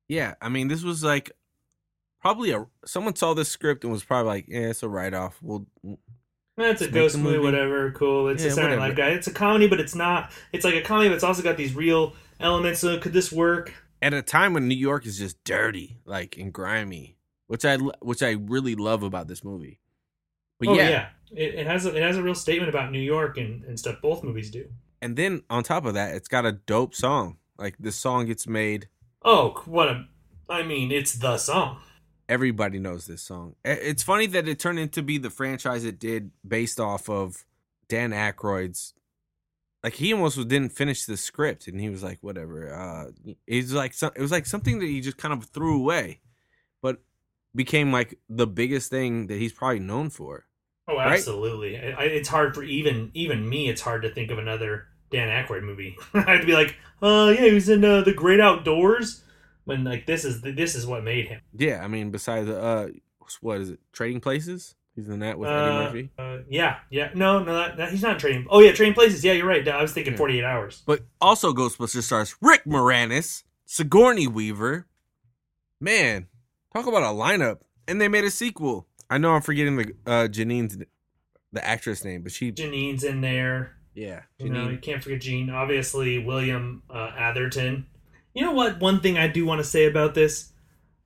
Yeah, 0.08 0.34
I 0.40 0.48
mean 0.48 0.68
this 0.68 0.82
was 0.82 1.02
like 1.04 1.30
probably 2.20 2.50
a 2.52 2.66
someone 2.84 3.16
saw 3.16 3.34
this 3.34 3.48
script 3.48 3.84
and 3.84 3.92
was 3.92 4.04
probably 4.04 4.28
like, 4.28 4.44
"Yeah, 4.48 4.68
it's 4.70 4.82
a 4.82 4.88
write 4.88 5.14
off. 5.14 5.38
We'll 5.42 5.66
That's 6.56 6.82
eh, 6.82 6.84
a 6.84 6.88
Let's 6.88 6.92
ghost 6.92 7.18
movie, 7.18 7.36
movie. 7.36 7.44
whatever. 7.44 7.92
Cool. 7.92 8.28
It's 8.28 8.42
Yeah, 8.44 8.50
a 8.50 8.52
Saturday 8.52 8.76
Night. 8.76 8.96
Guy. 8.96 9.08
It's 9.10 9.26
a 9.26 9.32
comedy, 9.32 9.68
but 9.68 9.80
it's 9.80 9.94
not. 9.94 10.30
It's 10.52 10.64
like 10.64 10.74
a 10.74 10.82
comedy, 10.82 11.08
but 11.08 11.14
it's 11.14 11.24
also 11.24 11.42
got 11.42 11.56
these 11.56 11.74
real 11.74 12.14
elements. 12.40 12.80
So 12.80 12.98
could 12.98 13.12
this 13.12 13.32
work? 13.32 13.72
at 14.02 14.12
a 14.12 14.20
time 14.20 14.52
when 14.52 14.66
New 14.66 14.74
York 14.76 15.06
is 15.06 15.16
just 15.16 15.42
dirty, 15.44 16.00
like 16.04 16.36
and 16.36 16.52
grimy, 16.52 17.16
which 17.46 17.64
I 17.64 17.76
which 17.76 18.22
I 18.22 18.32
really 18.32 18.74
love 18.74 19.04
about 19.04 19.28
this 19.28 19.44
movie. 19.44 19.78
But 20.58 20.68
oh 20.70 20.74
yeah, 20.74 20.88
yeah, 20.88 21.08
It, 21.30 21.54
it 21.54 21.66
has 21.68 21.86
a, 21.86 21.94
it 21.94 22.02
has 22.02 22.16
a 22.16 22.22
real 22.22 22.34
statement 22.34 22.68
about 22.68 22.90
New 22.90 23.00
York 23.00 23.36
and, 23.38 23.62
and 23.64 23.78
stuff. 23.78 24.02
Both 24.02 24.22
movies 24.24 24.50
do. 24.50 24.68
And 25.02 25.16
then 25.16 25.42
on 25.50 25.62
top 25.64 25.84
of 25.84 25.92
that, 25.94 26.14
it's 26.14 26.28
got 26.28 26.46
a 26.46 26.52
dope 26.52 26.94
song. 26.94 27.36
Like 27.58 27.76
this 27.78 27.96
song 27.96 28.26
gets 28.26 28.46
made, 28.46 28.88
Oh, 29.22 29.50
what 29.66 29.88
a! 29.88 30.06
I 30.48 30.62
mean, 30.62 30.90
it's 30.90 31.12
the 31.14 31.36
song. 31.36 31.80
everybody 32.28 32.78
knows 32.78 33.06
this 33.06 33.22
song. 33.22 33.54
It's 33.64 34.02
funny 34.02 34.26
that 34.28 34.48
it 34.48 34.58
turned 34.58 34.78
into 34.78 35.02
be 35.02 35.18
the 35.18 35.30
franchise 35.30 35.84
it 35.84 35.98
did 35.98 36.30
based 36.46 36.80
off 36.80 37.08
of 37.10 37.44
Dan 37.88 38.10
Aykroyd's. 38.12 38.94
Like 39.84 39.94
he 39.94 40.12
almost 40.12 40.36
didn't 40.48 40.70
finish 40.70 41.04
the 41.06 41.16
script, 41.16 41.66
and 41.66 41.80
he 41.80 41.88
was 41.88 42.02
like, 42.04 42.18
"Whatever." 42.20 42.72
Uh, 42.72 43.34
it's 43.48 43.72
like 43.72 43.94
some, 43.94 44.12
it 44.14 44.20
was 44.22 44.30
like 44.30 44.46
something 44.46 44.78
that 44.78 44.86
he 44.86 45.00
just 45.00 45.16
kind 45.18 45.34
of 45.34 45.44
threw 45.46 45.76
away, 45.76 46.20
but 46.80 47.02
became 47.54 47.90
like 47.92 48.18
the 48.28 48.46
biggest 48.46 48.90
thing 48.90 49.26
that 49.26 49.38
he's 49.38 49.52
probably 49.52 49.80
known 49.80 50.08
for. 50.08 50.44
Oh, 50.88 50.96
Right? 50.96 51.12
absolutely. 51.14 51.76
I, 51.76 52.04
it's 52.04 52.28
hard 52.28 52.54
for 52.54 52.62
even 52.62 53.10
even 53.14 53.48
me. 53.48 53.68
It's 53.68 53.80
hard 53.80 54.02
to 54.02 54.10
think 54.10 54.30
of 54.30 54.38
another 54.38 54.86
Dan 55.12 55.28
Aykroyd 55.28 55.62
movie. 55.62 55.96
I 56.14 56.20
have 56.32 56.40
to 56.40 56.46
be 56.46 56.54
like, 56.54 56.76
oh 57.02 57.28
yeah, 57.30 57.42
he 57.46 57.52
was 57.52 57.68
in 57.68 57.84
uh, 57.84 58.00
the 58.02 58.12
Great 58.14 58.40
Outdoors. 58.40 59.22
When 59.64 59.84
like 59.84 60.06
this 60.06 60.24
is 60.24 60.40
this 60.40 60.74
is 60.74 60.86
what 60.86 61.04
made 61.04 61.28
him. 61.28 61.40
Yeah, 61.56 61.82
I 61.84 61.88
mean, 61.88 62.10
besides 62.10 62.48
uh, 62.48 62.88
what 63.40 63.60
is 63.60 63.70
it? 63.70 63.80
Trading 63.92 64.20
Places. 64.20 64.74
He's 64.96 65.08
in 65.08 65.20
that 65.20 65.38
with 65.38 65.48
Eddie 65.48 65.58
Uh, 65.70 65.84
Murphy. 65.84 66.10
uh, 66.18 66.38
yeah, 66.50 66.78
yeah. 66.90 67.10
No, 67.14 67.42
no, 67.42 67.54
that, 67.54 67.76
that- 67.78 67.90
he's 67.92 68.02
not 68.02 68.18
trading. 68.18 68.46
Oh 68.50 68.60
yeah, 68.60 68.72
trading 68.72 68.92
places. 68.92 69.24
Yeah, 69.24 69.32
you're 69.32 69.46
right. 69.46 69.66
I 69.66 69.80
was 69.80 69.92
thinking 69.94 70.12
Yeah. 70.12 70.18
48 70.18 70.44
hours. 70.44 70.82
But 70.84 71.00
also 71.20 71.54
Ghostbusters 71.54 72.02
stars 72.02 72.36
Rick 72.42 72.64
Moranis, 72.66 73.44
Sigourney 73.64 74.26
Weaver. 74.26 74.86
Man, 75.80 76.26
talk 76.74 76.86
about 76.86 77.02
a 77.02 77.06
lineup. 77.06 77.60
And 77.88 78.00
they 78.00 78.08
made 78.08 78.24
a 78.24 78.30
sequel. 78.30 78.86
I 79.08 79.16
know 79.18 79.32
I'm 79.32 79.40
forgetting 79.42 79.76
the 79.76 79.94
uh 80.06 80.28
Janine's 80.28 80.76
the 81.52 81.66
actress 81.66 82.04
name, 82.04 82.22
but 82.22 82.32
she 82.32 82.50
Janine's 82.52 83.02
in 83.04 83.20
there. 83.22 83.76
Yeah, 83.94 84.22
You 84.38 84.48
know, 84.48 84.68
you 84.68 84.78
can't 84.78 85.02
forget 85.02 85.20
Gene. 85.20 85.50
Obviously, 85.50 86.18
William 86.18 86.82
uh, 86.88 87.10
Atherton. 87.16 87.86
You 88.34 88.42
know 88.42 88.52
what? 88.52 88.80
One 88.80 89.00
thing 89.00 89.18
I 89.18 89.28
do 89.28 89.44
want 89.44 89.58
to 89.58 89.64
say 89.64 89.84
about 89.84 90.14
this. 90.14 90.50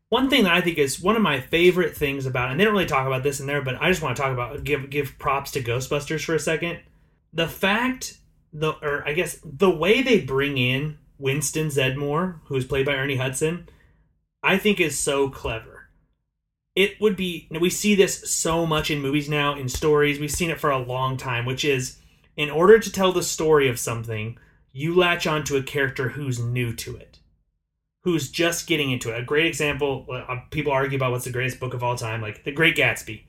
One 0.08 0.30
thing 0.30 0.44
that 0.44 0.52
I 0.52 0.60
think 0.60 0.78
is 0.78 1.00
one 1.00 1.16
of 1.16 1.22
my 1.22 1.40
favorite 1.40 1.96
things 1.96 2.26
about, 2.26 2.50
and 2.50 2.60
they 2.60 2.64
don't 2.64 2.72
really 2.72 2.86
talk 2.86 3.08
about 3.08 3.24
this 3.24 3.40
in 3.40 3.46
there, 3.46 3.60
but 3.60 3.80
I 3.80 3.90
just 3.90 4.02
want 4.02 4.16
to 4.16 4.22
talk 4.22 4.32
about 4.32 4.62
give 4.62 4.88
give 4.88 5.18
props 5.18 5.50
to 5.52 5.62
Ghostbusters 5.62 6.24
for 6.24 6.36
a 6.36 6.40
second. 6.40 6.78
The 7.32 7.48
fact, 7.48 8.18
the 8.52 8.74
or 8.82 9.06
I 9.06 9.12
guess 9.14 9.40
the 9.44 9.70
way 9.70 10.02
they 10.02 10.20
bring 10.20 10.58
in 10.58 10.98
Winston 11.18 11.68
Zeddemore, 11.68 12.38
who's 12.44 12.64
played 12.64 12.86
by 12.86 12.94
Ernie 12.94 13.16
Hudson, 13.16 13.68
I 14.44 14.58
think 14.58 14.78
is 14.78 14.96
so 14.96 15.28
clever. 15.28 15.88
It 16.76 17.00
would 17.00 17.16
be 17.16 17.48
we 17.50 17.70
see 17.70 17.96
this 17.96 18.30
so 18.30 18.64
much 18.64 18.92
in 18.92 19.02
movies 19.02 19.28
now, 19.28 19.56
in 19.56 19.68
stories. 19.68 20.20
We've 20.20 20.30
seen 20.30 20.50
it 20.50 20.60
for 20.60 20.70
a 20.70 20.78
long 20.78 21.16
time, 21.16 21.46
which 21.46 21.64
is 21.64 21.98
in 22.36 22.50
order 22.50 22.78
to 22.78 22.92
tell 22.92 23.12
the 23.12 23.22
story 23.22 23.68
of 23.68 23.78
something, 23.78 24.38
you 24.72 24.94
latch 24.94 25.26
onto 25.26 25.56
a 25.56 25.62
character 25.62 26.10
who's 26.10 26.38
new 26.38 26.74
to 26.74 26.96
it, 26.96 27.18
who's 28.04 28.30
just 28.30 28.66
getting 28.66 28.90
into 28.90 29.10
it. 29.10 29.20
A 29.20 29.24
great 29.24 29.46
example, 29.46 30.06
uh, 30.12 30.36
people 30.50 30.72
argue 30.72 30.96
about 30.96 31.12
what's 31.12 31.24
the 31.24 31.32
greatest 31.32 31.58
book 31.58 31.74
of 31.74 31.82
all 31.82 31.96
time, 31.96 32.20
like 32.20 32.44
The 32.44 32.52
Great 32.52 32.76
Gatsby. 32.76 33.22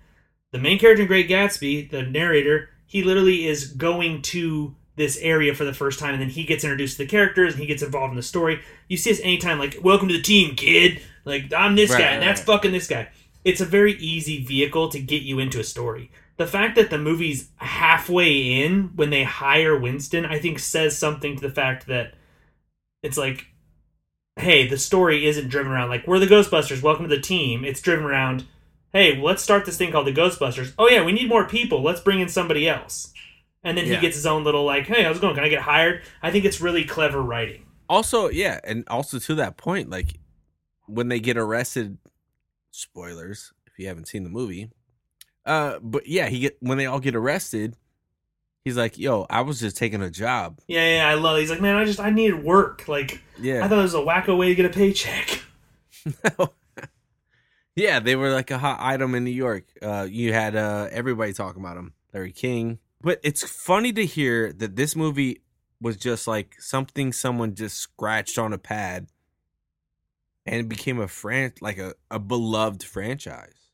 The 0.51 0.59
main 0.59 0.77
character 0.77 1.03
in 1.03 1.07
Great 1.07 1.29
Gatsby, 1.29 1.89
the 1.89 2.03
narrator, 2.03 2.69
he 2.85 3.03
literally 3.03 3.47
is 3.47 3.67
going 3.67 4.21
to 4.23 4.75
this 4.95 5.17
area 5.17 5.53
for 5.53 5.63
the 5.63 5.73
first 5.73 5.99
time, 5.99 6.13
and 6.13 6.21
then 6.21 6.29
he 6.29 6.43
gets 6.43 6.63
introduced 6.63 6.97
to 6.97 7.03
the 7.03 7.09
characters 7.09 7.53
and 7.53 7.61
he 7.61 7.67
gets 7.67 7.83
involved 7.83 8.11
in 8.11 8.17
the 8.17 8.23
story. 8.23 8.61
You 8.87 8.97
see 8.97 9.11
this 9.11 9.21
anytime, 9.21 9.59
like, 9.59 9.77
welcome 9.83 10.07
to 10.07 10.15
the 10.15 10.21
team, 10.21 10.55
kid. 10.55 11.01
Like, 11.23 11.53
I'm 11.53 11.75
this 11.75 11.91
Right, 11.91 11.99
guy, 11.99 12.05
right, 12.05 12.13
and 12.13 12.23
that's 12.23 12.41
right. 12.41 12.47
fucking 12.47 12.71
this 12.71 12.87
guy. 12.87 13.09
It's 13.45 13.61
a 13.61 13.65
very 13.65 13.93
easy 13.93 14.43
vehicle 14.43 14.89
to 14.89 14.99
get 14.99 15.21
you 15.21 15.39
into 15.39 15.59
a 15.59 15.63
story 15.63 16.11
the 16.37 16.47
fact 16.47 16.75
that 16.75 16.89
the 16.89 16.97
movie's 16.97 17.49
halfway 17.57 18.63
in 18.63 18.91
when 18.95 19.09
they 19.09 19.23
hire 19.23 19.77
Winston, 19.77 20.25
I 20.25 20.39
think 20.39 20.59
says 20.59 20.97
something 20.97 21.35
to 21.35 21.41
the 21.41 21.53
fact 21.53 21.87
that 21.87 22.13
it's 23.03 23.17
like, 23.17 23.47
hey, 24.35 24.67
the 24.67 24.77
story 24.77 25.25
isn't 25.25 25.49
driven 25.49 25.71
around 25.71 25.89
like 25.89 26.05
we're 26.07 26.19
the 26.19 26.27
Ghostbusters, 26.27 26.81
welcome 26.81 27.07
to 27.09 27.15
the 27.15 27.21
team. 27.21 27.65
It's 27.65 27.81
driven 27.81 28.05
around, 28.05 28.45
hey, 28.93 29.19
let's 29.19 29.41
start 29.43 29.65
this 29.65 29.77
thing 29.77 29.91
called 29.91 30.07
the 30.07 30.13
Ghostbusters. 30.13 30.73
Oh 30.77 30.87
yeah, 30.87 31.03
we 31.03 31.11
need 31.11 31.27
more 31.29 31.47
people. 31.47 31.81
Let's 31.81 32.01
bring 32.01 32.19
in 32.19 32.29
somebody 32.29 32.69
else. 32.69 33.11
And 33.63 33.77
then 33.77 33.87
Yeah. 33.87 33.95
he 33.95 34.01
gets 34.01 34.15
his 34.15 34.25
own 34.27 34.43
little 34.43 34.63
like, 34.63 34.85
hey, 34.85 35.03
how's 35.03 35.17
it 35.17 35.21
going? 35.21 35.35
Can 35.35 35.43
I 35.43 35.49
get 35.49 35.61
hired? 35.63 36.03
I 36.21 36.31
think 36.31 36.45
it's 36.45 36.61
really 36.61 36.83
clever 36.85 37.21
writing. 37.21 37.65
Also, 37.89 38.29
yeah, 38.29 38.59
and 38.63 38.83
also 38.89 39.17
to 39.17 39.35
that 39.35 39.57
point, 39.57 39.89
like 39.89 40.19
when 40.85 41.07
they 41.07 41.19
get 41.19 41.37
arrested, 41.37 41.97
spoilers 42.71 43.53
if 43.65 43.73
you 43.79 43.87
haven't 43.87 44.07
seen 44.07 44.23
the 44.23 44.29
movie. 44.29 44.69
Uh, 45.47 45.79
but 45.81 46.07
yeah, 46.07 46.27
he 46.27 46.39
get 46.39 46.57
when 46.59 46.77
they 46.77 46.85
all 46.85 46.99
get 46.99 47.15
arrested, 47.15 47.77
he's 48.65 48.75
like, 48.75 48.97
"Yo, 48.97 49.25
I 49.29 49.41
was 49.41 49.61
just 49.61 49.77
taking 49.77 50.01
a 50.01 50.09
job." 50.09 50.59
Yeah, 50.67 50.97
yeah, 50.97 51.07
I 51.07 51.13
love. 51.13 51.37
It. 51.37 51.41
He's 51.41 51.49
like, 51.49 51.61
man, 51.61 51.77
I 51.77 51.85
just 51.85 52.01
I 52.01 52.09
needed 52.09 52.43
work. 52.43 52.87
Like 52.87 53.21
Yeah, 53.39 53.63
I 53.63 53.69
thought 53.69 53.79
it 53.79 53.83
was 53.83 53.93
a 53.93 53.99
wacko 53.99 54.37
way 54.37 54.49
to 54.49 54.55
get 54.55 54.65
a 54.65 54.69
paycheck. 54.69 55.41
no. 56.05 56.53
yeah, 57.75 57.99
they 57.99 58.15
were 58.15 58.29
like 58.29 58.51
a 58.51 58.57
hot 58.57 58.79
item 58.81 59.15
in 59.15 59.23
New 59.23 59.31
York. 59.31 59.63
Uh, 59.81 60.05
you 60.09 60.33
had 60.33 60.55
uh 60.55 60.89
everybody 60.91 61.31
talking 61.31 61.61
about 61.61 61.77
him, 61.77 61.93
Larry 62.13 62.33
King. 62.33 62.79
But 63.01 63.19
it's 63.23 63.43
funny 63.43 63.93
to 63.93 64.05
hear 64.05 64.51
that 64.51 64.75
this 64.75 64.95
movie 64.95 65.41
was 65.79 65.95
just 65.95 66.27
like 66.27 66.55
something 66.59 67.13
someone 67.13 67.55
just 67.55 67.77
scratched 67.77 68.37
on 68.37 68.51
a 68.51 68.57
pad, 68.57 69.07
and 70.45 70.59
it 70.59 70.67
became 70.67 70.99
a 70.99 71.07
fran 71.07 71.53
like 71.61 71.77
a, 71.77 71.93
a 72.11 72.19
beloved 72.19 72.83
franchise. 72.83 73.66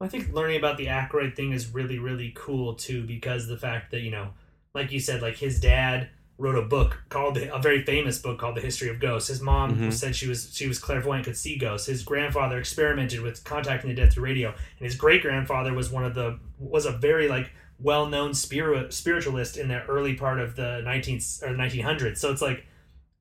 I 0.00 0.08
think 0.08 0.32
learning 0.32 0.56
about 0.56 0.78
the 0.78 0.86
Aykroyd 0.86 1.36
thing 1.36 1.52
is 1.52 1.74
really, 1.74 1.98
really 1.98 2.32
cool 2.34 2.74
too, 2.74 3.04
because 3.04 3.46
the 3.46 3.58
fact 3.58 3.90
that 3.90 4.00
you 4.00 4.10
know, 4.10 4.30
like 4.74 4.92
you 4.92 5.00
said, 5.00 5.20
like 5.22 5.36
his 5.36 5.60
dad 5.60 6.08
wrote 6.38 6.56
a 6.56 6.62
book 6.62 7.02
called 7.10 7.36
a 7.36 7.58
very 7.58 7.84
famous 7.84 8.18
book 8.18 8.38
called 8.38 8.56
The 8.56 8.62
History 8.62 8.88
of 8.88 8.98
Ghosts. 8.98 9.28
His 9.28 9.42
mom 9.42 9.76
Mhm. 9.76 9.92
said 9.92 10.16
she 10.16 10.26
was 10.26 10.50
she 10.54 10.66
was 10.66 10.78
clairvoyant, 10.78 11.26
could 11.26 11.36
see 11.36 11.56
ghosts. 11.58 11.86
His 11.86 12.02
grandfather 12.02 12.58
experimented 12.58 13.20
with 13.20 13.44
contacting 13.44 13.90
the 13.90 13.96
dead 13.96 14.10
through 14.12 14.24
radio, 14.24 14.48
and 14.48 14.58
his 14.86 14.94
great 14.94 15.20
grandfather 15.20 15.74
was 15.74 15.90
one 15.90 16.04
of 16.04 16.14
the 16.14 16.38
was 16.58 16.86
a 16.86 16.92
very 16.92 17.28
like 17.28 17.50
well 17.78 18.06
known 18.06 18.32
spirit 18.34 18.92
spiritualist 18.94 19.56
in 19.58 19.68
the 19.68 19.82
early 19.84 20.14
part 20.14 20.38
of 20.40 20.56
the 20.56 20.80
19th 20.84 21.42
or 21.42 21.54
1900s. 21.54 22.20
So 22.20 22.30
it's 22.30 22.42
like 22.42 22.64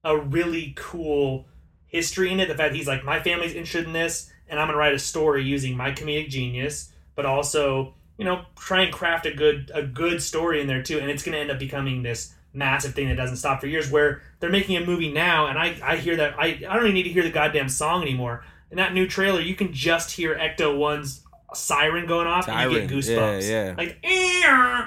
a 0.05 0.17
really 0.17 0.73
cool 0.77 1.45
history 1.88 2.32
in 2.32 2.39
it. 2.39 2.47
The 2.47 2.55
fact 2.55 2.73
he's 2.75 2.88
like, 2.88 3.03
my 3.03 3.19
family's 3.21 3.53
interested 3.53 3.86
in 3.86 3.93
this, 3.93 4.32
and 4.49 4.59
I'm 4.59 4.67
gonna 4.67 4.77
write 4.77 4.93
a 4.93 4.99
story 4.99 5.43
using 5.43 5.75
my 5.77 5.91
comedic 5.91 6.29
genius, 6.29 6.91
but 7.15 7.25
also, 7.25 7.93
you 8.17 8.25
know, 8.25 8.45
try 8.55 8.81
and 8.81 8.93
craft 8.93 9.25
a 9.25 9.33
good 9.33 9.71
a 9.73 9.83
good 9.83 10.21
story 10.21 10.61
in 10.61 10.67
there 10.67 10.83
too. 10.83 10.99
And 10.99 11.09
it's 11.09 11.23
gonna 11.23 11.37
end 11.37 11.51
up 11.51 11.59
becoming 11.59 12.03
this 12.03 12.33
massive 12.53 12.93
thing 12.95 13.07
that 13.09 13.15
doesn't 13.15 13.37
stop 13.37 13.61
for 13.61 13.67
years. 13.67 13.89
Where 13.91 14.21
they're 14.39 14.49
making 14.49 14.77
a 14.77 14.85
movie 14.85 15.11
now, 15.11 15.47
and 15.47 15.57
I 15.57 15.75
I 15.83 15.97
hear 15.97 16.15
that 16.17 16.39
I 16.39 16.45
I 16.67 16.75
don't 16.75 16.83
even 16.83 16.93
need 16.93 17.03
to 17.03 17.09
hear 17.09 17.23
the 17.23 17.31
goddamn 17.31 17.69
song 17.69 18.01
anymore. 18.01 18.43
In 18.71 18.77
that 18.77 18.93
new 18.93 19.07
trailer, 19.07 19.41
you 19.41 19.55
can 19.55 19.73
just 19.73 20.11
hear 20.11 20.35
Ecto 20.35 20.77
One's 20.77 21.23
siren 21.53 22.05
going 22.05 22.27
off, 22.27 22.47
and 22.47 22.71
you 22.71 22.79
get 22.79 22.89
goosebumps. 22.89 23.49
yeah, 23.49 23.69
yeah. 23.69 23.75
Like, 23.75 23.97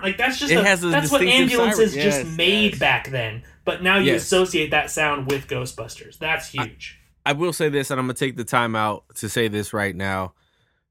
like 0.02 0.16
that's 0.16 0.38
just 0.38 0.52
a, 0.52 0.86
that's 0.88 1.10
what 1.10 1.22
ambulances 1.22 1.92
siren. 1.92 2.04
just 2.04 2.26
made 2.36 2.72
yes. 2.72 2.78
back 2.78 3.10
then. 3.10 3.42
But 3.64 3.82
now 3.82 3.98
you 3.98 4.12
Yes. 4.12 4.22
associate 4.22 4.70
that 4.70 4.90
sound 4.90 5.30
with 5.30 5.46
Ghostbusters. 5.46 6.18
That's 6.18 6.48
huge. 6.48 6.98
I 7.24 7.32
will 7.32 7.52
say 7.52 7.68
this, 7.68 7.90
and 7.90 8.00
I'm 8.00 8.06
gonna 8.06 8.14
take 8.14 8.36
the 8.36 8.44
time 8.44 8.74
out 8.74 9.04
to 9.16 9.28
say 9.28 9.48
this 9.48 9.72
right 9.72 9.94
now. 9.94 10.34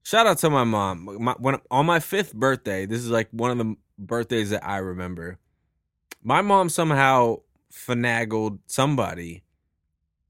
Shout 0.04 0.28
out 0.28 0.40
to 0.40 0.50
my 0.50 0.64
mom. 0.64 1.24
My, 1.24 1.36
when, 1.38 1.58
on 1.70 1.86
my 1.86 2.00
fifth 2.00 2.34
birthday, 2.34 2.86
this 2.86 3.00
is 3.00 3.10
like 3.10 3.28
one 3.32 3.52
of 3.52 3.58
the 3.58 3.76
birthdays 4.00 4.50
that 4.50 4.66
I 4.66 4.78
remember. 4.78 5.38
My 6.24 6.42
mom 6.42 6.70
somehow 6.70 7.38
finagled 7.72 8.60
somebody 8.66 9.44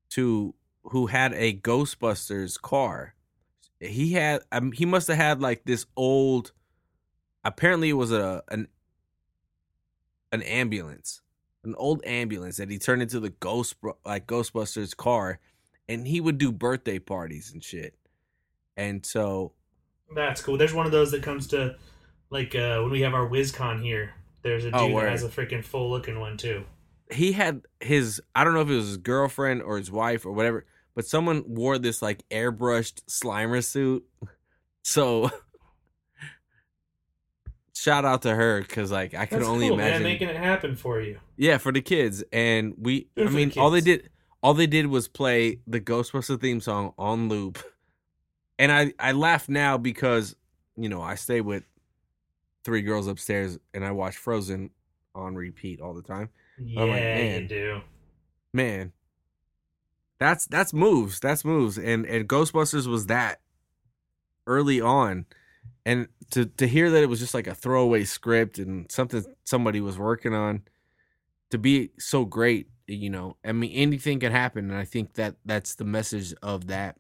to 0.10 0.54
who 0.84 1.08
had 1.08 1.34
a 1.34 1.54
Ghostbusters 1.54 2.60
car. 2.60 3.14
He 3.80 4.14
had, 4.14 4.42
um, 4.52 4.72
he 4.72 4.86
must 4.86 5.08
have 5.08 5.18
had 5.18 5.42
like 5.42 5.64
this 5.66 5.86
old. 5.96 6.52
Apparently, 7.44 7.90
it 7.90 7.94
was 7.94 8.12
a 8.12 8.44
an 8.50 8.68
an 10.32 10.42
ambulance, 10.44 11.22
an 11.64 11.76
old 11.76 12.04
ambulance 12.06 12.58
that 12.58 12.70
he 12.70 12.78
turned 12.78 13.02
into 13.02 13.20
the 13.20 13.30
ghost 13.30 13.76
like 14.06 14.28
Ghostbusters 14.28 14.96
car 14.96 15.40
and 15.90 16.08
he 16.08 16.22
would 16.22 16.38
do 16.38 16.52
birthday 16.52 17.00
parties 17.00 17.52
and 17.54 17.64
shit. 17.64 17.96
And 18.78 19.06
so, 19.06 19.54
That's 20.16 20.42
cool. 20.42 20.58
There's 20.58 20.74
one 20.74 20.86
of 20.86 20.92
those 20.92 21.12
that 21.12 21.24
comes 21.24 21.48
to 21.48 21.76
like 22.30 22.56
uh, 22.56 22.80
when 22.82 22.92
we 22.92 23.02
have 23.02 23.14
our 23.14 23.28
WizCon 23.28 23.82
here. 23.84 24.14
There's 24.44 24.64
a 24.66 24.72
dude 24.72 24.80
Oh, 24.80 25.00
that 25.02 25.10
has 25.10 25.24
a 25.24 25.30
freaking 25.30 25.64
full 25.64 25.90
looking 25.92 26.20
one 26.20 26.38
too. 26.38 26.64
he 27.12 27.32
had 27.34 27.62
his 27.80 28.22
I 28.34 28.44
don't 28.44 28.54
know 28.54 28.62
if 28.62 28.70
it 28.70 28.76
was 28.76 28.88
his 28.88 28.98
girlfriend 28.98 29.62
or 29.62 29.78
his 29.78 29.92
wife 29.92 30.26
or 30.26 30.32
whatever, 30.32 30.66
but 30.96 31.06
someone 31.06 31.44
wore 31.46 31.78
this 31.78 32.02
like 32.02 32.24
airbrushed 32.30 33.04
Slimer 33.10 33.64
suit. 33.64 34.04
So 34.84 35.30
shout 37.76 38.06
out 38.06 38.24
to 38.24 38.34
her 38.36 38.64
cuz 38.64 38.92
like 38.92 39.14
I 39.14 39.26
can 39.26 39.44
only 39.44 39.68
cool, 39.68 39.76
imagine 39.76 40.04
man, 40.04 40.12
making 40.12 40.30
it 40.30 40.36
happen 40.36 40.76
for 40.76 41.00
you. 41.02 41.20
Yeah, 41.38 41.58
for 41.58 41.72
the 41.72 41.82
kids. 41.82 42.24
And 42.32 42.74
we 42.78 43.08
Good 43.16 43.28
I 43.28 43.30
mean 43.32 43.52
all 43.58 43.70
they 43.70 43.82
did 43.82 44.10
all 44.42 44.54
they 44.54 44.68
did 44.68 44.88
was 44.88 45.08
play 45.08 45.60
the 45.68 45.80
Ghostbuster 45.80 46.40
theme 46.40 46.62
song 46.62 46.94
on 46.98 47.30
loop. 47.30 47.60
And 48.60 48.72
I 48.72 48.94
I 49.00 49.12
laugh 49.14 49.50
now 49.50 49.78
because 49.78 50.36
you 50.78 50.88
know, 50.88 51.02
I 51.02 51.16
stay 51.16 51.42
with 51.42 51.64
three 52.64 52.82
girls 52.82 53.08
upstairs 53.08 53.58
and 53.74 53.84
I 53.84 53.92
watch 53.92 54.18
Frozen 54.18 54.70
on 55.16 55.36
repeat 55.36 55.82
all 55.82 55.94
the 55.94 56.02
time. 56.02 56.30
Yeah, 56.60 56.82
like, 56.82 56.90
you 56.90 57.02
man. 57.02 57.48
do. 57.48 57.82
man 58.54 58.94
that's 60.22 60.46
that's 60.46 60.72
moves 60.72 61.20
that's 61.20 61.44
moves 61.44 61.80
and 61.80 62.06
and 62.06 62.30
ghostbusters 62.30 62.86
was 62.86 63.08
that 63.08 63.42
early 64.46 64.80
on 64.80 65.26
and 65.84 66.08
to 66.30 66.46
to 66.46 66.68
hear 66.68 66.92
that 66.92 67.02
it 67.02 67.10
was 67.10 67.20
just 67.20 67.34
like 67.34 67.48
a 67.48 67.56
throwaway 67.56 68.04
script 68.04 68.60
and 68.60 68.90
something 68.92 69.26
somebody 69.46 69.82
was 69.82 69.98
working 69.98 70.36
on 70.36 70.62
to 71.50 71.58
be 71.58 71.90
so 71.98 72.24
great 72.24 72.70
you 72.94 73.10
know 73.10 73.36
i 73.46 73.52
mean 73.52 73.72
anything 73.72 74.20
can 74.20 74.32
happen 74.32 74.70
and 74.70 74.80
i 74.80 74.86
think 74.86 75.14
that 75.14 75.36
that's 75.46 75.76
the 75.76 75.84
message 75.84 76.34
of 76.42 76.68
that 76.68 76.98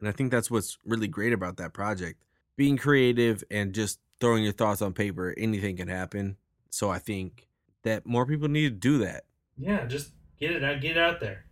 and 0.00 0.08
i 0.08 0.12
think 0.12 0.30
that's 0.30 0.50
what's 0.50 0.78
really 0.84 1.08
great 1.08 1.32
about 1.32 1.56
that 1.56 1.72
project 1.72 2.22
being 2.56 2.76
creative 2.76 3.42
and 3.50 3.74
just 3.74 3.98
throwing 4.20 4.44
your 4.44 4.52
thoughts 4.52 4.82
on 4.82 4.92
paper 4.92 5.34
anything 5.36 5.76
can 5.76 5.88
happen 5.88 6.36
so 6.70 6.90
i 6.90 6.98
think 6.98 7.48
that 7.82 8.06
more 8.06 8.26
people 8.26 8.48
need 8.48 8.68
to 8.68 8.70
do 8.70 8.98
that 8.98 9.24
Yeah, 9.58 9.84
just 9.86 10.12
get 10.40 10.50
it 10.52 10.64
out, 10.64 10.80
get 10.80 10.96
it 10.96 10.98
out 10.98 11.20
there. 11.20 11.44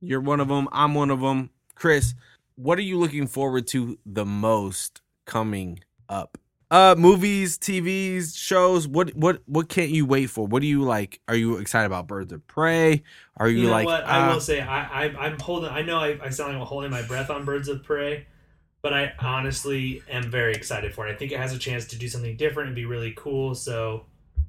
You're 0.00 0.20
one 0.20 0.40
of 0.40 0.48
them. 0.48 0.68
I'm 0.72 0.94
one 0.94 1.10
of 1.10 1.20
them. 1.20 1.50
Chris, 1.74 2.14
what 2.56 2.78
are 2.78 2.82
you 2.82 2.98
looking 2.98 3.26
forward 3.26 3.66
to 3.68 3.98
the 4.04 4.26
most 4.26 5.00
coming 5.24 5.80
up. 6.08 6.38
Uh, 6.74 6.96
movies, 6.98 7.56
TVs, 7.56 8.36
shows. 8.36 8.88
What 8.88 9.14
what 9.14 9.40
what 9.46 9.68
can't 9.68 9.90
you 9.90 10.04
wait 10.04 10.26
for? 10.26 10.44
What 10.44 10.60
do 10.60 10.66
you 10.66 10.82
like? 10.82 11.20
Are 11.28 11.36
you 11.36 11.58
excited 11.58 11.86
about 11.86 12.08
Birds 12.08 12.32
of 12.32 12.44
Prey? 12.48 13.04
Are 13.36 13.48
you, 13.48 13.58
You 13.58 13.64
know 13.66 13.70
like? 13.70 13.86
what? 13.86 14.02
I 14.02 14.32
will 14.32 14.40
say 14.40 14.60
I, 14.60 15.04
I 15.04 15.16
I'm 15.16 15.38
holding. 15.38 15.70
I 15.70 15.82
know 15.82 15.98
I, 15.98 16.18
I 16.20 16.30
sound 16.30 16.52
like 16.52 16.60
I'm 16.60 16.66
holding 16.66 16.90
my 16.90 17.02
breath 17.02 17.30
on 17.30 17.44
Birds 17.44 17.68
of 17.68 17.84
Prey, 17.84 18.26
but 18.82 18.92
I 18.92 19.12
honestly 19.20 20.02
am 20.10 20.28
very 20.32 20.52
excited 20.52 20.92
for 20.92 21.06
it. 21.06 21.12
I 21.12 21.16
think 21.16 21.30
it 21.30 21.38
has 21.38 21.52
a 21.52 21.60
chance 21.60 21.84
to 21.86 21.96
do 21.96 22.08
something 22.08 22.36
different 22.36 22.66
and 22.66 22.74
be 22.74 22.86
really 22.86 23.14
cool. 23.16 23.54
So 23.54 24.06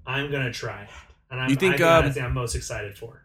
I'm 0.08 0.32
gonna 0.32 0.52
try. 0.52 0.90
And 1.30 1.40
I'm, 1.40 1.52
You 1.52 1.56
think, 1.56 1.80
I, 1.80 2.00
um, 2.08 2.12
I'm 2.20 2.34
most 2.34 2.56
excited 2.56 2.98
for. 2.98 3.24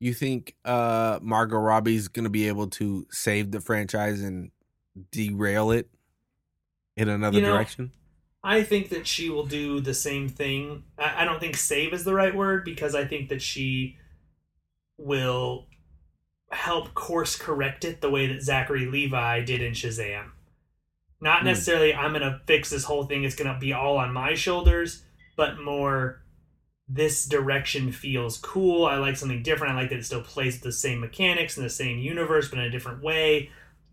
you 0.00 0.14
think 0.14 0.56
uh 0.64 1.20
Margot 1.22 1.58
Robbie's 1.58 2.08
gonna 2.08 2.28
be 2.28 2.48
able 2.48 2.66
to 2.70 3.06
save 3.12 3.52
the 3.52 3.60
franchise 3.60 4.20
and 4.20 4.50
derail 5.12 5.70
it 5.70 5.88
in 6.96 7.08
another 7.08 7.36
You 7.38 7.42
know, 7.42 7.52
direction? 7.52 7.92
I 8.44 8.62
think 8.64 8.88
that 8.88 9.06
she 9.06 9.30
will 9.30 9.46
do 9.46 9.80
the 9.80 9.94
same 9.94 10.28
thing. 10.28 10.84
I, 10.98 11.22
I 11.22 11.24
don't 11.24 11.40
think 11.40 11.56
save 11.56 11.92
is 11.92 12.04
the 12.04 12.14
right 12.14 12.34
word 12.34 12.64
because 12.64 12.94
I 12.94 13.04
think 13.04 13.28
that 13.28 13.42
she 13.42 13.96
will 14.98 15.66
help 16.50 16.94
course 16.94 17.36
correct 17.36 17.84
it 17.84 18.00
the 18.00 18.10
way 18.10 18.26
that 18.26 18.42
Zachary 18.42 18.86
Levi 18.86 19.42
did 19.44 19.62
in 19.62 19.72
Shazam. 19.72 20.30
Not 21.20 21.44
Hmm. 21.44 21.46
necessarily, 21.46 21.94
I'm 21.94 22.10
going 22.12 22.22
to 22.22 22.40
fix 22.46 22.68
this 22.70 22.84
whole 22.84 23.04
thing, 23.04 23.24
it's 23.24 23.36
going 23.36 23.52
to 23.52 23.58
be 23.60 23.72
all 23.72 23.96
on 23.96 24.12
my 24.12 24.34
shoulders, 24.34 25.04
but 25.36 25.60
more, 25.60 26.22
this 26.88 27.24
direction 27.26 27.92
feels 27.92 28.36
cool. 28.38 28.84
I 28.84 28.96
like 28.96 29.16
something 29.16 29.42
different. 29.42 29.72
I 29.72 29.76
like 29.80 29.90
that 29.90 30.00
it 30.00 30.04
still 30.04 30.20
plays 30.20 30.54
with 30.54 30.64
the 30.64 30.72
same 30.72 31.00
mechanics 31.00 31.56
in 31.56 31.62
the 31.62 31.70
same 31.70 31.98
universe, 31.98 32.48
but 32.48 32.58
in 32.58 32.64
a 32.66 32.70
different 32.70 33.02
way, 33.02 33.50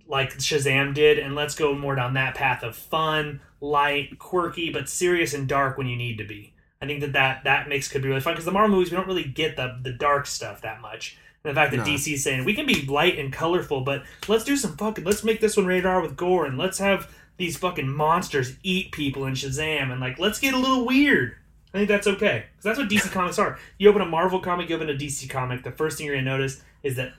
like 0.10 0.38
Shazam 0.38 0.94
did. 0.94 1.18
And 1.20 1.36
let's 1.36 1.56
go 1.56 1.74
more 1.74 1.96
down 1.96 2.16
that 2.16 2.36
path 2.36 2.64
of 2.64 2.76
fun, 2.76 3.40
light, 3.62 4.20
quirky, 4.20 4.72
but 4.72 4.90
serious 4.90 5.34
and 5.34 5.48
dark 5.48 5.78
when 5.78 5.88
you 5.88 5.96
need 5.96 6.18
to 6.18 6.26
be. 6.26 6.54
I 6.82 6.86
think 6.86 7.02
that 7.02 7.14
that, 7.14 7.44
that 7.44 7.70
mix 7.70 7.88
could 7.88 8.02
be 8.02 8.10
really 8.10 8.22
fun 8.22 8.34
because 8.34 8.46
the 8.46 8.52
Marvel 8.52 8.76
movies 8.76 8.92
we 8.92 8.98
don't 8.98 9.08
really 9.08 9.24
get 9.24 9.56
the 9.56 9.80
the 9.82 9.92
dark 9.94 10.26
stuff 10.26 10.62
that 10.62 10.82
much. 10.82 11.18
And 11.44 11.52
the 11.52 11.56
fact 11.56 11.72
that 11.72 11.78
No. 11.78 11.84
DC's 11.84 12.24
saying 12.24 12.44
we 12.46 12.54
can 12.54 12.66
be 12.66 12.86
light 12.86 13.18
and 13.20 13.32
colorful, 13.32 13.82
but 13.82 14.04
let's 14.28 14.44
do 14.44 14.58
some 14.58 14.76
fucking 14.76 15.04
let's 15.04 15.24
make 15.24 15.42
this 15.42 15.58
one 15.58 15.66
radar 15.66 16.02
with 16.02 16.16
gore 16.18 16.46
and 16.46 16.58
let's 16.58 16.80
have 16.80 17.14
these 17.38 17.58
fucking 17.58 17.88
monsters 17.90 18.58
eat 18.64 18.92
people 18.92 19.26
in 19.26 19.34
Shazam 19.34 19.92
and 19.92 20.02
like 20.02 20.20
let's 20.20 20.40
get 20.40 20.54
a 20.54 20.58
little 20.58 20.86
weird. 20.86 21.36
I 21.74 21.80
think 21.80 21.90
that's 21.90 22.08
okay 22.08 22.46
because 22.52 22.64
that's 22.64 22.80
what 22.80 22.90
DC 22.90 23.12
comics 23.14 23.38
are. 23.38 23.60
You 23.78 23.90
open 23.90 24.02
a 24.02 24.06
Marvel 24.06 24.40
comic, 24.40 24.70
you 24.70 24.76
open 24.76 24.90
a 24.90 24.94
DC 24.94 25.30
comic. 25.30 25.64
The 25.64 25.72
first 25.72 25.98
thing 25.98 26.08
you're 26.08 26.16
gonna 26.16 26.30
notice 26.30 26.64
is 26.82 26.96
that 26.96 27.14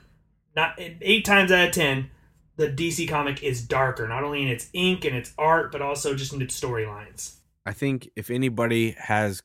not 0.55 0.73
eight 0.77 1.23
times 1.23 1.51
out 1.51 1.67
of 1.67 1.73
ten, 1.73 2.09
the 2.57 2.67
DC 2.67 3.07
comic 3.09 3.43
is 3.43 3.65
darker, 3.65 4.07
not 4.07 4.23
only 4.23 4.41
in 4.41 4.47
its 4.47 4.69
ink 4.73 5.05
and 5.05 5.15
its 5.15 5.33
art, 5.37 5.71
but 5.71 5.81
also 5.81 6.15
just 6.15 6.33
in 6.33 6.41
its 6.41 6.59
storylines. 6.59 7.35
I 7.65 7.73
think 7.73 8.09
if 8.15 8.29
anybody 8.29 8.91
has 8.97 9.41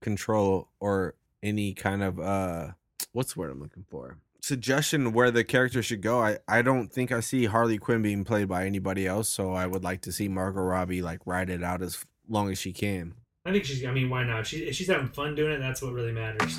control 0.00 0.68
or 0.80 1.14
any 1.42 1.74
kind 1.74 2.02
of 2.02 2.20
uh 2.20 2.68
what's 3.12 3.34
the 3.34 3.40
word 3.40 3.50
I'm 3.50 3.60
looking 3.60 3.84
for? 3.88 4.18
Suggestion 4.40 5.12
where 5.12 5.30
the 5.30 5.44
character 5.44 5.82
should 5.82 6.00
go. 6.00 6.20
I, 6.20 6.38
I 6.46 6.62
don't 6.62 6.92
think 6.92 7.10
I 7.10 7.20
see 7.20 7.46
Harley 7.46 7.78
Quinn 7.78 8.02
being 8.02 8.24
played 8.24 8.48
by 8.48 8.64
anybody 8.64 9.06
else, 9.06 9.28
so 9.28 9.52
I 9.52 9.66
would 9.66 9.82
like 9.82 10.00
to 10.02 10.12
see 10.12 10.28
Margot 10.28 10.60
Robbie 10.60 11.02
like 11.02 11.20
ride 11.26 11.50
it 11.50 11.62
out 11.62 11.82
as 11.82 12.04
long 12.28 12.50
as 12.50 12.58
she 12.58 12.72
can. 12.72 13.14
I 13.44 13.52
think 13.52 13.64
she's. 13.64 13.84
I 13.84 13.90
mean, 13.90 14.10
why 14.10 14.24
not? 14.24 14.46
She, 14.46 14.58
if 14.58 14.74
she's 14.74 14.88
having 14.88 15.08
fun 15.08 15.34
doing 15.34 15.52
it, 15.52 15.58
that's 15.58 15.82
what 15.82 15.92
really 15.92 16.12
matters. 16.12 16.58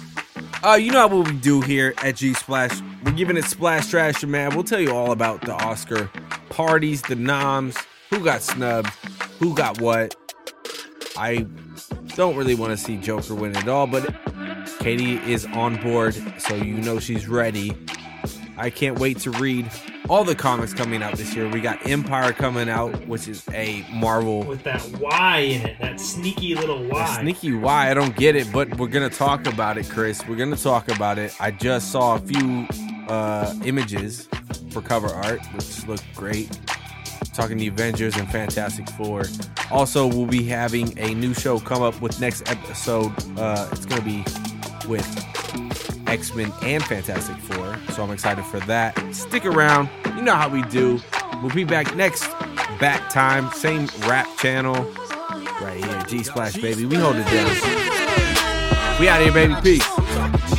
Uh, 0.61 0.73
you 0.73 0.91
know 0.91 1.07
what 1.07 1.25
we 1.25 1.33
do 1.37 1.61
here 1.61 1.93
at 2.03 2.17
G 2.17 2.33
Splash? 2.33 2.81
We're 3.05 3.13
giving 3.13 3.37
it 3.37 3.45
splash 3.45 3.89
trash, 3.89 4.23
man. 4.25 4.53
We'll 4.53 4.65
tell 4.65 4.81
you 4.81 4.91
all 4.91 5.13
about 5.13 5.41
the 5.41 5.53
Oscar 5.53 6.11
parties, 6.49 7.01
the 7.01 7.15
noms, 7.15 7.77
who 8.09 8.21
got 8.21 8.41
snubbed, 8.41 8.89
who 9.39 9.55
got 9.55 9.79
what. 9.79 10.17
I 11.15 11.45
don't 12.15 12.35
really 12.35 12.55
want 12.55 12.71
to 12.71 12.77
see 12.77 12.97
Joker 12.97 13.35
win 13.35 13.55
at 13.55 13.69
all, 13.69 13.87
but 13.87 14.13
Katie 14.79 15.15
is 15.31 15.45
on 15.45 15.81
board, 15.81 16.13
so 16.39 16.55
you 16.55 16.73
know 16.73 16.99
she's 16.99 17.27
ready. 17.29 17.71
I 18.57 18.69
can't 18.69 18.99
wait 18.99 19.19
to 19.19 19.31
read 19.31 19.71
all 20.09 20.23
the 20.23 20.35
comics 20.35 20.73
coming 20.73 21.03
out 21.03 21.15
this 21.15 21.35
year. 21.35 21.47
We 21.47 21.61
got 21.61 21.79
Empyre 21.81 22.35
coming 22.35 22.67
out, 22.67 23.07
which 23.07 23.27
is 23.27 23.47
a 23.53 23.85
Marvel 23.93 24.43
With 24.43 24.63
that 24.63 24.83
Y 24.99 25.37
in 25.39 25.61
it, 25.67 25.79
that 25.79 25.99
sneaky 25.99 26.55
little 26.55 26.83
Y. 26.87 27.19
sneaky 27.21 27.53
why 27.53 27.91
I 27.91 27.93
don't 27.93 28.15
get 28.15 28.35
it, 28.35 28.51
but 28.51 28.77
we're 28.77 28.87
gonna 28.87 29.09
talk 29.09 29.45
about 29.45 29.77
it, 29.77 29.87
Chris. 29.89 30.25
We're 30.27 30.35
gonna 30.35 30.55
talk 30.55 30.89
about 30.89 31.19
it. 31.19 31.33
I 31.39 31.51
just 31.51 31.91
saw 31.91 32.15
a 32.15 32.19
few 32.19 32.67
uh, 33.07 33.53
images 33.63 34.27
for 34.71 34.81
cover 34.81 35.07
art, 35.07 35.45
which 35.53 35.85
look 35.87 36.01
great. 36.15 36.59
Talking 37.33 37.57
the 37.57 37.67
Avengers 37.67 38.17
and 38.17 38.29
Fantastic 38.29 38.89
Four. 38.91 39.23
Also, 39.71 40.07
we'll 40.07 40.25
be 40.25 40.43
having 40.43 40.97
a 40.99 41.13
new 41.13 41.33
show 41.33 41.59
come 41.59 41.81
up 41.81 42.01
with 42.01 42.19
next 42.19 42.49
episode. 42.49 43.13
Uh, 43.37 43.69
it's 43.71 43.85
gonna 43.85 44.01
be 44.01 44.25
with 44.87 45.05
X 46.09 46.33
Men 46.33 46.51
and 46.63 46.83
Fantastic 46.83 47.37
Four, 47.37 47.77
so 47.93 48.03
I'm 48.03 48.11
excited 48.11 48.43
for 48.45 48.59
that. 48.61 48.97
Stick 49.13 49.45
around. 49.45 49.89
You 50.15 50.23
know 50.23 50.33
how 50.35 50.49
we 50.49 50.63
do. 50.63 50.99
We'll 51.41 51.53
be 51.53 51.63
back 51.63 51.95
next 51.95 52.27
back 52.79 53.09
time, 53.09 53.49
same 53.51 53.87
rap 54.01 54.27
channel 54.37 54.73
right 55.61 55.83
here. 55.83 56.03
G 56.07 56.23
Splash, 56.23 56.57
baby. 56.57 56.85
We 56.85 56.95
hold 56.95 57.15
it 57.15 57.25
down. 57.25 58.99
We 58.99 59.07
out 59.07 59.21
here, 59.21 59.31
baby. 59.31 59.55
Peace. 59.61 60.58